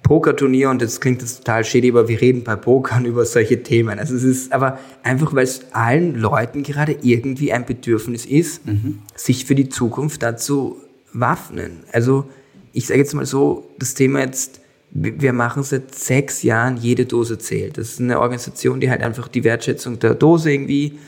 Pokerturnier 0.03 0.71
und 0.71 0.81
jetzt 0.81 1.01
klingt 1.01 1.23
das 1.23 1.39
total 1.39 1.65
schädlich, 1.65 1.93
aber 1.93 2.09
wir 2.09 2.21
reden 2.21 2.45
bei 2.45 2.57
Pokern 2.57 3.05
über 3.07 3.25
solche 3.25 3.63
Themen. 3.63 3.99
Also 3.99 4.15
es 4.15 4.25
ist 4.25 4.53
aber 4.53 4.79
einfach, 5.03 5.35
weil 5.35 5.45
es 5.45 5.67
allen 5.73 6.15
Leuten 6.15 6.63
gerade 6.63 6.97
irgendwie 7.03 7.53
ein 7.53 7.67
Bedürfnis 7.67 8.25
ist, 8.25 8.67
mhm. 8.67 9.01
sich 9.15 9.45
für 9.45 9.55
die 9.55 9.69
Zukunft 9.69 10.23
dazu 10.23 10.77
waffnen. 11.13 11.85
Also 11.93 12.27
ich 12.73 12.87
sage 12.87 13.01
jetzt 13.01 13.15
mal 13.15 13.27
so, 13.27 13.69
das 13.79 13.95
Thema 13.95 14.21
jetzt, 14.21 14.61
wir 14.91 15.33
machen 15.33 15.63
seit 15.63 15.95
sechs 15.95 16.43
Jahren 16.43 16.77
jede 16.77 17.07
Dose 17.07 17.39
zählt. 17.39 17.79
Das 17.79 17.91
ist 17.91 18.01
eine 18.01 18.21
Organisation, 18.21 18.81
die 18.81 18.91
halt 18.91 19.03
einfach 19.03 19.29
die 19.29 19.45
Wertschätzung 19.45 19.99
der 19.99 20.15
Dose 20.15 20.53
irgendwie 20.53 20.99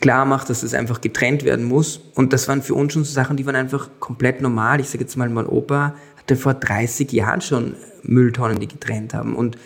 klar 0.00 0.24
macht, 0.24 0.50
dass 0.50 0.62
es 0.62 0.74
einfach 0.74 1.00
getrennt 1.00 1.44
werden 1.44 1.64
muss. 1.64 2.00
Und 2.14 2.32
das 2.32 2.46
waren 2.48 2.62
für 2.62 2.74
uns 2.74 2.92
schon 2.92 3.04
so 3.04 3.12
Sachen, 3.12 3.36
die 3.36 3.46
waren 3.46 3.56
einfach 3.56 3.88
komplett 4.00 4.40
normal. 4.40 4.80
Ich 4.80 4.90
sage 4.90 5.04
jetzt 5.04 5.16
mal, 5.16 5.28
mein 5.28 5.46
Opa 5.46 5.94
hatte 6.28 6.36
vor 6.36 6.54
30 6.54 7.10
Jahren 7.12 7.40
schon 7.40 7.74
Mülltonnen, 8.02 8.60
die 8.60 8.68
getrennt 8.68 9.14
haben. 9.14 9.34
Und 9.34 9.56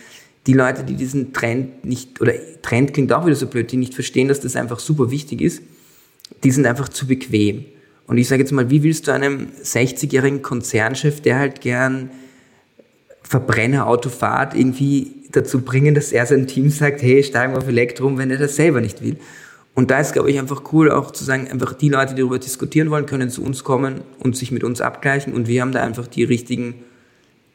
die 0.47 0.53
Leute, 0.53 0.85
die 0.85 0.95
diesen 0.95 1.33
Trend 1.33 1.85
nicht, 1.85 2.21
oder 2.21 2.33
Trend 2.63 2.95
klingt 2.95 3.13
auch 3.13 3.27
wieder 3.27 3.35
so 3.35 3.49
blöd, 3.49 3.73
die 3.73 3.77
nicht 3.77 3.95
verstehen, 3.95 4.29
dass 4.29 4.41
das 4.41 4.55
einfach 4.55 4.79
super 4.79 5.11
wichtig 5.11 5.41
ist, 5.41 5.63
die 6.45 6.53
sind 6.53 6.67
einfach 6.67 6.89
zu 6.89 7.07
bequem. 7.07 7.65
Und 8.07 8.19
ich 8.19 8.29
sage 8.29 8.43
jetzt 8.43 8.53
mal, 8.53 8.71
wie 8.71 8.83
willst 8.85 9.09
du 9.09 9.13
einem 9.13 9.49
60-jährigen 9.63 10.43
Konzernchef, 10.43 11.21
der 11.21 11.39
halt 11.39 11.61
gern 11.61 12.11
Verbrennerauto 13.23 14.09
fahrt, 14.09 14.55
irgendwie 14.55 15.13
dazu 15.33 15.63
bringen, 15.63 15.95
dass 15.95 16.13
er 16.13 16.27
sein 16.27 16.47
Team 16.47 16.71
sagt, 16.71 17.03
hey, 17.03 17.25
steigen 17.25 17.55
wir 17.55 17.59
auf 17.59 17.69
Elektrum, 17.69 18.19
wenn 18.19 18.31
er 18.31 18.39
das 18.39 18.55
selber 18.57 18.81
nicht 18.81 19.03
will. 19.03 19.17
Und 19.75 19.91
da 19.91 19.99
ist, 20.01 20.13
glaube 20.13 20.31
ich, 20.31 20.39
einfach 20.39 20.63
cool, 20.73 20.91
auch 20.91 21.11
zu 21.13 21.25
sagen, 21.25 21.49
einfach 21.51 21.73
die 21.73 21.89
Leute, 21.89 22.15
die 22.15 22.21
darüber 22.21 22.39
diskutieren 22.39 22.91
wollen, 22.91 23.07
können 23.07 23.31
zu 23.31 23.43
uns 23.43 23.65
kommen 23.65 24.03
und 24.19 24.37
sich 24.37 24.53
mit 24.53 24.65
uns 24.65 24.81
abgleichen. 24.81 25.33
Und 25.33 25.49
wir 25.49 25.63
haben 25.63 25.73
da 25.73 25.83
einfach 25.83 26.07
die 26.07 26.25
richtigen 26.25 26.75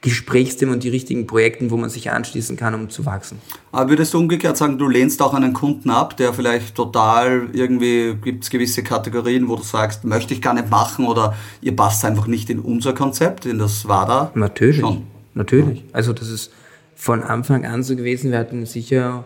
Gesprächsthemen 0.01 0.75
und 0.75 0.83
die 0.83 0.89
richtigen 0.89 1.25
Projekte, 1.25 1.69
wo 1.71 1.77
man 1.77 1.89
sich 1.89 2.11
anschließen 2.11 2.55
kann, 2.55 2.75
um 2.75 2.89
zu 2.89 3.05
wachsen. 3.05 3.39
Aber 3.71 3.89
würdest 3.89 4.13
du 4.13 4.19
umgekehrt 4.19 4.55
sagen, 4.55 4.77
du 4.77 4.87
lehnst 4.87 5.21
auch 5.21 5.33
einen 5.33 5.53
Kunden 5.53 5.89
ab, 5.89 6.15
der 6.17 6.33
vielleicht 6.33 6.75
total 6.75 7.49
irgendwie, 7.51 8.15
gibt 8.23 8.43
es 8.43 8.49
gewisse 8.51 8.83
Kategorien, 8.83 9.47
wo 9.47 9.55
du 9.55 9.63
sagst, 9.63 10.03
möchte 10.03 10.35
ich 10.35 10.41
gar 10.41 10.53
nicht 10.53 10.69
machen 10.69 11.07
oder 11.07 11.35
ihr 11.61 11.75
passt 11.75 12.05
einfach 12.05 12.27
nicht 12.27 12.49
in 12.51 12.59
unser 12.59 12.93
Konzept, 12.93 13.47
in 13.47 13.57
das 13.57 13.87
war 13.87 14.05
da? 14.05 14.31
Natürlich, 14.35 14.81
schon. 14.81 15.03
natürlich. 15.33 15.83
Also 15.93 16.13
das 16.13 16.29
ist 16.29 16.51
von 16.95 17.23
Anfang 17.23 17.65
an 17.65 17.81
so 17.81 17.95
gewesen. 17.95 18.31
Wir 18.31 18.37
hatten 18.37 18.67
sicher 18.67 19.25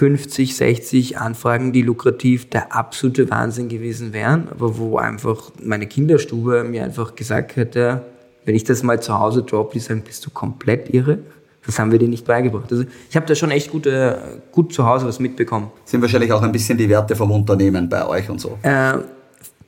50, 0.00 0.56
60 0.56 1.18
Anfragen, 1.18 1.74
die 1.74 1.82
lukrativ 1.82 2.48
der 2.48 2.74
absolute 2.74 3.28
Wahnsinn 3.28 3.68
gewesen 3.68 4.14
wären, 4.14 4.48
aber 4.50 4.78
wo 4.78 4.96
einfach 4.96 5.50
meine 5.62 5.86
Kinderstube 5.86 6.64
mir 6.64 6.84
einfach 6.84 7.14
gesagt 7.14 7.56
hätte, 7.56 8.06
wenn 8.46 8.54
ich 8.54 8.64
das 8.64 8.82
mal 8.82 9.02
zu 9.02 9.18
Hause 9.18 9.42
droppe, 9.42 9.74
die 9.74 9.80
sagen, 9.80 10.00
bist 10.00 10.24
du 10.24 10.30
komplett 10.30 10.88
irre? 10.94 11.18
Das 11.66 11.78
haben 11.78 11.92
wir 11.92 11.98
dir 11.98 12.08
nicht 12.08 12.24
beigebracht. 12.24 12.72
Also 12.72 12.84
ich 13.10 13.14
habe 13.14 13.26
da 13.26 13.34
schon 13.34 13.50
echt 13.50 13.70
gut, 13.70 13.84
äh, 13.84 14.16
gut 14.52 14.72
zu 14.72 14.86
Hause 14.86 15.06
was 15.06 15.20
mitbekommen. 15.20 15.70
Sind 15.84 16.00
wahrscheinlich 16.00 16.32
auch 16.32 16.40
ein 16.40 16.50
bisschen 16.50 16.78
die 16.78 16.88
Werte 16.88 17.14
vom 17.14 17.30
Unternehmen 17.30 17.90
bei 17.90 18.08
euch 18.08 18.30
und 18.30 18.40
so. 18.40 18.58
Äh, 18.62 18.94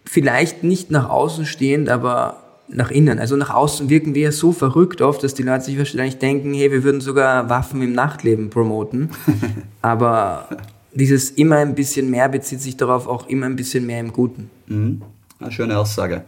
vielleicht 0.07 0.65
nicht 0.65 0.91
nach 0.91 1.11
außen 1.11 1.45
stehend, 1.45 1.91
aber 1.91 2.43
nach 2.75 2.91
innen. 2.91 3.19
Also 3.19 3.37
nach 3.37 3.51
außen 3.51 3.89
wirken 3.89 4.15
wir 4.15 4.33
so 4.33 4.53
verrückt 4.53 5.01
oft, 5.03 5.23
dass 5.23 5.35
die 5.35 5.43
Leute 5.43 5.65
sich 5.65 5.79
wahrscheinlich 5.79 6.19
denken, 6.19 6.55
hey, 6.55 6.71
wir 6.71 6.85
würden 6.85 7.01
sogar 7.01 7.49
Waffen 7.49 7.83
im 7.83 7.93
Nachtleben 7.93 8.51
promoten. 8.51 9.11
Aber 9.83 10.49
dieses 10.93 11.31
immer 11.31 11.57
ein 11.57 11.75
bisschen 11.75 12.11
mehr 12.11 12.29
bezieht 12.29 12.61
sich 12.61 12.77
darauf 12.77 13.07
auch 13.07 13.27
immer 13.29 13.47
ein 13.47 13.57
bisschen 13.57 13.87
mehr 13.87 14.01
im 14.01 14.13
Guten. 14.13 14.51
Mhm. 14.67 15.03
Eine 15.41 15.53
schöne 15.53 15.79
Aussage. 15.79 16.25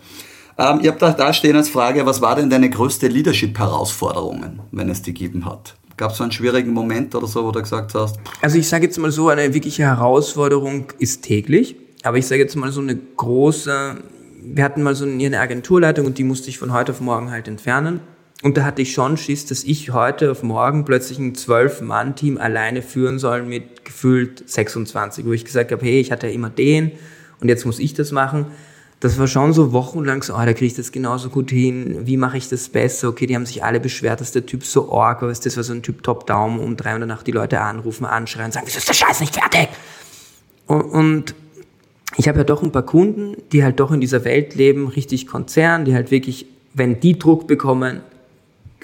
Ähm, 0.57 0.81
ihr 0.83 0.91
habt 0.91 1.03
da, 1.03 1.13
da 1.13 1.33
stehen 1.33 1.57
als 1.57 1.69
Frage, 1.69 2.07
was 2.07 2.21
war 2.21 2.37
denn 2.37 2.49
deine 2.49 2.71
größte 2.71 3.09
Leadership-Herausforderungen, 3.09 4.61
wenn 4.71 4.89
es 4.89 5.03
die 5.03 5.13
gegeben 5.13 5.45
hat? 5.45 5.75
Gab 5.97 6.13
es 6.13 6.17
so 6.17 6.25
einen 6.25 6.33
schwierigen 6.33 6.73
Moment 6.73 7.15
oder 7.15 7.27
so, 7.27 7.45
wo 7.45 7.53
du 7.53 7.61
gesagt 7.61 7.95
hast? 7.95 8.19
Also 8.41 8.59
ich 8.59 8.69
sage 8.69 8.87
jetzt 8.87 8.99
mal 8.99 9.11
so, 9.11 9.29
eine 9.29 9.55
wirkliche 9.55 9.85
Herausforderung 9.85 10.87
ist 10.99 11.23
täglich. 11.23 11.77
Aber 12.03 12.19
ich 12.19 12.27
sage 12.27 12.43
jetzt 12.43 12.57
mal 12.57 12.71
so 12.71 12.81
eine 12.81 12.97
große 12.97 13.97
wir 14.45 14.65
hatten 14.65 14.83
mal 14.83 14.95
so 14.95 15.05
eine 15.05 15.41
Agenturleitung 15.41 16.07
und 16.07 16.19
die 16.19 16.25
musste 16.25 16.51
ich 16.51 16.59
von 16.59 16.73
heute 16.73 16.93
auf 16.93 17.01
morgen 17.01 17.31
halt 17.31 17.49
entfernen. 17.49 18.01
Und 18.43 18.59
da 18.59 18.65
hatte 18.65 18.83
ich 18.83 18.93
schon 18.93 19.17
Schiss, 19.17 19.47
dass 19.47 19.65
ich 19.65 19.93
heute 19.93 20.31
auf 20.31 20.43
morgen 20.43 20.85
plötzlich 20.85 21.19
ein 21.19 21.35
Zwölf-Mann-Team 21.35 22.37
alleine 22.37 22.83
führen 22.83 23.19
soll 23.19 23.43
mit 23.43 23.87
gefühlt 23.87 24.49
26, 24.49 25.25
wo 25.25 25.33
ich 25.33 25.47
gesagt 25.47 25.73
habe, 25.73 25.83
hey, 25.83 25.99
ich 25.99 26.13
hatte 26.13 26.27
ja 26.27 26.35
immer 26.35 26.51
den 26.51 26.93
und 27.41 27.49
jetzt 27.49 27.65
muss 27.65 27.79
ich 27.79 27.95
das 27.95 28.13
machen. 28.13 28.47
Das 29.01 29.19
war 29.19 29.29
schon 29.29 29.53
so 29.53 29.73
wochenlang 29.73 30.23
so, 30.23 30.35
oh, 30.35 30.39
da 30.39 30.53
kriege 30.53 30.67
ich 30.67 30.75
das 30.75 30.93
genauso 30.93 31.31
gut 31.31 31.51
hin, 31.51 32.07
wie 32.07 32.17
mache 32.17 32.37
ich 32.37 32.49
das 32.49 32.69
besser? 32.69 33.09
Okay, 33.09 33.27
die 33.27 33.35
haben 33.35 33.47
sich 33.47 33.65
alle 33.65 33.81
beschwert, 33.81 34.21
dass 34.21 34.33
der 34.33 34.45
Typ 34.45 34.65
so 34.65 34.91
org 34.91 35.23
ist. 35.23 35.47
Das 35.47 35.57
war 35.57 35.65
so 35.65 35.73
ein 35.73 35.83
Typ 35.83 36.03
Top-Down, 36.03 36.59
um 36.59 36.77
300 36.77 37.09
nach 37.09 37.23
die 37.23 37.33
Leute 37.33 37.61
anrufen, 37.61 38.05
anschreien, 38.05 38.53
sagen, 38.53 38.67
wieso 38.67 38.79
ist 38.79 38.89
der 38.89 38.95
Scheiß 38.95 39.21
nicht 39.21 39.35
fertig? 39.35 39.69
Und, 40.67 40.83
und 40.83 41.35
ich 42.17 42.29
habe 42.29 42.39
ja 42.39 42.45
doch 42.45 42.63
ein 42.63 42.73
paar 42.73 42.87
Kunden, 42.87 43.37
die 43.53 43.65
halt 43.65 43.81
doch 43.81 43.93
in 43.93 44.01
dieser 44.01 44.25
Welt 44.25 44.55
leben, 44.55 44.89
richtig 44.89 45.27
Konzern, 45.27 45.85
die 45.85 45.95
halt 45.95 46.11
wirklich, 46.11 46.47
wenn 46.73 47.01
die 47.01 47.19
Druck 47.19 47.47
bekommen, 47.47 48.01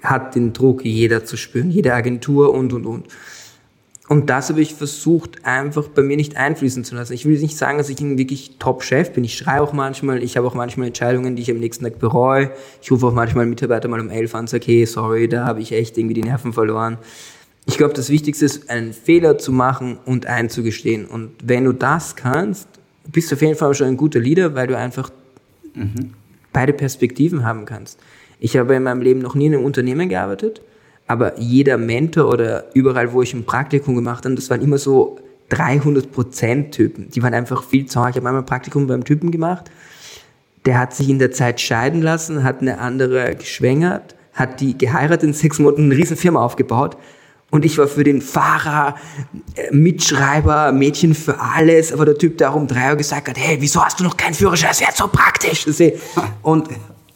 hat 0.03 0.35
den 0.35 0.53
Druck 0.53 0.85
jeder 0.85 1.25
zu 1.25 1.37
spüren, 1.37 1.71
jede 1.71 1.95
Agentur 1.95 2.53
und, 2.55 2.73
und, 2.73 2.87
und. 2.87 3.07
Und 4.09 4.29
das 4.29 4.49
habe 4.49 4.61
ich 4.61 4.75
versucht, 4.75 5.45
einfach 5.45 5.87
bei 5.87 6.03
mir 6.03 6.17
nicht 6.17 6.37
einfließen 6.37 6.83
zu 6.83 6.97
lassen. 6.97 7.13
Ich 7.13 7.27
will 7.27 7.39
nicht 7.39 7.57
sagen, 7.57 7.79
dass 7.79 7.89
ich 7.89 8.01
ein 8.01 8.19
wirklich 8.19 8.57
Top-Chef 8.59 9.13
bin. 9.13 9.23
Ich 9.23 9.37
schreie 9.37 9.63
auch 9.63 9.73
manchmal. 9.73 10.21
Ich 10.25 10.37
habe 10.37 10.49
auch 10.49 10.55
manchmal 10.55 10.89
Entscheidungen, 10.89 11.37
die 11.37 11.43
ich 11.43 11.51
am 11.53 11.59
nächsten 11.59 11.85
Tag 11.85 12.01
bereue. 12.01 12.51
Ich 12.83 12.91
rufe 12.91 13.07
auch 13.07 13.15
manchmal 13.15 13.47
Mitarbeiter 13.47 13.87
mal 13.87 14.01
um 14.01 14.11
elf 14.11 14.35
an 14.35 14.41
und 14.41 14.49
sage, 14.49 14.65
hey, 14.67 14.85
sorry, 14.85 15.29
da 15.29 15.47
habe 15.47 15.61
ich 15.61 15.71
echt 15.71 15.97
irgendwie 15.97 16.15
die 16.15 16.25
Nerven 16.25 16.53
verloren. 16.53 16.99
Ich 17.67 17.79
glaube, 17.79 17.95
das 17.95 18.11
Wichtigste 18.11 18.47
ist, 18.47 18.69
einen 18.69 18.93
Fehler 18.93 19.39
zu 19.39 19.53
machen 19.53 19.99
und 20.05 20.27
einzugestehen. 20.27 21.07
Und 21.07 21.31
wenn 21.45 21.63
du 21.63 21.73
das 21.73 22.17
kannst, 22.17 22.67
bist 23.13 23.33
auf 23.33 23.43
jeden 23.43 23.57
Fall 23.57 23.75
schon 23.75 23.89
ein 23.89 23.97
guter 23.97 24.21
Leader, 24.21 24.55
weil 24.55 24.67
du 24.67 24.77
einfach 24.77 25.11
mhm. 25.75 26.15
beide 26.53 26.73
Perspektiven 26.73 27.45
haben 27.45 27.65
kannst. 27.65 27.99
Ich 28.39 28.57
habe 28.57 28.75
in 28.75 28.83
meinem 28.83 29.03
Leben 29.03 29.21
noch 29.21 29.35
nie 29.35 29.47
in 29.47 29.55
einem 29.55 29.65
Unternehmen 29.65 30.09
gearbeitet, 30.09 30.63
aber 31.07 31.39
jeder 31.39 31.77
Mentor 31.77 32.33
oder 32.33 32.65
überall, 32.75 33.13
wo 33.13 33.23
ich 33.23 33.35
ein 33.35 33.45
Praktikum 33.45 33.95
gemacht 33.95 34.25
habe, 34.25 34.35
das 34.35 34.49
waren 34.49 34.63
immer 34.63 34.79
so 34.79 35.19
300% 35.51 36.71
Typen. 36.71 37.11
Die 37.11 37.23
waren 37.23 37.35
einfach 37.35 37.65
viel 37.65 37.87
zu 37.87 38.01
hart. 38.01 38.11
Ich 38.11 38.17
habe 38.17 38.29
einmal 38.29 38.43
ein 38.43 38.47
Praktikum 38.47 38.87
beim 38.87 39.05
Typen 39.05 39.31
gemacht. 39.31 39.71
Der 40.65 40.79
hat 40.79 40.95
sich 40.95 41.09
in 41.09 41.19
der 41.19 41.33
Zeit 41.33 41.61
scheiden 41.61 42.03
lassen, 42.03 42.45
hat 42.45 42.61
eine 42.61 42.79
andere 42.79 43.35
geschwängert, 43.35 44.15
hat 44.33 44.61
die 44.61 44.77
geheiratet, 44.79 45.25
in 45.25 45.33
sechs 45.33 45.59
Monaten 45.59 45.85
eine 45.85 45.97
riesen 45.97 46.17
Firma 46.17 46.43
aufgebaut. 46.43 46.97
Und 47.51 47.65
ich 47.65 47.77
war 47.79 47.89
für 47.89 48.05
den 48.05 48.23
Fahrer, 48.23 48.95
äh, 49.57 49.75
Mitschreiber, 49.75 50.73
Mädchen 50.73 51.15
für 51.15 51.41
alles. 51.41 51.93
Aber 51.93 52.05
der 52.05 52.17
Typ, 52.17 52.39
der 52.39 52.55
um 52.55 52.67
drei 52.67 52.91
Uhr 52.91 52.97
gesagt 52.97 53.29
hat, 53.29 53.37
hey, 53.37 53.57
wieso 53.61 53.85
hast 53.85 53.99
du 53.99 54.05
noch 54.05 54.17
keinen 54.17 54.35
Führerschein? 54.35 54.71
Das 54.71 54.81
wäre 54.81 54.93
so 54.95 55.09
praktisch. 55.09 55.67
Und 56.43 56.69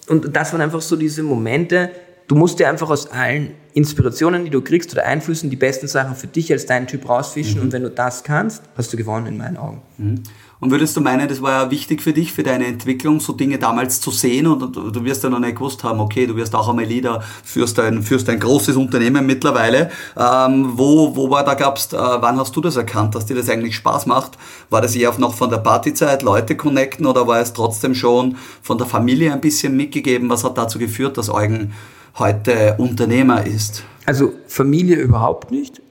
und 0.08 0.36
das 0.36 0.52
waren 0.52 0.60
einfach 0.60 0.80
so 0.80 0.96
diese 0.96 1.22
Momente, 1.22 1.90
du 2.28 2.34
musst 2.34 2.58
dir 2.58 2.68
einfach 2.68 2.90
aus 2.90 3.10
allen 3.10 3.52
Inspirationen, 3.72 4.44
die 4.44 4.50
du 4.50 4.60
kriegst 4.60 4.92
oder 4.92 5.04
Einflüssen, 5.04 5.50
die 5.50 5.56
besten 5.56 5.88
Sachen 5.88 6.14
für 6.14 6.26
dich 6.26 6.52
als 6.52 6.66
deinen 6.66 6.86
Typ 6.86 7.08
rausfischen. 7.08 7.56
Mhm. 7.58 7.62
Und 7.62 7.72
wenn 7.72 7.82
du 7.82 7.90
das 7.90 8.22
kannst, 8.22 8.62
hast 8.76 8.92
du 8.92 8.96
gewonnen 8.96 9.26
in 9.26 9.36
meinen 9.36 9.56
Augen. 9.56 9.82
Mhm. 9.98 10.22
Und 10.64 10.70
würdest 10.70 10.96
du 10.96 11.02
meinen, 11.02 11.28
das 11.28 11.42
war 11.42 11.64
ja 11.64 11.70
wichtig 11.70 12.00
für 12.00 12.14
dich, 12.14 12.32
für 12.32 12.42
deine 12.42 12.64
Entwicklung, 12.64 13.20
so 13.20 13.34
Dinge 13.34 13.58
damals 13.58 14.00
zu 14.00 14.10
sehen 14.10 14.46
und 14.46 14.74
du 14.74 15.04
wirst 15.04 15.22
ja 15.22 15.28
noch 15.28 15.38
nicht 15.38 15.56
gewusst 15.56 15.84
haben, 15.84 16.00
okay, 16.00 16.26
du 16.26 16.36
wirst 16.36 16.54
auch 16.54 16.70
einmal 16.70 16.86
Leader, 16.86 17.22
führst 17.44 17.78
ein, 17.80 18.02
führst 18.02 18.30
ein 18.30 18.40
großes 18.40 18.74
Unternehmen 18.74 19.26
mittlerweile. 19.26 19.90
Ähm, 20.16 20.70
wo, 20.72 21.14
wo 21.14 21.28
war 21.28 21.44
da 21.44 21.52
gab's, 21.52 21.92
äh, 21.92 21.98
wann 21.98 22.38
hast 22.38 22.56
du 22.56 22.62
das 22.62 22.76
erkannt, 22.76 23.14
dass 23.14 23.26
dir 23.26 23.36
das 23.36 23.50
eigentlich 23.50 23.76
Spaß 23.76 24.06
macht? 24.06 24.38
War 24.70 24.80
das 24.80 24.96
eher 24.96 25.12
noch 25.18 25.34
von 25.34 25.50
der 25.50 25.58
Partyzeit, 25.58 26.22
Leute 26.22 26.56
connecten 26.56 27.04
oder 27.04 27.26
war 27.26 27.40
es 27.40 27.52
trotzdem 27.52 27.94
schon 27.94 28.38
von 28.62 28.78
der 28.78 28.86
Familie 28.86 29.34
ein 29.34 29.42
bisschen 29.42 29.76
mitgegeben? 29.76 30.30
Was 30.30 30.44
hat 30.44 30.56
dazu 30.56 30.78
geführt, 30.78 31.18
dass 31.18 31.28
Eugen 31.28 31.74
heute 32.18 32.76
Unternehmer 32.78 33.44
ist? 33.46 33.84
Also 34.06 34.32
Familie 34.48 34.96
überhaupt 34.96 35.50
nicht, 35.50 35.82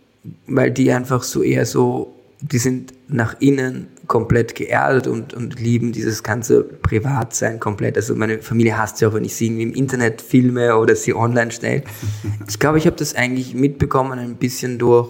weil 0.48 0.72
die 0.72 0.92
einfach 0.92 1.22
so 1.22 1.44
eher 1.44 1.68
so, 1.68 2.16
die 2.42 2.58
sind 2.58 2.96
nach 3.08 3.36
innen 3.40 3.93
komplett 4.08 4.56
geerdet 4.56 5.08
und, 5.08 5.34
und 5.34 5.60
lieben 5.60 5.92
dieses 5.92 6.24
ganze 6.24 6.64
Privatsein 6.64 7.60
komplett. 7.60 7.96
Also 7.96 8.16
meine 8.16 8.40
Familie 8.40 8.78
hasst 8.78 9.00
ja 9.02 9.08
auch, 9.08 9.14
wenn 9.14 9.24
ich 9.24 9.36
sie 9.36 9.48
im 9.48 9.74
Internet 9.74 10.22
filme 10.22 10.78
oder 10.78 10.96
sie 10.96 11.14
online 11.14 11.52
stelle. 11.52 11.84
Ich 12.48 12.60
glaube, 12.60 12.78
ich 12.78 12.86
habe 12.86 12.96
das 12.96 13.16
eigentlich 13.16 13.54
mitbekommen 13.54 14.20
ein 14.20 14.36
bisschen 14.36 14.78
durch 14.78 15.10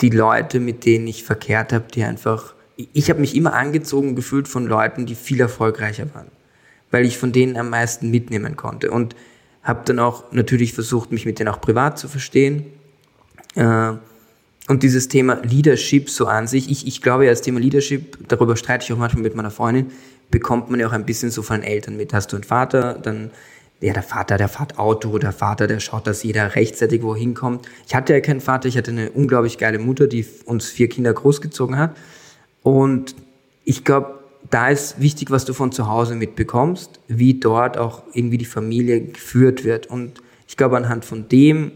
die 0.00 0.10
Leute, 0.10 0.60
mit 0.60 0.84
denen 0.84 1.06
ich 1.06 1.24
verkehrt 1.24 1.72
habe, 1.72 1.86
die 1.92 2.02
einfach, 2.04 2.54
ich 2.76 3.10
habe 3.10 3.20
mich 3.20 3.34
immer 3.34 3.54
angezogen 3.54 4.14
gefühlt 4.14 4.48
von 4.48 4.66
Leuten, 4.66 5.06
die 5.06 5.14
viel 5.14 5.40
erfolgreicher 5.40 6.14
waren, 6.14 6.28
weil 6.90 7.06
ich 7.06 7.18
von 7.18 7.32
denen 7.32 7.56
am 7.56 7.70
meisten 7.70 8.10
mitnehmen 8.10 8.56
konnte 8.56 8.90
und 8.90 9.16
habe 9.62 9.82
dann 9.84 9.98
auch 9.98 10.32
natürlich 10.32 10.74
versucht, 10.74 11.12
mich 11.12 11.26
mit 11.26 11.38
denen 11.38 11.48
auch 11.48 11.60
privat 11.60 11.98
zu 11.98 12.08
verstehen. 12.08 12.66
Äh, 13.54 13.94
und 14.68 14.82
dieses 14.82 15.08
Thema 15.08 15.40
Leadership 15.42 16.10
so 16.10 16.26
an 16.26 16.46
sich, 16.46 16.70
ich, 16.70 16.86
ich 16.86 17.02
glaube 17.02 17.24
ja, 17.24 17.30
das 17.30 17.40
Thema 17.40 17.58
Leadership, 17.58 18.18
darüber 18.28 18.54
streite 18.54 18.84
ich 18.84 18.92
auch 18.92 18.98
manchmal 18.98 19.22
mit 19.22 19.34
meiner 19.34 19.50
Freundin, 19.50 19.86
bekommt 20.30 20.70
man 20.70 20.78
ja 20.78 20.86
auch 20.86 20.92
ein 20.92 21.06
bisschen 21.06 21.30
so 21.30 21.42
von 21.42 21.62
Eltern 21.62 21.96
mit. 21.96 22.12
Hast 22.12 22.32
du 22.32 22.36
einen 22.36 22.44
Vater, 22.44 22.98
dann, 23.02 23.30
ja, 23.80 23.94
der 23.94 24.02
Vater, 24.02 24.36
der 24.36 24.48
fährt 24.48 24.78
Auto, 24.78 25.16
der 25.18 25.32
Vater, 25.32 25.66
der 25.66 25.80
schaut, 25.80 26.06
dass 26.06 26.22
jeder 26.22 26.54
rechtzeitig 26.54 27.02
wohin 27.02 27.32
kommt. 27.32 27.66
Ich 27.86 27.94
hatte 27.94 28.12
ja 28.12 28.20
keinen 28.20 28.42
Vater, 28.42 28.68
ich 28.68 28.76
hatte 28.76 28.90
eine 28.90 29.10
unglaublich 29.10 29.56
geile 29.56 29.78
Mutter, 29.78 30.06
die 30.06 30.26
uns 30.44 30.68
vier 30.68 30.90
Kinder 30.90 31.14
großgezogen 31.14 31.78
hat. 31.78 31.96
Und 32.62 33.14
ich 33.64 33.84
glaube, 33.84 34.18
da 34.50 34.68
ist 34.68 35.00
wichtig, 35.00 35.30
was 35.30 35.46
du 35.46 35.54
von 35.54 35.72
zu 35.72 35.88
Hause 35.88 36.14
mitbekommst, 36.14 37.00
wie 37.08 37.34
dort 37.34 37.78
auch 37.78 38.02
irgendwie 38.12 38.38
die 38.38 38.44
Familie 38.44 39.00
geführt 39.00 39.64
wird. 39.64 39.86
Und 39.86 40.20
ich 40.46 40.58
glaube, 40.58 40.76
anhand 40.76 41.06
von 41.06 41.26
dem 41.28 41.72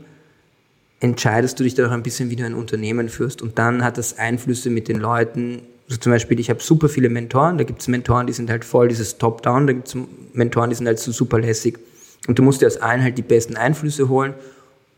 entscheidest 1.02 1.58
du 1.58 1.64
dich 1.64 1.74
dann 1.74 1.86
auch 1.86 1.90
ein 1.90 2.04
bisschen, 2.04 2.30
wie 2.30 2.36
du 2.36 2.46
ein 2.46 2.54
Unternehmen 2.54 3.08
führst. 3.08 3.42
Und 3.42 3.58
dann 3.58 3.84
hat 3.84 3.98
das 3.98 4.18
Einflüsse 4.18 4.70
mit 4.70 4.86
den 4.86 5.00
Leuten. 5.00 5.62
Also 5.88 6.00
zum 6.00 6.12
Beispiel, 6.12 6.38
ich 6.38 6.48
habe 6.48 6.62
super 6.62 6.88
viele 6.88 7.08
Mentoren. 7.08 7.58
Da 7.58 7.64
gibt 7.64 7.80
es 7.82 7.88
Mentoren, 7.88 8.28
die 8.28 8.32
sind 8.32 8.48
halt 8.48 8.64
voll 8.64 8.86
dieses 8.86 9.18
Top-Down. 9.18 9.66
Da 9.66 9.72
gibt 9.72 9.88
es 9.88 9.96
Mentoren, 10.32 10.70
die 10.70 10.76
sind 10.76 10.86
halt 10.86 11.00
so 11.00 11.10
super 11.10 11.40
lässig. 11.40 11.78
Und 12.28 12.38
du 12.38 12.44
musst 12.44 12.62
dir 12.62 12.68
aus 12.68 12.76
allen 12.76 13.02
halt 13.02 13.18
die 13.18 13.22
besten 13.22 13.56
Einflüsse 13.56 14.08
holen, 14.08 14.34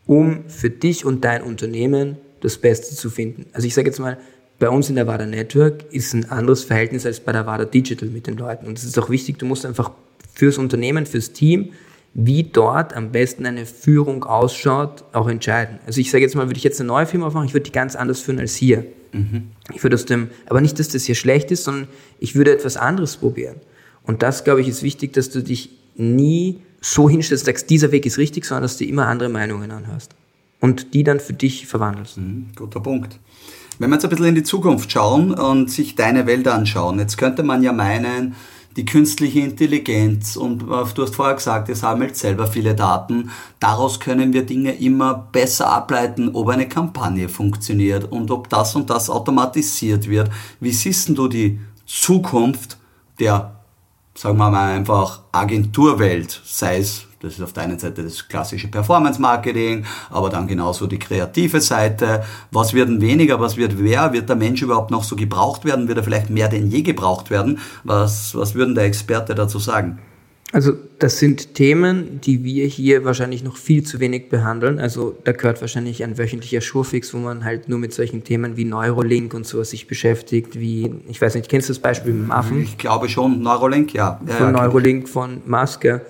um 0.05 0.47
für 0.47 0.69
dich 0.69 1.05
und 1.05 1.25
dein 1.25 1.41
Unternehmen 1.41 2.17
das 2.41 2.59
Beste 2.59 2.95
zu 2.95 3.09
finden. 3.09 3.47
Also 3.53 3.65
ich 3.65 3.73
sage 3.73 3.87
jetzt 3.87 3.99
mal, 3.99 4.19
bei 4.59 4.69
uns 4.69 4.89
in 4.89 4.95
der 4.95 5.07
WADA 5.07 5.25
Network 5.25 5.91
ist 5.91 6.13
ein 6.13 6.29
anderes 6.29 6.63
Verhältnis 6.63 7.07
als 7.07 7.19
bei 7.19 7.31
der 7.31 7.47
WADA 7.47 7.65
Digital 7.65 8.09
mit 8.09 8.27
den 8.27 8.37
Leuten. 8.37 8.67
Und 8.67 8.77
es 8.77 8.83
ist 8.83 8.99
auch 8.99 9.09
wichtig, 9.09 9.39
du 9.39 9.47
musst 9.47 9.65
einfach 9.65 9.89
fürs 10.35 10.59
Unternehmen, 10.59 11.07
fürs 11.07 11.33
Team 11.33 11.73
wie 12.17 12.43
dort 12.43 12.95
am 12.95 13.11
besten 13.11 13.45
eine 13.45 13.65
Führung 13.65 14.23
ausschaut, 14.23 15.03
auch 15.11 15.27
entscheiden. 15.27 15.79
Also 15.85 15.99
ich 15.99 16.09
sage 16.09 16.23
jetzt 16.23 16.33
mal, 16.33 16.47
würde 16.47 16.57
ich 16.57 16.63
jetzt 16.63 16.79
eine 16.79 16.87
neue 16.87 17.05
Firma 17.05 17.27
aufmachen, 17.27 17.45
ich 17.45 17.53
würde 17.53 17.65
die 17.65 17.73
ganz 17.73 17.95
anders 17.95 18.21
führen 18.21 18.39
als 18.39 18.55
hier. 18.55 18.85
Mhm. 19.11 19.51
Ich 19.73 19.83
würde 19.83 19.95
aus 19.95 20.05
dem, 20.05 20.29
aber 20.45 20.61
nicht, 20.61 20.79
dass 20.79 20.87
das 20.87 21.03
hier 21.03 21.15
schlecht 21.15 21.51
ist, 21.51 21.65
sondern 21.65 21.89
ich 22.19 22.35
würde 22.35 22.53
etwas 22.53 22.77
anderes 22.77 23.17
probieren. 23.17 23.57
Und 24.03 24.23
das, 24.23 24.45
glaube 24.45 24.61
ich, 24.61 24.69
ist 24.69 24.81
wichtig, 24.81 25.11
dass 25.11 25.29
du 25.29 25.43
dich 25.43 25.71
nie 25.95 26.61
so 26.79 27.09
hinstellst, 27.09 27.45
sagst, 27.45 27.69
dieser 27.69 27.91
Weg 27.91 28.05
ist 28.05 28.17
richtig, 28.17 28.45
sondern 28.45 28.63
dass 28.63 28.77
du 28.77 28.85
immer 28.85 29.07
andere 29.07 29.27
Meinungen 29.27 29.71
anhörst. 29.71 30.11
Und 30.61 30.93
die 30.93 31.03
dann 31.03 31.19
für 31.19 31.33
dich 31.33 31.67
verwandelst. 31.67 32.17
Mhm, 32.17 32.47
guter 32.55 32.79
Punkt. 32.79 33.19
Wenn 33.77 33.89
wir 33.89 33.95
jetzt 33.95 34.05
ein 34.05 34.09
bisschen 34.09 34.27
in 34.27 34.35
die 34.35 34.43
Zukunft 34.43 34.89
schauen 34.89 35.33
und 35.33 35.69
sich 35.69 35.95
deine 35.95 36.27
Welt 36.27 36.47
anschauen, 36.47 36.97
jetzt 36.97 37.17
könnte 37.17 37.43
man 37.43 37.61
ja 37.61 37.73
meinen, 37.73 38.35
die 38.75 38.85
künstliche 38.85 39.39
Intelligenz 39.39 40.35
und 40.35 40.63
äh, 40.63 40.85
du 40.93 41.03
hast 41.03 41.15
vorher 41.15 41.35
gesagt, 41.35 41.69
ihr 41.69 41.75
sammelt 41.75 42.17
selber 42.17 42.47
viele 42.47 42.75
Daten. 42.75 43.31
Daraus 43.59 43.99
können 43.99 44.33
wir 44.33 44.45
Dinge 44.45 44.73
immer 44.73 45.13
besser 45.31 45.71
ableiten, 45.71 46.29
ob 46.33 46.49
eine 46.49 46.67
Kampagne 46.67 47.29
funktioniert 47.29 48.11
und 48.11 48.31
ob 48.31 48.49
das 48.49 48.75
und 48.75 48.89
das 48.89 49.09
automatisiert 49.09 50.09
wird. 50.09 50.29
Wie 50.59 50.71
siehst 50.71 51.09
du 51.09 51.27
die 51.27 51.59
Zukunft 51.85 52.77
der, 53.19 53.61
sagen 54.13 54.37
wir 54.37 54.49
mal 54.49 54.73
einfach, 54.73 55.21
Agenturwelt, 55.31 56.41
sei 56.43 56.79
es 56.79 57.05
das 57.25 57.33
ist 57.33 57.41
auf 57.41 57.53
der 57.53 57.63
einen 57.63 57.79
Seite 57.79 58.03
das 58.03 58.27
klassische 58.27 58.67
Performance-Marketing, 58.67 59.85
aber 60.11 60.29
dann 60.29 60.47
genauso 60.47 60.85
die 60.85 60.99
kreative 60.99 61.59
Seite. 61.59 62.23
Was 62.51 62.73
wird 62.73 62.87
denn 62.87 63.01
weniger, 63.01 63.39
was 63.39 63.57
wird 63.57 63.79
wer? 63.79 64.13
Wird 64.13 64.29
der 64.29 64.35
Mensch 64.35 64.61
überhaupt 64.61 64.91
noch 64.91 65.03
so 65.03 65.15
gebraucht 65.15 65.65
werden? 65.65 65.87
Wird 65.87 65.97
er 65.97 66.03
vielleicht 66.03 66.29
mehr 66.29 66.47
denn 66.47 66.69
je 66.69 66.83
gebraucht 66.83 67.31
werden? 67.31 67.59
Was, 67.83 68.35
was 68.35 68.53
würden 68.53 68.75
der 68.75 68.85
Experte 68.85 69.33
dazu 69.33 69.57
sagen? 69.57 69.99
Also 70.51 70.73
das 70.99 71.19
sind 71.19 71.55
Themen, 71.55 72.21
die 72.21 72.43
wir 72.43 72.65
hier 72.67 73.03
wahrscheinlich 73.03 73.43
noch 73.43 73.57
viel 73.57 73.83
zu 73.83 73.99
wenig 73.99 74.29
behandeln. 74.29 74.79
Also 74.79 75.17
da 75.23 75.31
gehört 75.31 75.59
wahrscheinlich 75.59 76.03
ein 76.03 76.17
wöchentlicher 76.17 76.61
Schurfix, 76.61 77.13
wo 77.13 77.17
man 77.17 77.43
halt 77.43 77.67
nur 77.67 77.79
mit 77.79 77.93
solchen 77.93 78.23
Themen 78.23 78.55
wie 78.55 78.63
Neurolink 78.63 79.33
und 79.33 79.45
sowas 79.45 79.71
sich 79.71 79.87
beschäftigt, 79.87 80.57
wie, 80.57 80.93
ich 81.09 81.19
weiß 81.19 81.35
nicht, 81.35 81.49
kennst 81.49 81.67
du 81.67 81.73
das 81.73 81.79
Beispiel 81.79 82.13
mit 82.13 82.27
dem 82.27 82.31
Affen? 82.31 82.61
Ich 82.61 82.77
glaube 82.77 83.09
schon, 83.09 83.41
Neurolink, 83.41 83.93
ja. 83.93 84.21
ja 84.25 84.33
von 84.35 84.53
ja, 84.55 84.61
Neurolink 84.61 85.09
von 85.09 85.41
Maske 85.45 86.05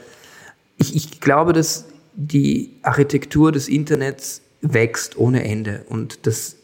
ich, 0.78 0.96
ich 0.96 1.20
glaube, 1.20 1.54
dass 1.54 1.86
die 2.14 2.72
Architektur 2.82 3.52
des 3.52 3.68
Internets 3.68 4.42
wächst 4.62 5.18
ohne 5.18 5.44
Ende 5.44 5.86
und 5.90 6.26
dass 6.26 6.56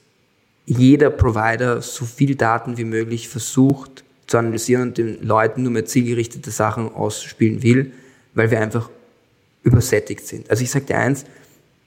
jeder 0.65 1.09
Provider 1.09 1.81
so 1.81 2.05
viel 2.05 2.35
Daten 2.35 2.77
wie 2.77 2.85
möglich 2.85 3.27
versucht 3.27 4.03
zu 4.27 4.37
analysieren 4.37 4.83
und 4.83 4.97
den 4.97 5.21
Leuten 5.21 5.63
nur 5.63 5.71
mehr 5.71 5.85
zielgerichtete 5.85 6.51
Sachen 6.51 6.93
ausspielen 6.93 7.63
will, 7.63 7.91
weil 8.33 8.51
wir 8.51 8.61
einfach 8.61 8.89
übersättigt 9.63 10.25
sind. 10.25 10.49
Also 10.49 10.63
ich 10.63 10.71
sage 10.71 10.85
dir 10.85 10.97
eins, 10.97 11.25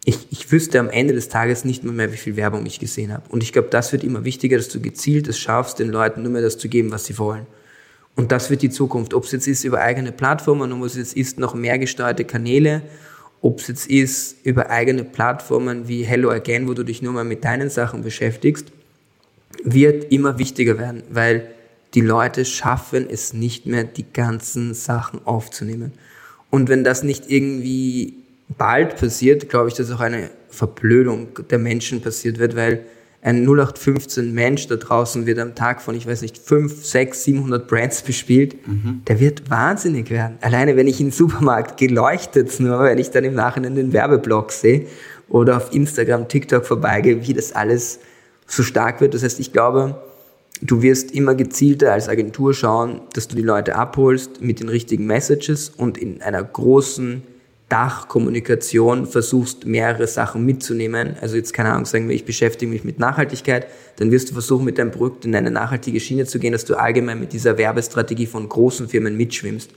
ich, 0.04 0.26
ich 0.30 0.52
wüsste 0.52 0.78
am 0.78 0.90
Ende 0.90 1.14
des 1.14 1.30
Tages 1.30 1.64
nicht 1.64 1.82
mehr, 1.82 1.94
mehr, 1.94 2.12
wie 2.12 2.18
viel 2.18 2.36
Werbung 2.36 2.66
ich 2.66 2.78
gesehen 2.78 3.12
habe. 3.12 3.24
Und 3.30 3.42
ich 3.42 3.52
glaube, 3.52 3.68
das 3.70 3.92
wird 3.92 4.04
immer 4.04 4.24
wichtiger, 4.24 4.58
dass 4.58 4.68
du 4.68 4.80
gezielt 4.80 5.28
es 5.28 5.38
schaffst, 5.38 5.78
den 5.78 5.88
Leuten 5.88 6.22
nur 6.22 6.32
mehr 6.32 6.42
das 6.42 6.58
zu 6.58 6.68
geben, 6.68 6.90
was 6.92 7.06
sie 7.06 7.18
wollen. 7.18 7.46
Und 8.16 8.30
das 8.32 8.50
wird 8.50 8.62
die 8.62 8.70
Zukunft. 8.70 9.14
Ob 9.14 9.24
es 9.24 9.32
jetzt 9.32 9.48
ist 9.48 9.64
über 9.64 9.80
eigene 9.80 10.12
Plattformen, 10.12 10.72
ob 10.72 10.84
es 10.84 10.96
jetzt 10.96 11.16
ist 11.16 11.38
noch 11.38 11.54
mehr 11.54 11.78
gesteuerte 11.78 12.24
Kanäle, 12.24 12.82
ob 13.40 13.60
es 13.60 13.68
jetzt 13.68 13.86
ist 13.86 14.36
über 14.44 14.70
eigene 14.70 15.04
Plattformen 15.04 15.88
wie 15.88 16.04
Hello 16.04 16.30
Again, 16.30 16.68
wo 16.68 16.74
du 16.74 16.84
dich 16.84 17.02
nur 17.02 17.12
mal 17.12 17.24
mit 17.24 17.44
deinen 17.44 17.70
Sachen 17.70 18.02
beschäftigst, 18.02 18.72
wird 19.62 20.12
immer 20.12 20.38
wichtiger 20.38 20.78
werden, 20.78 21.02
weil 21.10 21.48
die 21.94 22.00
Leute 22.00 22.44
schaffen 22.44 23.06
es 23.08 23.32
nicht 23.32 23.66
mehr, 23.66 23.84
die 23.84 24.06
ganzen 24.12 24.74
Sachen 24.74 25.20
aufzunehmen. 25.26 25.92
Und 26.50 26.68
wenn 26.68 26.84
das 26.84 27.02
nicht 27.02 27.30
irgendwie 27.30 28.14
bald 28.56 28.96
passiert, 28.96 29.48
glaube 29.48 29.68
ich, 29.68 29.74
dass 29.74 29.90
auch 29.90 30.00
eine 30.00 30.30
Verblödung 30.48 31.28
der 31.50 31.58
Menschen 31.58 32.00
passiert 32.00 32.38
wird, 32.38 32.56
weil 32.56 32.84
ein 33.24 33.46
0815 33.46 34.34
Mensch 34.34 34.68
da 34.68 34.76
draußen 34.76 35.24
wird 35.24 35.38
am 35.38 35.54
Tag 35.54 35.80
von, 35.80 35.94
ich 35.94 36.06
weiß 36.06 36.20
nicht, 36.20 36.36
5, 36.36 36.84
6, 36.84 37.24
700 37.24 37.66
Brands 37.66 38.02
bespielt, 38.02 38.68
mhm. 38.68 39.00
der 39.08 39.18
wird 39.18 39.50
wahnsinnig 39.50 40.10
werden. 40.10 40.36
Alleine 40.42 40.76
wenn 40.76 40.86
ich 40.86 41.00
in 41.00 41.06
den 41.06 41.12
Supermarkt 41.12 41.78
geleuchtet, 41.78 42.60
nur 42.60 42.80
wenn 42.80 42.98
ich 42.98 43.10
dann 43.10 43.24
im 43.24 43.34
Nachhinein 43.34 43.76
den 43.76 43.94
Werbeblock 43.94 44.52
sehe 44.52 44.86
oder 45.30 45.56
auf 45.56 45.74
Instagram, 45.74 46.28
TikTok 46.28 46.66
vorbeigehe, 46.66 47.26
wie 47.26 47.32
das 47.32 47.52
alles 47.52 47.98
so 48.46 48.62
stark 48.62 49.00
wird. 49.00 49.14
Das 49.14 49.22
heißt, 49.22 49.40
ich 49.40 49.54
glaube, 49.54 50.02
du 50.60 50.82
wirst 50.82 51.10
immer 51.12 51.34
gezielter 51.34 51.94
als 51.94 52.10
Agentur 52.10 52.52
schauen, 52.52 53.00
dass 53.14 53.26
du 53.28 53.36
die 53.36 53.42
Leute 53.42 53.74
abholst 53.74 54.42
mit 54.42 54.60
den 54.60 54.68
richtigen 54.68 55.06
Messages 55.06 55.70
und 55.70 55.96
in 55.96 56.20
einer 56.20 56.44
großen 56.44 57.22
Dachkommunikation 57.68 59.06
versuchst, 59.06 59.66
mehrere 59.66 60.06
Sachen 60.06 60.44
mitzunehmen. 60.44 61.16
Also 61.20 61.36
jetzt 61.36 61.54
keine 61.54 61.72
Ahnung, 61.72 61.86
sagen 61.86 62.08
wir, 62.08 62.14
ich 62.14 62.24
beschäftige 62.24 62.70
mich 62.70 62.84
mit 62.84 62.98
Nachhaltigkeit, 62.98 63.66
dann 63.96 64.10
wirst 64.10 64.30
du 64.30 64.34
versuchen, 64.34 64.64
mit 64.64 64.78
deinem 64.78 64.90
Produkt 64.90 65.24
in 65.24 65.34
eine 65.34 65.50
nachhaltige 65.50 65.98
Schiene 65.98 66.26
zu 66.26 66.38
gehen, 66.38 66.52
dass 66.52 66.64
du 66.64 66.74
allgemein 66.74 67.20
mit 67.20 67.32
dieser 67.32 67.56
Werbestrategie 67.56 68.26
von 68.26 68.48
großen 68.48 68.88
Firmen 68.88 69.16
mitschwimmst. 69.16 69.70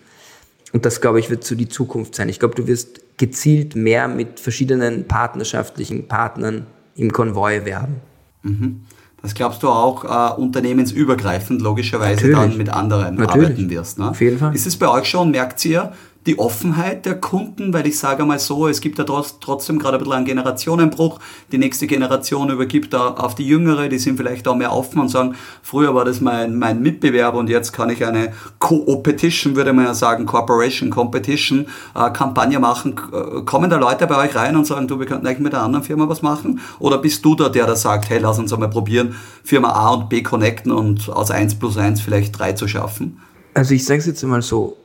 Und 0.74 0.86
das, 0.86 1.00
glaube 1.00 1.20
ich, 1.20 1.30
wird 1.30 1.46
so 1.46 1.56
die 1.56 1.70
Zukunft 1.70 2.16
sein. 2.16 2.28
Ich 2.28 2.40
glaube, 2.40 2.56
du 2.56 2.68
wirst 2.68 3.02
gezielt 3.18 3.76
mehr 3.76 4.08
mit 4.08 4.40
verschiedenen 4.40 5.06
partnerschaftlichen 5.08 6.08
Partnern 6.08 6.68
im 6.96 7.12
Konvoi 7.12 7.64
werben. 7.64 7.96
Mhm. 8.44 8.82
Das 9.22 9.34
glaubst 9.34 9.64
du 9.64 9.70
auch 9.70 10.04
äh, 10.04 10.40
unternehmensübergreifend 10.40 11.62
logischerweise 11.62 12.28
Natürlich. 12.28 12.38
dann 12.38 12.58
mit 12.58 12.70
anderen 12.70 13.16
Natürlich. 13.16 13.48
arbeiten 13.48 13.70
wirst. 13.70 13.98
Ne? 13.98 14.10
Auf 14.10 14.22
jeden 14.22 14.38
Fall. 14.38 14.54
Ist 14.54 14.68
es 14.68 14.78
bei 14.78 14.88
euch 14.88 15.06
schon, 15.06 15.32
merkt 15.32 15.64
ihr, 15.66 15.94
die 16.28 16.38
Offenheit 16.40 17.06
der 17.06 17.20
Kunden, 17.20 17.74
weil 17.74 17.88
ich 17.88 17.98
sage 17.98 18.26
mal 18.26 18.38
so, 18.38 18.68
es 18.68 18.82
gibt 18.82 19.00
ja 19.00 19.06
trotzdem 19.06 19.80
gerade 19.80 19.98
ein 19.98 20.00
bisschen 20.00 20.14
einen 20.14 20.26
Generationenbruch. 20.26 21.20
Die 21.54 21.58
nächste 21.58 21.88
Generation 21.88 22.50
übergibt 22.50 22.94
da 22.94 23.12
auf 23.12 23.34
die 23.34 23.48
Jüngere, 23.48 23.88
die 23.88 23.98
sind 23.98 24.18
vielleicht 24.18 24.46
auch 24.48 24.56
mehr 24.56 24.74
offen 24.74 25.00
und 25.00 25.08
sagen, 25.08 25.36
früher 25.64 25.96
war 25.96 26.04
das 26.04 26.20
mein, 26.20 26.60
mein 26.60 26.82
Mitbewerber 26.82 27.40
und 27.40 27.50
jetzt 27.50 27.72
kann 27.72 27.90
ich 27.90 28.06
eine 28.06 28.34
Co-Opetition, 28.60 29.56
würde 29.56 29.72
man 29.72 29.86
ja 29.86 29.94
sagen, 29.94 30.26
Corporation 30.26 30.90
Competition, 30.90 31.68
äh, 31.96 32.12
Kampagne 32.12 32.60
machen. 32.60 32.96
Äh, 33.14 33.44
kommen 33.44 33.70
da 33.70 33.78
Leute 33.78 34.06
bei 34.06 34.18
euch 34.18 34.36
rein 34.36 34.58
und 34.58 34.68
sagen, 34.68 34.88
du, 34.88 35.00
wir 35.00 35.06
könnten 35.06 35.26
eigentlich 35.26 35.40
mit 35.40 35.56
einer 35.56 35.64
anderen 35.64 35.86
Firma 35.86 36.10
was 36.10 36.22
machen? 36.22 36.60
Oder 36.80 36.98
bist 36.98 37.24
du 37.24 37.36
da, 37.36 37.48
der 37.48 37.66
da 37.66 37.78
sagt, 37.78 38.10
hey, 38.10 38.20
lass 38.20 38.38
uns 38.38 38.52
einmal 38.52 38.70
probieren, 38.70 39.16
Firma 39.46 39.70
A 39.70 39.94
und 39.94 40.10
B 40.10 40.24
connecten 40.24 40.74
und 40.74 41.10
aus 41.10 41.32
1 41.32 41.56
plus 41.56 41.78
1 41.78 42.02
vielleicht 42.02 42.38
3 42.38 42.52
zu 42.54 42.68
schaffen? 42.68 43.22
Also 43.54 43.74
ich 43.74 43.86
sage 43.86 44.02
es 44.02 44.06
jetzt 44.06 44.24
mal 44.24 44.42
so, 44.42 44.76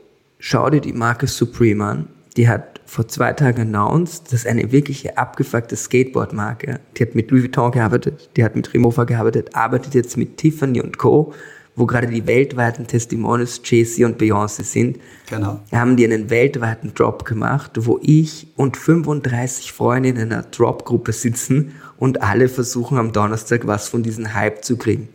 schau 0.43 0.69
dir 0.69 0.81
die 0.81 0.91
Marke 0.91 1.25
Supreme 1.25 1.85
an. 1.85 2.07
Die 2.35 2.49
hat 2.49 2.81
vor 2.85 3.07
zwei 3.07 3.31
Tagen 3.31 3.61
announced, 3.61 4.33
dass 4.33 4.45
eine 4.45 4.73
wirkliche 4.73 5.17
abgefuckte 5.17 5.77
Skateboard-Marke, 5.77 6.81
die 6.97 7.03
hat 7.03 7.15
mit 7.15 7.31
Louis 7.31 7.43
Vuitton 7.43 7.71
gearbeitet, 7.71 8.29
die 8.35 8.43
hat 8.43 8.55
mit 8.55 8.73
Rimowa 8.73 9.05
gearbeitet, 9.05 9.55
arbeitet 9.55 9.93
jetzt 9.93 10.17
mit 10.17 10.37
Tiffany 10.37 10.81
und 10.81 10.97
Co., 10.97 11.33
wo 11.75 11.85
gerade 11.85 12.07
die 12.07 12.27
weltweiten 12.27 12.85
Testimonials 12.85 13.61
Jay-Z 13.63 14.05
und 14.05 14.21
Beyoncé 14.21 14.63
sind. 14.63 14.99
Genau. 15.29 15.61
Haben 15.71 15.95
die 15.95 16.05
einen 16.05 16.29
weltweiten 16.29 16.93
Drop 16.93 17.25
gemacht, 17.25 17.71
wo 17.77 17.99
ich 18.03 18.47
und 18.57 18.77
35 18.77 19.71
Freunde 19.71 20.09
in 20.09 20.19
einer 20.19 20.43
Drop-Gruppe 20.43 21.13
sitzen 21.13 21.73
und 21.97 22.21
alle 22.21 22.49
versuchen 22.49 22.97
am 22.97 23.13
Donnerstag 23.13 23.65
was 23.65 23.87
von 23.87 24.03
diesem 24.03 24.33
Hype 24.35 24.63
zu 24.63 24.77
kriegen. 24.77 25.07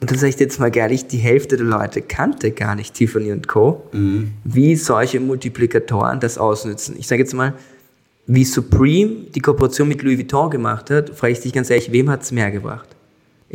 Und 0.00 0.10
dann 0.10 0.18
sage 0.18 0.30
ich 0.30 0.40
jetzt 0.40 0.58
mal 0.58 0.74
ehrlich, 0.76 1.06
die 1.06 1.18
Hälfte 1.18 1.56
der 1.56 1.66
Leute 1.66 2.02
kannte 2.02 2.50
gar 2.50 2.74
nicht 2.74 2.94
Tiffany 2.94 3.32
und 3.32 3.48
Co., 3.48 3.84
mhm. 3.92 4.32
wie 4.44 4.76
solche 4.76 5.20
Multiplikatoren 5.20 6.20
das 6.20 6.36
ausnützen. 6.36 6.96
Ich 6.98 7.06
sage 7.06 7.22
jetzt 7.22 7.34
mal, 7.34 7.54
wie 8.26 8.44
Supreme 8.44 9.26
die 9.34 9.40
Kooperation 9.40 9.88
mit 9.88 10.02
Louis 10.02 10.18
Vuitton 10.18 10.50
gemacht 10.50 10.90
hat, 10.90 11.10
frage 11.10 11.34
ich 11.34 11.40
dich 11.40 11.52
ganz 11.52 11.70
ehrlich, 11.70 11.92
wem 11.92 12.10
hat 12.10 12.22
es 12.22 12.32
mehr 12.32 12.50
gebracht? 12.50 12.93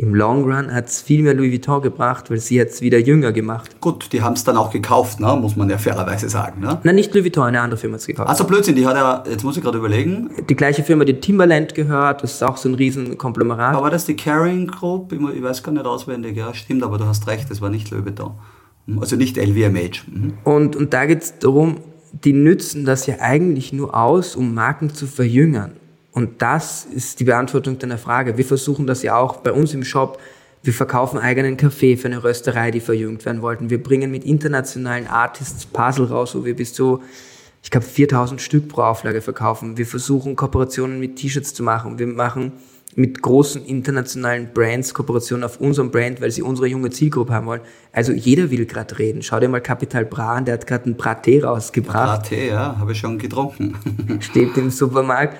Im 0.00 0.14
Long 0.14 0.44
Run 0.44 0.72
hat 0.72 0.86
es 0.86 1.02
viel 1.02 1.22
mehr 1.22 1.34
Louis 1.34 1.52
Vuitton 1.52 1.82
gebracht, 1.82 2.30
weil 2.30 2.38
sie 2.38 2.58
es 2.58 2.80
wieder 2.80 2.98
jünger 2.98 3.32
gemacht. 3.32 3.78
Gut, 3.82 4.14
die 4.14 4.22
haben 4.22 4.32
es 4.32 4.44
dann 4.44 4.56
auch 4.56 4.70
gekauft, 4.70 5.20
ne? 5.20 5.36
muss 5.38 5.56
man 5.56 5.68
ja 5.68 5.76
fairerweise 5.76 6.30
sagen. 6.30 6.62
Ne? 6.62 6.80
Nein, 6.84 6.94
nicht 6.94 7.12
Louis 7.12 7.26
Vuitton, 7.26 7.44
eine 7.44 7.60
andere 7.60 7.78
Firma 7.78 7.96
hat 7.96 8.00
es 8.00 8.06
gekauft. 8.06 8.30
Also 8.30 8.44
Blödsinn, 8.44 8.76
die 8.76 8.86
hat 8.86 8.96
ja, 8.96 9.22
jetzt 9.28 9.44
muss 9.44 9.58
ich 9.58 9.62
gerade 9.62 9.76
überlegen. 9.76 10.30
Die 10.48 10.56
gleiche 10.56 10.84
Firma, 10.84 11.04
die 11.04 11.20
Timberland 11.20 11.74
gehört, 11.74 12.22
das 12.22 12.32
ist 12.32 12.42
auch 12.42 12.56
so 12.56 12.70
ein 12.70 12.76
riesen 12.76 13.18
Konglomerat. 13.18 13.76
Aber 13.76 13.90
das 13.90 14.06
die 14.06 14.16
Caring 14.16 14.68
Group, 14.68 15.12
ich 15.12 15.42
weiß 15.42 15.62
gar 15.62 15.72
nicht 15.72 15.84
auswendig, 15.84 16.34
ja, 16.34 16.54
stimmt, 16.54 16.82
aber 16.82 16.96
du 16.96 17.04
hast 17.04 17.26
recht, 17.26 17.50
das 17.50 17.60
war 17.60 17.68
nicht 17.68 17.90
Louis 17.90 18.06
Vuitton. 18.06 18.32
Also 18.98 19.16
nicht 19.16 19.36
LVMH. 19.36 20.06
Mhm. 20.10 20.32
Und, 20.44 20.76
und 20.76 20.94
da 20.94 21.04
geht 21.04 21.22
es 21.22 21.38
darum, 21.38 21.76
die 22.24 22.32
nützen 22.32 22.86
das 22.86 23.06
ja 23.06 23.16
eigentlich 23.20 23.74
nur 23.74 23.94
aus, 23.94 24.34
um 24.34 24.54
Marken 24.54 24.94
zu 24.94 25.06
verjüngern. 25.06 25.72
Und 26.12 26.42
das 26.42 26.84
ist 26.84 27.20
die 27.20 27.24
Beantwortung 27.24 27.78
deiner 27.78 27.98
Frage. 27.98 28.36
Wir 28.36 28.44
versuchen 28.44 28.86
das 28.86 29.02
ja 29.02 29.16
auch 29.16 29.38
bei 29.38 29.52
uns 29.52 29.74
im 29.74 29.84
Shop. 29.84 30.18
Wir 30.62 30.74
verkaufen 30.74 31.18
eigenen 31.18 31.56
Kaffee 31.56 31.96
für 31.96 32.08
eine 32.08 32.22
Rösterei, 32.22 32.70
die 32.70 32.80
verjüngt 32.80 33.24
werden 33.24 33.42
wollten. 33.42 33.70
Wir 33.70 33.82
bringen 33.82 34.10
mit 34.10 34.24
internationalen 34.24 35.06
Artists 35.06 35.64
Puzzle 35.66 36.06
raus, 36.06 36.34
wo 36.34 36.44
wir 36.44 36.54
bis 36.54 36.74
zu, 36.74 37.02
ich 37.62 37.70
glaube, 37.70 37.86
4000 37.86 38.40
Stück 38.40 38.68
pro 38.68 38.82
Auflage 38.82 39.22
verkaufen. 39.22 39.78
Wir 39.78 39.86
versuchen 39.86 40.36
Kooperationen 40.36 41.00
mit 41.00 41.16
T-Shirts 41.16 41.54
zu 41.54 41.62
machen. 41.62 41.98
Wir 41.98 42.08
machen 42.08 42.52
mit 42.96 43.22
großen 43.22 43.64
internationalen 43.64 44.52
Brands 44.52 44.92
Kooperationen 44.92 45.44
auf 45.44 45.60
unserem 45.60 45.90
Brand, 45.90 46.20
weil 46.20 46.30
sie 46.30 46.42
unsere 46.42 46.66
junge 46.66 46.90
Zielgruppe 46.90 47.32
haben 47.32 47.46
wollen. 47.46 47.60
Also 47.92 48.12
jeder 48.12 48.50
will 48.50 48.66
gerade 48.66 48.98
reden. 48.98 49.22
Schau 49.22 49.38
dir 49.40 49.48
mal 49.48 49.60
Capital 49.60 50.04
Bra 50.04 50.34
an, 50.34 50.44
der 50.44 50.54
hat 50.54 50.66
gerade 50.66 50.90
ein 50.90 50.96
Braté 50.96 51.44
rausgebracht. 51.44 52.26
Braté, 52.26 52.48
ja, 52.48 52.76
habe 52.78 52.92
ich 52.92 52.98
schon 52.98 53.18
getrunken. 53.18 53.76
Steht 54.20 54.56
im 54.56 54.70
Supermarkt. 54.70 55.36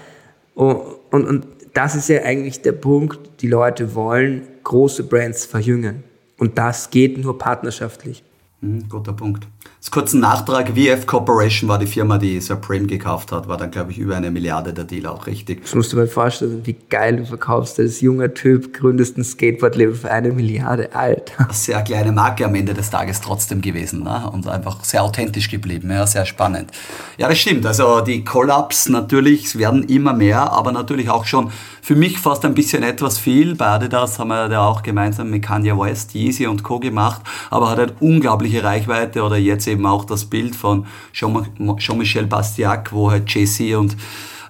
Und, 0.60 0.82
und, 1.10 1.26
und 1.26 1.46
das 1.72 1.94
ist 1.94 2.10
ja 2.10 2.22
eigentlich 2.22 2.60
der 2.60 2.72
Punkt, 2.72 3.40
die 3.40 3.48
Leute 3.48 3.94
wollen 3.94 4.42
große 4.62 5.04
Brands 5.04 5.46
verjüngen. 5.46 6.04
Und 6.38 6.58
das 6.58 6.90
geht 6.90 7.16
nur 7.16 7.38
partnerschaftlich. 7.38 8.22
Mhm, 8.60 8.86
guter 8.90 9.14
Punkt. 9.14 9.48
Als 9.80 9.90
kurzen 9.90 10.20
Nachtrag, 10.20 10.72
VF 10.76 11.06
Corporation 11.06 11.66
war 11.66 11.78
die 11.78 11.86
Firma, 11.86 12.18
die 12.18 12.38
Supreme 12.42 12.86
gekauft 12.86 13.32
hat, 13.32 13.48
war 13.48 13.56
dann, 13.56 13.70
glaube 13.70 13.92
ich, 13.92 13.98
über 13.98 14.14
eine 14.14 14.30
Milliarde 14.30 14.74
der 14.74 14.84
Deal 14.84 15.06
auch 15.06 15.26
richtig. 15.26 15.62
Das 15.62 15.74
musst 15.74 15.90
du 15.94 15.96
mal 15.96 16.06
vorstellen, 16.06 16.60
wie 16.64 16.76
geil 16.90 17.16
du 17.16 17.24
verkaufst 17.24 17.80
als 17.80 18.02
junger 18.02 18.34
Typ, 18.34 18.74
gründest 18.74 19.16
ein 19.16 19.24
Skateboardleben 19.24 19.94
für 19.94 20.10
eine 20.10 20.32
Milliarde, 20.32 20.94
alt. 20.94 21.32
Sehr 21.52 21.80
kleine 21.80 22.12
Marke 22.12 22.44
am 22.44 22.54
Ende 22.54 22.74
des 22.74 22.90
Tages 22.90 23.22
trotzdem 23.22 23.62
gewesen 23.62 24.02
ne? 24.02 24.28
und 24.30 24.46
einfach 24.48 24.84
sehr 24.84 25.02
authentisch 25.02 25.48
geblieben, 25.48 25.90
ja, 25.90 26.06
sehr 26.06 26.26
spannend. 26.26 26.72
Ja, 27.16 27.28
das 27.28 27.38
stimmt, 27.38 27.64
also 27.64 28.02
die 28.02 28.22
Collabs 28.22 28.90
natürlich 28.90 29.56
werden 29.58 29.84
immer 29.84 30.12
mehr, 30.12 30.52
aber 30.52 30.72
natürlich 30.72 31.08
auch 31.08 31.24
schon 31.24 31.50
für 31.82 31.96
mich 31.96 32.18
fast 32.18 32.44
ein 32.44 32.54
bisschen 32.54 32.82
etwas 32.82 33.18
viel. 33.18 33.54
Bei 33.54 33.66
Adidas 33.68 34.18
haben 34.18 34.28
wir 34.28 34.50
ja 34.50 34.66
auch 34.66 34.82
gemeinsam 34.82 35.30
mit 35.30 35.42
Kanye 35.42 35.78
West, 35.78 36.14
Yeezy 36.14 36.46
und 36.46 36.62
Co. 36.62 36.78
gemacht, 36.78 37.22
aber 37.50 37.70
hat 37.70 37.78
eine 37.78 37.92
unglaubliche 38.00 38.62
Reichweite 38.62 39.22
oder 39.22 39.36
jetzt 39.36 39.66
eben 39.66 39.86
auch 39.86 40.04
das 40.04 40.24
Bild 40.24 40.56
von 40.56 40.86
Jean-Michel 41.12 42.26
Bastiac, 42.26 42.92
wo 42.92 43.10
halt 43.10 43.32
Jay-Z 43.32 43.76
und 43.76 43.96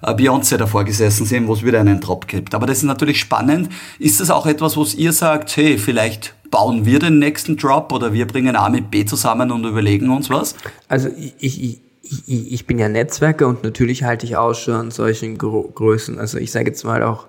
äh, 0.01 0.13
Beyoncé 0.13 0.57
davor 0.57 0.83
gesessen 0.83 1.25
sind, 1.25 1.47
wo 1.47 1.53
es 1.53 1.63
wieder 1.63 1.79
einen 1.79 1.99
Drop 1.99 2.27
gibt. 2.27 2.55
Aber 2.55 2.65
das 2.65 2.77
ist 2.77 2.83
natürlich 2.83 3.19
spannend. 3.19 3.69
Ist 3.99 4.19
das 4.19 4.29
auch 4.29 4.45
etwas, 4.45 4.77
wo 4.77 4.83
ihr 4.83 5.13
sagt, 5.13 5.55
hey, 5.55 5.77
vielleicht 5.77 6.35
bauen 6.49 6.85
wir 6.85 6.99
den 6.99 7.19
nächsten 7.19 7.55
Drop 7.57 7.91
oder 7.93 8.13
wir 8.13 8.27
bringen 8.27 8.55
A 8.55 8.69
mit 8.69 8.91
B 8.91 9.05
zusammen 9.05 9.51
und 9.51 9.63
überlegen 9.65 10.09
uns 10.09 10.29
was? 10.29 10.55
Also 10.87 11.09
ich, 11.39 11.63
ich, 11.63 11.79
ich, 12.01 12.51
ich 12.53 12.65
bin 12.65 12.79
ja 12.79 12.89
Netzwerker 12.89 13.47
und 13.47 13.63
natürlich 13.63 14.03
halte 14.03 14.25
ich 14.25 14.35
Ausschau 14.35 14.73
an 14.73 14.91
solchen 14.91 15.37
Gro 15.37 15.71
Größen. 15.73 16.19
Also 16.19 16.37
ich 16.37 16.51
sage 16.51 16.67
jetzt 16.67 16.83
mal 16.83 17.03
auch, 17.03 17.27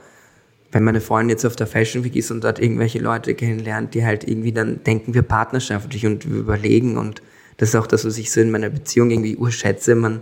wenn 0.73 0.85
meine 0.85 1.03
Freundin 1.03 1.31
jetzt 1.31 1.45
auf 1.45 1.57
der 1.57 1.67
Fashion 1.67 2.03
Week 2.05 2.17
ist 2.17 2.31
und 2.31 2.43
dort 2.43 2.59
irgendwelche 2.59 2.99
Leute 2.99 3.35
kennenlernt, 3.35 3.95
die 3.95 4.05
halt 4.05 4.27
irgendwie 4.27 4.53
dann 4.53 4.83
denken 4.85 5.13
wir 5.15 5.23
partnerschaftlich 5.23 6.07
und 6.07 6.31
wir 6.31 6.41
überlegen 6.41 6.97
und 6.97 7.23
das 7.59 7.71
ist 7.71 7.77
auch 7.77 7.87
das, 7.87 8.05
was 8.07 8.17
ich 8.17 8.33
so 8.33 8.41
in 8.41 8.51
meiner 8.51 8.71
Beziehung 8.71 9.11
irgendwie 9.11 9.37
urschätze. 9.37 9.95
Man, 9.95 10.21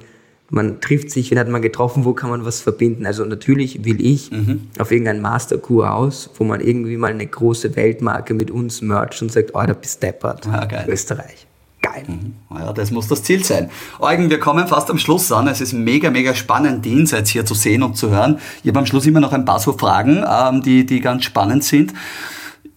man 0.51 0.81
trifft 0.81 1.11
sich, 1.11 1.31
wen 1.31 1.39
hat 1.39 1.49
man 1.49 1.63
getroffen, 1.63 2.05
wo 2.05 2.13
kann 2.13 2.29
man 2.29 2.45
was 2.45 2.61
verbinden. 2.61 3.07
Also 3.07 3.25
natürlich 3.25 3.85
will 3.85 4.05
ich 4.05 4.33
mhm. 4.33 4.63
auf 4.79 4.91
irgendein 4.91 5.21
Masterkurs 5.23 5.89
aus, 5.89 6.31
wo 6.37 6.45
man 6.45 6.61
irgendwie 6.61 6.97
mal 6.97 7.13
eine 7.13 7.27
große 7.27 7.77
Weltmarke 7.77 8.35
mit 8.35 8.51
uns 8.51 8.83
mercht 8.83 9.23
und 9.23 9.31
sagt, 9.31 9.55
oh, 9.55 9.63
da 9.65 9.73
bist 9.73 10.03
deppert, 10.03 10.47
ja, 10.47 10.65
geil. 10.65 10.87
Österreich. 10.89 11.47
Geil. 11.83 12.05
Mhm. 12.07 12.35
Ja, 12.51 12.73
das 12.73 12.91
muss 12.91 13.09
das 13.09 13.23
Ziel 13.23 13.45
sein. 13.45 13.71
Eugen, 14.01 14.29
wir 14.29 14.39
kommen 14.39 14.67
fast 14.69 14.91
am 14.91 14.99
Schluss 14.99 15.33
an. 15.33 15.49
Es 15.49 15.61
ist 15.61 15.73
mega, 15.73 16.11
mega 16.11 16.35
spannend, 16.35 16.85
die 16.85 16.93
Insights 16.93 17.31
hier 17.31 17.47
zu 17.47 17.55
sehen 17.55 17.83
und 17.83 17.97
zu 17.97 18.11
hören. 18.11 18.39
Ich 18.63 18.69
habe 18.69 18.79
am 18.79 18.87
Schluss 18.87 19.07
immer 19.07 19.21
noch 19.21 19.33
ein 19.33 19.45
paar 19.45 19.61
so 19.61 19.73
Fragen, 19.73 20.25
ähm, 20.29 20.63
die, 20.63 20.85
die 20.85 21.01
ganz 21.01 21.25
spannend 21.25 21.65
sind. 21.65 21.95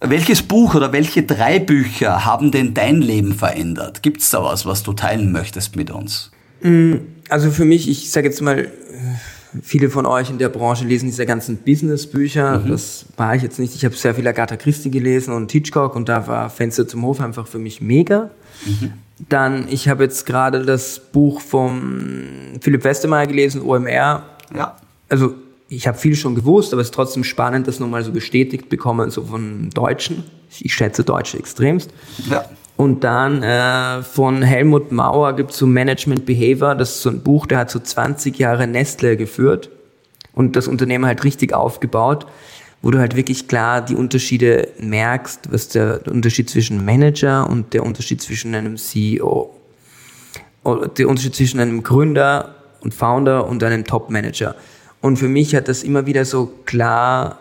Welches 0.00 0.42
Buch 0.42 0.74
oder 0.74 0.92
welche 0.92 1.22
drei 1.22 1.58
Bücher 1.58 2.24
haben 2.24 2.50
denn 2.50 2.74
dein 2.74 3.00
Leben 3.00 3.34
verändert? 3.34 4.02
Gibt 4.02 4.20
es 4.20 4.30
da 4.30 4.42
was, 4.42 4.66
was 4.66 4.82
du 4.82 4.92
teilen 4.92 5.32
möchtest 5.32 5.76
mit 5.76 5.90
uns? 5.90 6.30
Mm, 6.62 6.94
also 7.28 7.50
für 7.50 7.64
mich, 7.64 7.88
ich 7.88 8.10
sage 8.10 8.28
jetzt 8.28 8.40
mal, 8.40 8.70
viele 9.62 9.90
von 9.90 10.06
euch 10.06 10.30
in 10.30 10.38
der 10.38 10.48
Branche 10.48 10.84
lesen 10.84 11.06
diese 11.06 11.26
ganzen 11.26 11.58
Business-Bücher. 11.58 12.60
Mhm. 12.60 12.68
Das 12.68 13.06
war 13.16 13.34
ich 13.34 13.42
jetzt 13.42 13.58
nicht. 13.58 13.74
Ich 13.74 13.84
habe 13.84 13.94
sehr 13.94 14.14
viel 14.14 14.26
Agatha 14.26 14.56
Christie 14.56 14.90
gelesen 14.90 15.32
und 15.32 15.50
Hitchcock 15.52 15.96
und 15.96 16.08
da 16.08 16.26
war 16.26 16.50
Fenster 16.50 16.88
zum 16.88 17.02
Hof 17.02 17.20
einfach 17.20 17.46
für 17.46 17.58
mich 17.58 17.80
mega. 17.80 18.30
Mhm. 18.66 18.92
Dann, 19.28 19.68
ich 19.68 19.88
habe 19.88 20.04
jetzt 20.04 20.26
gerade 20.26 20.64
das 20.64 20.98
Buch 20.98 21.40
von 21.40 22.58
Philipp 22.60 22.84
Westermeier 22.84 23.26
gelesen, 23.26 23.62
OMR. 23.62 24.24
Ja. 24.54 24.76
Also 25.08 25.34
ich 25.68 25.86
habe 25.86 25.96
viel 25.96 26.16
schon 26.16 26.34
gewusst, 26.34 26.72
aber 26.72 26.82
es 26.82 26.88
ist 26.88 26.94
trotzdem 26.94 27.24
spannend, 27.24 27.68
das 27.68 27.80
nochmal 27.80 28.02
so 28.02 28.12
bestätigt 28.12 28.68
bekommen, 28.68 29.10
so 29.10 29.24
von 29.24 29.70
Deutschen. 29.70 30.24
Ich 30.60 30.74
schätze 30.74 31.04
Deutsche 31.04 31.38
extremst. 31.38 31.90
Ja. 32.30 32.44
Und 32.76 33.04
dann 33.04 33.42
äh, 33.42 34.02
von 34.02 34.42
Helmut 34.42 34.90
Mauer 34.90 35.36
gibt 35.36 35.52
es 35.52 35.58
so 35.58 35.66
Management 35.66 36.26
Behavior. 36.26 36.74
Das 36.74 36.96
ist 36.96 37.02
so 37.02 37.10
ein 37.10 37.20
Buch, 37.20 37.46
der 37.46 37.58
hat 37.58 37.70
so 37.70 37.78
20 37.78 38.38
Jahre 38.38 38.66
Nestle 38.66 39.16
geführt 39.16 39.70
und 40.34 40.56
das 40.56 40.66
Unternehmen 40.66 41.06
halt 41.06 41.22
richtig 41.24 41.54
aufgebaut, 41.54 42.26
wo 42.82 42.90
du 42.90 42.98
halt 42.98 43.14
wirklich 43.16 43.46
klar 43.46 43.80
die 43.80 43.94
Unterschiede 43.94 44.68
merkst, 44.78 45.52
was 45.52 45.68
der 45.68 46.00
Unterschied 46.10 46.50
zwischen 46.50 46.84
Manager 46.84 47.48
und 47.48 47.72
der 47.74 47.84
Unterschied 47.84 48.20
zwischen 48.20 48.54
einem 48.54 48.76
CEO, 48.76 49.54
oder 50.64 50.88
der 50.88 51.08
Unterschied 51.08 51.34
zwischen 51.34 51.60
einem 51.60 51.82
Gründer 51.82 52.56
und 52.80 52.92
Founder 52.92 53.46
und 53.46 53.62
einem 53.62 53.84
Top-Manager. 53.84 54.56
Und 55.00 55.18
für 55.18 55.28
mich 55.28 55.54
hat 55.54 55.68
das 55.68 55.82
immer 55.82 56.06
wieder 56.06 56.24
so 56.24 56.50
klar 56.64 57.38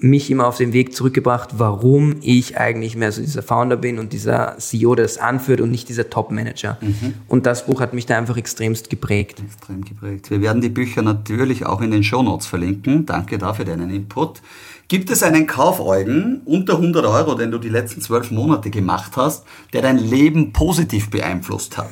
mich 0.00 0.30
immer 0.30 0.46
auf 0.46 0.56
den 0.56 0.72
Weg 0.72 0.94
zurückgebracht, 0.94 1.50
warum 1.58 2.16
ich 2.22 2.58
eigentlich 2.58 2.96
mehr 2.96 3.12
so 3.12 3.20
dieser 3.20 3.42
Founder 3.42 3.76
bin 3.76 3.98
und 3.98 4.12
dieser 4.12 4.56
CEO, 4.58 4.94
der 4.94 5.04
das 5.04 5.18
anführt 5.18 5.60
und 5.60 5.70
nicht 5.70 5.88
dieser 5.88 6.08
Top-Manager. 6.08 6.78
Mhm. 6.80 7.14
Und 7.28 7.46
das 7.46 7.66
Buch 7.66 7.80
hat 7.80 7.92
mich 7.92 8.06
da 8.06 8.16
einfach 8.16 8.36
extremst 8.36 8.88
geprägt. 8.88 9.42
Extrem 9.44 9.84
geprägt. 9.84 10.30
Wir 10.30 10.40
werden 10.40 10.62
die 10.62 10.70
Bücher 10.70 11.02
natürlich 11.02 11.66
auch 11.66 11.82
in 11.82 11.90
den 11.90 12.02
Shownotes 12.02 12.46
verlinken. 12.46 13.04
Danke 13.04 13.36
dafür 13.36 13.66
deinen 13.66 13.90
Input. 13.90 14.40
Gibt 14.88 15.10
es 15.10 15.22
einen 15.22 15.46
Kaufeugen 15.46 16.40
unter 16.46 16.74
100 16.74 17.04
Euro, 17.06 17.34
den 17.34 17.50
du 17.50 17.58
die 17.58 17.68
letzten 17.68 18.00
zwölf 18.00 18.30
Monate 18.30 18.70
gemacht 18.70 19.12
hast, 19.16 19.44
der 19.72 19.82
dein 19.82 19.98
Leben 19.98 20.52
positiv 20.52 21.10
beeinflusst 21.10 21.76
hat? 21.78 21.90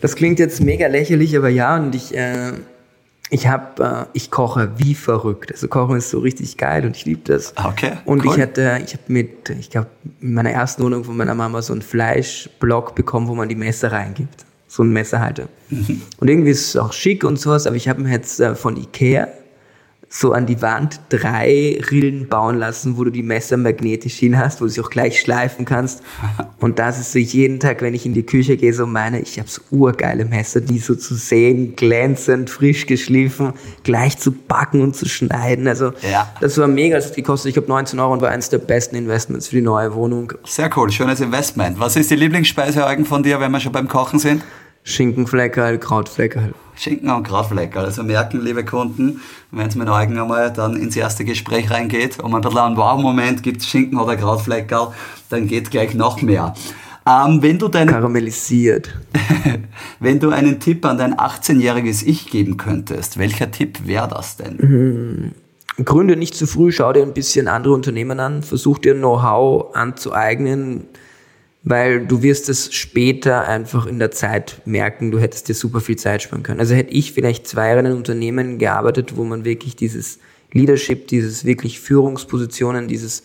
Das 0.00 0.14
klingt 0.14 0.38
jetzt 0.38 0.62
mega 0.62 0.86
lächerlich, 0.86 1.36
aber 1.36 1.48
ja, 1.48 1.76
und 1.76 1.94
ich... 1.94 2.16
Äh 2.16 2.52
ich 3.30 3.46
habe, 3.46 4.06
äh, 4.12 4.16
ich 4.16 4.30
koche 4.30 4.70
wie 4.76 4.94
verrückt. 4.94 5.52
Also 5.52 5.68
Kochen 5.68 5.96
ist 5.96 6.10
so 6.10 6.20
richtig 6.20 6.56
geil 6.56 6.84
und 6.86 6.96
ich 6.96 7.04
liebe 7.04 7.20
das. 7.24 7.52
Okay. 7.62 7.92
Und 8.04 8.24
cool. 8.24 8.34
ich 8.34 8.40
hatte, 8.40 8.80
ich 8.84 8.94
habe 8.94 9.02
mit, 9.08 9.50
ich 9.50 9.70
glaube, 9.70 9.88
in 10.20 10.34
meiner 10.34 10.50
ersten 10.50 10.82
Wohnung 10.82 11.04
von 11.04 11.16
meiner 11.16 11.34
Mama 11.34 11.60
so 11.62 11.72
einen 11.72 11.82
Fleischblock 11.82 12.94
bekommen, 12.94 13.28
wo 13.28 13.34
man 13.34 13.48
die 13.48 13.54
Messer 13.54 13.92
reingibt. 13.92 14.44
So 14.66 14.82
ein 14.82 14.92
Messerhalter. 14.92 15.48
Mhm. 15.70 16.02
Und 16.18 16.28
irgendwie 16.28 16.50
ist 16.50 16.68
es 16.68 16.76
auch 16.76 16.92
schick 16.92 17.24
und 17.24 17.38
sowas, 17.38 17.66
aber 17.66 17.76
ich 17.76 17.88
habe 17.88 18.02
mir 18.02 18.10
jetzt 18.10 18.40
äh, 18.40 18.54
von 18.54 18.76
Ikea 18.76 19.28
so 20.10 20.32
an 20.32 20.46
die 20.46 20.62
Wand 20.62 21.00
drei 21.10 21.78
Rillen 21.90 22.28
bauen 22.28 22.58
lassen, 22.58 22.96
wo 22.96 23.04
du 23.04 23.10
die 23.10 23.22
Messer 23.22 23.58
magnetisch 23.58 24.14
hin 24.14 24.38
hast, 24.38 24.60
wo 24.60 24.64
du 24.64 24.70
sie 24.70 24.80
auch 24.80 24.88
gleich 24.88 25.20
schleifen 25.20 25.66
kannst. 25.66 26.02
Und 26.60 26.78
das 26.78 26.98
ist 26.98 27.12
so 27.12 27.18
jeden 27.18 27.60
Tag, 27.60 27.82
wenn 27.82 27.94
ich 27.94 28.06
in 28.06 28.14
die 28.14 28.24
Küche 28.24 28.56
gehe, 28.56 28.72
so 28.72 28.86
meine, 28.86 29.20
ich 29.20 29.38
habe 29.38 29.48
so 29.48 29.60
urgeile 29.70 30.24
Messer, 30.24 30.60
die 30.60 30.78
so 30.78 30.94
zu 30.94 31.14
sehen, 31.14 31.76
glänzend, 31.76 32.48
frisch 32.48 32.86
geschliffen, 32.86 33.52
gleich 33.82 34.18
zu 34.18 34.32
backen 34.32 34.80
und 34.80 34.96
zu 34.96 35.06
schneiden. 35.06 35.68
Also 35.68 35.92
ja. 36.10 36.32
das 36.40 36.56
war 36.56 36.68
mega, 36.68 36.96
das 36.96 37.08
hat 37.08 37.16
gekostet, 37.16 37.50
ich 37.50 37.56
habe 37.56 37.68
19 37.68 38.00
Euro 38.00 38.14
und 38.14 38.22
war 38.22 38.30
eines 38.30 38.48
der 38.48 38.58
besten 38.58 38.96
Investments 38.96 39.48
für 39.48 39.56
die 39.56 39.62
neue 39.62 39.94
Wohnung. 39.94 40.32
Sehr 40.44 40.70
cool, 40.76 40.90
schönes 40.90 41.20
Investment. 41.20 41.78
Was 41.78 41.96
ist 41.96 42.10
die 42.10 42.16
Lieblingsspeise 42.16 42.86
von 43.04 43.22
dir, 43.22 43.40
wenn 43.40 43.52
wir 43.52 43.60
schon 43.60 43.72
beim 43.72 43.88
Kochen 43.88 44.18
sind? 44.18 44.42
Schinkenfleckerl, 44.88 45.78
Krautfleckerl. 45.78 46.54
Schinken 46.74 47.10
und 47.10 47.24
Krautfleckerl. 47.24 47.84
Also 47.84 48.02
merken, 48.02 48.40
liebe 48.40 48.64
Kunden, 48.64 49.20
wenn 49.50 49.68
es 49.68 49.74
mit 49.74 49.86
Eugen 49.88 50.18
einmal 50.18 50.50
dann 50.50 50.76
ins 50.76 50.96
erste 50.96 51.26
Gespräch 51.26 51.70
reingeht 51.70 52.18
und 52.20 52.30
man 52.30 52.40
ein 52.40 52.48
bisschen 52.48 52.58
einen 52.58 52.76
Wow-Moment 52.78 53.42
gibt, 53.42 53.62
Schinken 53.62 53.98
oder 53.98 54.16
Krautfleckerl, 54.16 54.94
dann 55.28 55.46
geht 55.46 55.70
gleich 55.70 55.94
noch 55.94 56.22
mehr. 56.22 56.54
Ähm, 57.06 57.42
wenn 57.42 57.58
du 57.58 57.68
dein, 57.68 57.88
Karamellisiert. 57.88 58.94
wenn 60.00 60.20
du 60.20 60.30
einen 60.30 60.58
Tipp 60.58 60.86
an 60.86 60.96
dein 60.96 61.14
18-jähriges 61.14 62.02
Ich 62.06 62.30
geben 62.30 62.56
könntest, 62.56 63.18
welcher 63.18 63.50
Tipp 63.50 63.86
wäre 63.86 64.08
das 64.08 64.38
denn? 64.38 64.56
Mhm. 64.56 65.84
Gründe 65.84 66.16
nicht 66.16 66.34
zu 66.34 66.46
früh, 66.46 66.72
schau 66.72 66.94
dir 66.94 67.02
ein 67.02 67.12
bisschen 67.12 67.46
andere 67.46 67.74
Unternehmen 67.74 68.20
an, 68.20 68.42
versuch 68.42 68.78
dir 68.78 68.94
Know-how 68.94 69.74
anzueignen, 69.76 70.88
weil 71.62 72.06
du 72.06 72.22
wirst 72.22 72.48
es 72.48 72.72
später 72.74 73.46
einfach 73.46 73.86
in 73.86 73.98
der 73.98 74.10
Zeit 74.10 74.62
merken, 74.64 75.10
du 75.10 75.18
hättest 75.18 75.48
dir 75.48 75.54
super 75.54 75.80
viel 75.80 75.96
Zeit 75.96 76.22
sparen 76.22 76.42
können. 76.42 76.60
Also 76.60 76.74
hätte 76.74 76.92
ich 76.92 77.12
vielleicht 77.12 77.46
zwei 77.46 77.68
Jahre 77.68 77.80
in 77.80 77.86
einem 77.86 77.96
Unternehmen 77.96 78.58
gearbeitet, 78.58 79.16
wo 79.16 79.24
man 79.24 79.44
wirklich 79.44 79.76
dieses 79.76 80.18
Leadership, 80.52 81.08
dieses 81.08 81.44
wirklich 81.44 81.80
Führungspositionen, 81.80 82.88
dieses 82.88 83.22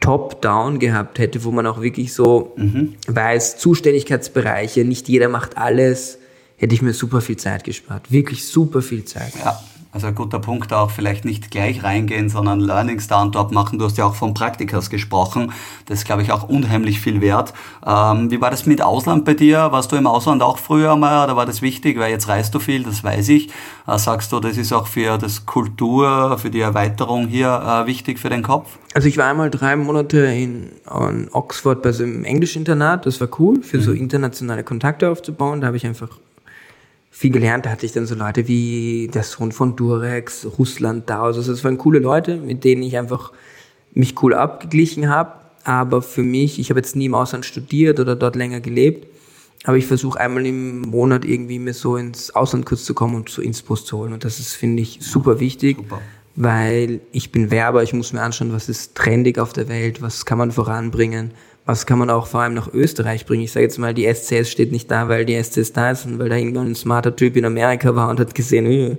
Top-Down 0.00 0.78
gehabt 0.78 1.18
hätte, 1.18 1.44
wo 1.44 1.52
man 1.52 1.66
auch 1.66 1.80
wirklich 1.80 2.12
so 2.12 2.54
mhm. 2.56 2.94
weiß, 3.06 3.58
Zuständigkeitsbereiche, 3.58 4.84
nicht 4.84 5.08
jeder 5.08 5.28
macht 5.28 5.56
alles, 5.56 6.18
hätte 6.56 6.74
ich 6.74 6.82
mir 6.82 6.92
super 6.92 7.20
viel 7.20 7.36
Zeit 7.36 7.64
gespart. 7.64 8.10
Wirklich 8.10 8.46
super 8.46 8.82
viel 8.82 9.04
Zeit. 9.04 9.32
Ja. 9.42 9.60
Also 9.92 10.06
ein 10.06 10.14
guter 10.14 10.38
Punkt 10.38 10.72
auch, 10.72 10.90
vielleicht 10.90 11.24
nicht 11.24 11.50
gleich 11.50 11.82
reingehen, 11.82 12.28
sondern 12.28 12.60
Learnings 12.60 13.08
da 13.08 13.22
und 13.22 13.34
dort 13.34 13.50
machen. 13.50 13.78
Du 13.80 13.86
hast 13.86 13.98
ja 13.98 14.04
auch 14.04 14.14
von 14.14 14.34
Praktikas 14.34 14.88
gesprochen. 14.88 15.52
Das 15.86 15.98
ist, 15.98 16.04
glaube 16.04 16.22
ich, 16.22 16.30
auch 16.30 16.48
unheimlich 16.48 17.00
viel 17.00 17.20
wert. 17.20 17.52
Ähm, 17.84 18.30
wie 18.30 18.40
war 18.40 18.52
das 18.52 18.66
mit 18.66 18.82
Ausland 18.82 19.24
bei 19.24 19.34
dir? 19.34 19.72
Warst 19.72 19.90
du 19.90 19.96
im 19.96 20.06
Ausland 20.06 20.42
auch 20.42 20.58
früher 20.58 20.94
mal 20.94 21.24
oder 21.24 21.36
war 21.36 21.44
das 21.44 21.60
wichtig? 21.60 21.98
Weil 21.98 22.12
jetzt 22.12 22.28
reist 22.28 22.54
du 22.54 22.60
viel, 22.60 22.84
das 22.84 23.02
weiß 23.02 23.28
ich. 23.30 23.48
Äh, 23.88 23.98
sagst 23.98 24.30
du, 24.30 24.38
das 24.38 24.56
ist 24.56 24.72
auch 24.72 24.86
für 24.86 25.18
das 25.18 25.44
Kultur, 25.44 26.38
für 26.38 26.50
die 26.50 26.60
Erweiterung 26.60 27.26
hier 27.26 27.48
äh, 27.48 27.86
wichtig 27.86 28.20
für 28.20 28.30
den 28.30 28.44
Kopf? 28.44 28.78
Also 28.94 29.08
ich 29.08 29.16
war 29.16 29.26
einmal 29.26 29.50
drei 29.50 29.74
Monate 29.74 30.18
in, 30.18 30.70
in 31.08 31.28
Oxford 31.32 31.82
bei 31.82 31.90
so 31.90 32.04
einem 32.04 32.24
Englischinternat. 32.24 33.06
Das 33.06 33.20
war 33.20 33.28
cool, 33.40 33.60
für 33.62 33.78
mhm. 33.78 33.82
so 33.82 33.92
internationale 33.92 34.62
Kontakte 34.62 35.10
aufzubauen. 35.10 35.60
Da 35.60 35.66
habe 35.66 35.76
ich 35.76 35.86
einfach 35.86 36.10
viel 37.20 37.30
gelernt. 37.30 37.66
Da 37.66 37.70
hatte 37.70 37.84
ich 37.84 37.92
dann 37.92 38.06
so 38.06 38.14
Leute 38.14 38.48
wie 38.48 39.10
der 39.12 39.24
Sohn 39.24 39.52
von 39.52 39.76
Durex, 39.76 40.46
Russland 40.58 41.10
da. 41.10 41.24
Also 41.24 41.42
das 41.42 41.62
waren 41.64 41.76
coole 41.76 41.98
Leute, 41.98 42.38
mit 42.38 42.64
denen 42.64 42.82
ich 42.82 42.96
einfach 42.96 43.32
mich 43.92 44.22
cool 44.22 44.32
abgeglichen 44.32 45.10
habe. 45.10 45.32
Aber 45.64 46.00
für 46.00 46.22
mich, 46.22 46.58
ich 46.58 46.70
habe 46.70 46.80
jetzt 46.80 46.96
nie 46.96 47.04
im 47.04 47.14
Ausland 47.14 47.44
studiert 47.44 48.00
oder 48.00 48.16
dort 48.16 48.36
länger 48.36 48.60
gelebt. 48.60 49.06
Aber 49.64 49.76
ich 49.76 49.84
versuche 49.84 50.18
einmal 50.18 50.46
im 50.46 50.80
Monat 50.80 51.26
irgendwie 51.26 51.58
mir 51.58 51.74
so 51.74 51.98
ins 51.98 52.34
Ausland 52.34 52.64
kurz 52.64 52.86
zu 52.86 52.94
kommen 52.94 53.16
und 53.16 53.28
so 53.28 53.42
Inspos 53.42 53.84
zu 53.84 53.98
holen. 53.98 54.14
Und 54.14 54.24
das 54.24 54.40
ist, 54.40 54.54
finde 54.54 54.80
ich, 54.80 55.00
super 55.02 55.40
wichtig, 55.40 55.76
super. 55.76 56.00
weil 56.36 57.00
ich 57.12 57.32
bin 57.32 57.50
Werber, 57.50 57.82
ich 57.82 57.92
muss 57.92 58.14
mir 58.14 58.22
anschauen, 58.22 58.54
was 58.54 58.70
ist 58.70 58.94
trendig 58.94 59.38
auf 59.38 59.52
der 59.52 59.68
Welt, 59.68 60.00
was 60.00 60.24
kann 60.24 60.38
man 60.38 60.52
voranbringen 60.52 61.32
was 61.70 61.86
kann 61.86 62.00
man 62.00 62.10
auch 62.10 62.26
vor 62.26 62.40
allem 62.40 62.54
nach 62.54 62.72
Österreich 62.72 63.26
bringen? 63.26 63.44
Ich 63.44 63.52
sage 63.52 63.64
jetzt 63.64 63.78
mal, 63.78 63.94
die 63.94 64.12
SCS 64.12 64.50
steht 64.50 64.72
nicht 64.72 64.90
da, 64.90 65.08
weil 65.08 65.24
die 65.24 65.40
SCS 65.40 65.72
da 65.72 65.92
ist 65.92 66.04
und 66.04 66.18
weil 66.18 66.28
da 66.28 66.34
irgendwann 66.34 66.66
ein 66.66 66.74
smarter 66.74 67.14
Typ 67.14 67.36
in 67.36 67.44
Amerika 67.44 67.94
war 67.94 68.08
und 68.08 68.18
hat 68.18 68.34
gesehen, 68.34 68.66
äh, 68.66 68.96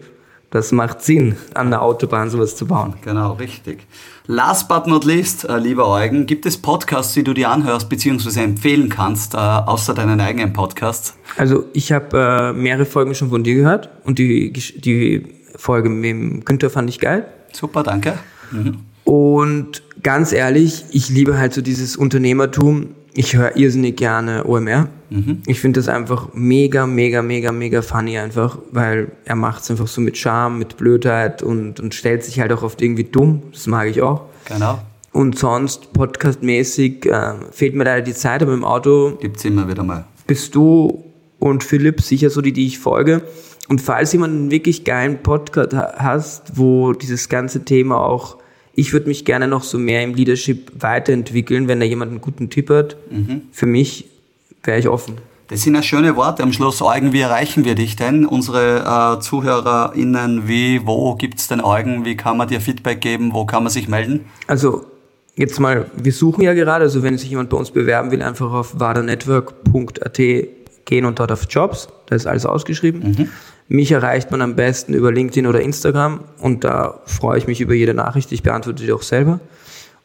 das 0.51 0.71
macht 0.71 1.01
Sinn, 1.01 1.35
an 1.53 1.69
der 1.69 1.81
Autobahn 1.81 2.29
sowas 2.29 2.55
zu 2.55 2.65
bauen. 2.65 2.93
Genau, 3.01 3.33
richtig. 3.33 3.79
Last 4.27 4.69
but 4.69 4.87
not 4.87 5.03
least, 5.03 5.43
äh, 5.43 5.57
lieber 5.57 5.87
Eugen, 5.87 6.25
gibt 6.25 6.45
es 6.45 6.57
Podcasts, 6.57 7.13
die 7.13 7.23
du 7.23 7.33
dir 7.33 7.49
anhörst 7.49 7.89
bzw. 7.89 8.41
empfehlen 8.41 8.87
kannst, 8.87 9.33
äh, 9.33 9.37
außer 9.37 9.93
deinen 9.93 10.21
eigenen 10.21 10.53
Podcasts? 10.53 11.15
Also 11.37 11.65
ich 11.73 11.91
habe 11.91 12.53
äh, 12.53 12.53
mehrere 12.53 12.85
Folgen 12.85 13.15
schon 13.15 13.31
von 13.31 13.43
dir 13.43 13.55
gehört 13.55 13.89
und 14.05 14.17
die, 14.17 14.53
die 14.53 15.27
Folge 15.57 15.89
mit 15.89 16.09
dem 16.09 16.45
Günther 16.45 16.69
fand 16.69 16.89
ich 16.89 16.99
geil. 16.99 17.25
Super, 17.51 17.83
danke. 17.83 18.17
Mhm. 18.51 18.90
Und 19.11 19.83
ganz 20.03 20.31
ehrlich, 20.31 20.85
ich 20.91 21.09
liebe 21.09 21.37
halt 21.37 21.53
so 21.53 21.61
dieses 21.61 21.97
Unternehmertum. 21.97 22.91
Ich 23.13 23.35
höre 23.35 23.57
irrsinnig 23.57 23.97
gerne 23.97 24.45
OMR. 24.45 24.87
Mhm. 25.09 25.41
Ich 25.47 25.59
finde 25.59 25.81
das 25.81 25.89
einfach 25.89 26.29
mega, 26.33 26.87
mega, 26.87 27.21
mega, 27.21 27.51
mega 27.51 27.81
funny 27.81 28.17
einfach, 28.17 28.59
weil 28.71 29.11
er 29.25 29.35
macht 29.35 29.63
es 29.63 29.69
einfach 29.69 29.87
so 29.87 29.99
mit 29.99 30.17
Charme, 30.17 30.59
mit 30.59 30.77
Blödheit 30.77 31.43
und, 31.43 31.81
und 31.81 31.93
stellt 31.93 32.23
sich 32.23 32.39
halt 32.39 32.53
auch 32.53 32.63
oft 32.63 32.81
irgendwie 32.81 33.03
dumm. 33.03 33.43
Das 33.51 33.67
mag 33.67 33.89
ich 33.89 34.01
auch. 34.01 34.27
Genau. 34.45 34.79
Und 35.11 35.37
sonst 35.37 35.91
podcastmäßig 35.91 37.05
äh, 37.07 37.33
fehlt 37.51 37.75
mir 37.75 37.83
leider 37.83 38.03
die 38.03 38.13
Zeit, 38.13 38.41
aber 38.41 38.53
im 38.53 38.63
Auto 38.63 39.17
gibt's 39.19 39.43
immer 39.43 39.67
wieder 39.67 39.83
mal. 39.83 40.05
Bist 40.25 40.55
du 40.55 41.03
und 41.37 41.65
Philipp 41.65 41.99
sicher 41.99 42.29
so 42.29 42.39
die, 42.39 42.53
die 42.53 42.65
ich 42.65 42.79
folge. 42.79 43.23
Und 43.67 43.81
falls 43.81 44.13
jemand 44.13 44.35
einen 44.35 44.51
wirklich 44.51 44.85
geilen 44.85 45.21
Podcast 45.21 45.73
hast, 45.73 46.57
wo 46.57 46.93
dieses 46.93 47.27
ganze 47.27 47.65
Thema 47.65 47.99
auch, 47.99 48.37
ich 48.81 48.93
würde 48.93 49.07
mich 49.07 49.25
gerne 49.25 49.47
noch 49.47 49.63
so 49.63 49.77
mehr 49.77 50.03
im 50.03 50.15
Leadership 50.15 50.71
weiterentwickeln, 50.79 51.67
wenn 51.67 51.79
da 51.79 51.85
jemand 51.85 52.11
einen 52.11 52.21
guten 52.21 52.49
Tipp 52.49 52.69
hat, 52.71 52.97
mhm. 53.11 53.43
für 53.51 53.67
mich 53.67 54.07
wäre 54.63 54.79
ich 54.79 54.87
offen. 54.87 55.17
Das 55.49 55.61
sind 55.61 55.75
ja 55.75 55.83
schöne 55.83 56.15
Worte 56.15 56.41
am 56.43 56.51
Schluss. 56.51 56.81
Eugen, 56.81 57.13
wie 57.13 57.19
erreichen 57.19 57.63
wir 57.63 57.75
dich 57.75 57.95
denn? 57.95 58.25
Unsere 58.25 59.17
äh, 59.17 59.19
ZuhörerInnen, 59.19 60.47
wie, 60.47 60.87
wo 60.87 61.13
gibt's 61.15 61.47
denn 61.47 61.61
Eugen? 61.61 62.05
Wie 62.05 62.15
kann 62.15 62.37
man 62.37 62.47
dir 62.47 62.59
Feedback 62.59 63.01
geben? 63.01 63.33
Wo 63.33 63.45
kann 63.45 63.63
man 63.63 63.71
sich 63.71 63.87
melden? 63.87 64.21
Also, 64.47 64.85
jetzt 65.35 65.59
mal, 65.59 65.91
wir 65.95 66.13
suchen 66.13 66.41
ja 66.41 66.53
gerade, 66.53 66.85
also 66.85 67.03
wenn 67.03 67.17
sich 67.17 67.29
jemand 67.29 67.49
bei 67.49 67.57
uns 67.57 67.69
bewerben 67.69 68.11
will, 68.11 68.21
einfach 68.21 68.51
auf 68.51 68.79
wadanetwork.at 68.79 70.17
gehen 70.85 71.05
und 71.05 71.19
dort 71.19 71.31
auf 71.31 71.45
Jobs. 71.49 71.89
Da 72.07 72.15
ist 72.15 72.25
alles 72.25 72.45
ausgeschrieben. 72.45 73.15
Mhm. 73.17 73.29
Mich 73.73 73.93
erreicht 73.93 74.31
man 74.31 74.41
am 74.41 74.57
besten 74.57 74.93
über 74.93 75.13
LinkedIn 75.13 75.47
oder 75.47 75.61
Instagram 75.61 76.25
und 76.39 76.65
da 76.65 76.99
freue 77.05 77.37
ich 77.37 77.47
mich 77.47 77.61
über 77.61 77.73
jede 77.73 77.93
Nachricht. 77.93 78.33
Ich 78.33 78.43
beantworte 78.43 78.83
die 78.83 78.91
auch 78.91 79.01
selber. 79.01 79.39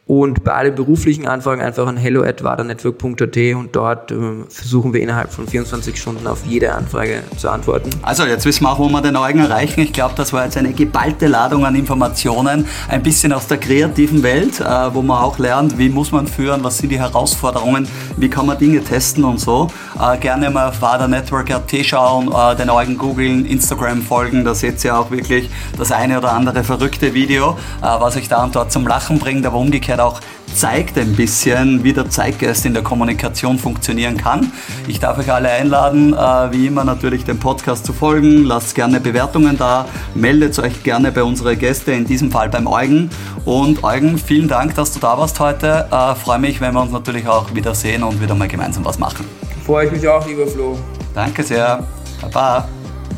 Und 0.07 0.45
bei 0.45 0.53
allen 0.53 0.73
beruflichen 0.73 1.27
Anfragen 1.27 1.61
einfach 1.61 1.85
an 1.85 1.97
hello.wadanetwork.at 1.97 3.37
und 3.55 3.75
dort 3.75 4.09
äh, 4.09 4.15
versuchen 4.47 4.93
wir 4.93 5.01
innerhalb 5.01 5.33
von 5.33 5.45
24 5.45 5.99
Stunden 5.99 6.25
auf 6.27 6.45
jede 6.45 6.73
Anfrage 6.73 7.23
zu 7.35 7.49
antworten. 7.49 7.89
Also 8.03 8.25
jetzt 8.25 8.45
wissen 8.45 8.63
wir 8.63 8.71
auch, 8.71 8.79
wo 8.79 8.87
wir 8.87 9.01
den 9.01 9.17
Eugen 9.17 9.39
erreichen. 9.39 9.81
Ich 9.81 9.91
glaube, 9.91 10.13
das 10.15 10.31
war 10.31 10.45
jetzt 10.45 10.55
eine 10.55 10.71
geballte 10.71 11.27
Ladung 11.27 11.65
an 11.65 11.75
Informationen, 11.75 12.65
ein 12.87 13.03
bisschen 13.03 13.33
aus 13.33 13.47
der 13.47 13.57
kreativen 13.57 14.23
Welt, 14.23 14.61
äh, 14.61 14.63
wo 14.93 15.01
man 15.01 15.21
auch 15.21 15.39
lernt, 15.39 15.77
wie 15.77 15.89
muss 15.89 16.13
man 16.13 16.25
führen, 16.25 16.63
was 16.63 16.77
sind 16.77 16.89
die 16.89 16.99
Herausforderungen, 16.99 17.85
wie 18.15 18.29
kann 18.29 18.45
man 18.45 18.57
Dinge 18.57 18.81
testen 18.81 19.25
und 19.25 19.41
so. 19.41 19.67
Äh, 19.99 20.17
gerne 20.19 20.49
mal 20.49 20.69
auf 20.69 20.81
wadanetwork.at 20.81 21.85
schauen, 21.85 22.31
äh, 22.31 22.55
den 22.55 22.69
Eugen 22.69 22.97
googeln, 22.97 23.45
Instagram 23.45 24.01
folgen, 24.01 24.45
da 24.45 24.55
seht 24.55 24.81
ihr 24.85 24.97
auch 24.97 25.11
wirklich 25.11 25.49
das 25.77 25.91
eine 25.91 26.17
oder 26.17 26.31
andere 26.31 26.63
verrückte 26.63 27.13
Video, 27.13 27.57
äh, 27.81 27.85
was 27.99 28.15
euch 28.15 28.29
da 28.29 28.45
und 28.45 28.55
dort 28.55 28.71
zum 28.71 28.87
Lachen 28.87 29.19
bringt, 29.19 29.45
aber 29.45 29.57
umgekehrt 29.57 29.96
Möglichkeit 29.97 29.99
auch 29.99 30.19
zeigt 30.53 30.97
ein 30.97 31.15
bisschen, 31.15 31.83
wie 31.83 31.93
der 31.93 32.09
Zeitgeist 32.09 32.65
in 32.65 32.73
der 32.73 32.81
Kommunikation 32.81 33.59
funktionieren 33.59 34.17
kann. 34.17 34.51
Ich 34.87 34.99
darf 34.99 35.17
euch 35.19 35.31
alle 35.31 35.49
einladen, 35.49 36.13
äh, 36.13 36.17
wie 36.51 36.67
immer 36.67 36.83
natürlich 36.83 37.25
dem 37.25 37.39
Podcast 37.39 37.85
zu 37.85 37.93
folgen. 37.93 38.43
Lasst 38.43 38.73
gerne 38.73 38.99
Bewertungen 38.99 39.57
da, 39.57 39.85
meldet 40.15 40.57
euch 40.57 40.81
gerne 40.83 41.11
bei 41.11 41.21
unseren 41.21 41.59
Gästen, 41.59 41.91
in 41.91 42.05
diesem 42.05 42.31
Fall 42.31 42.49
beim 42.49 42.65
Eugen. 42.65 43.09
Und 43.45 43.83
Eugen, 43.83 44.17
vielen 44.17 44.47
Dank, 44.47 44.73
dass 44.75 44.93
du 44.93 44.99
da 44.99 45.17
warst 45.17 45.39
heute. 45.39 45.87
Äh, 45.91 46.15
freue 46.15 46.39
mich, 46.39 46.59
wenn 46.59 46.73
wir 46.73 46.81
uns 46.81 46.91
natürlich 46.91 47.27
auch 47.27 47.53
wieder 47.53 47.75
sehen 47.75 48.03
und 48.03 48.19
wieder 48.19 48.33
mal 48.33 48.47
gemeinsam 48.47 48.83
was 48.83 48.97
machen. 48.97 49.25
Freue 49.65 49.85
ich 49.85 49.91
mich 49.91 50.07
auch, 50.07 50.25
lieber 50.27 50.47
Flo. 50.47 50.77
Danke 51.13 51.43
sehr. 51.43 51.83
Baba. 52.21 52.67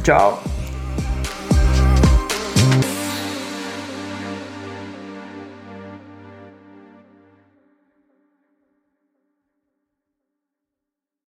Ciao. 0.04 0.40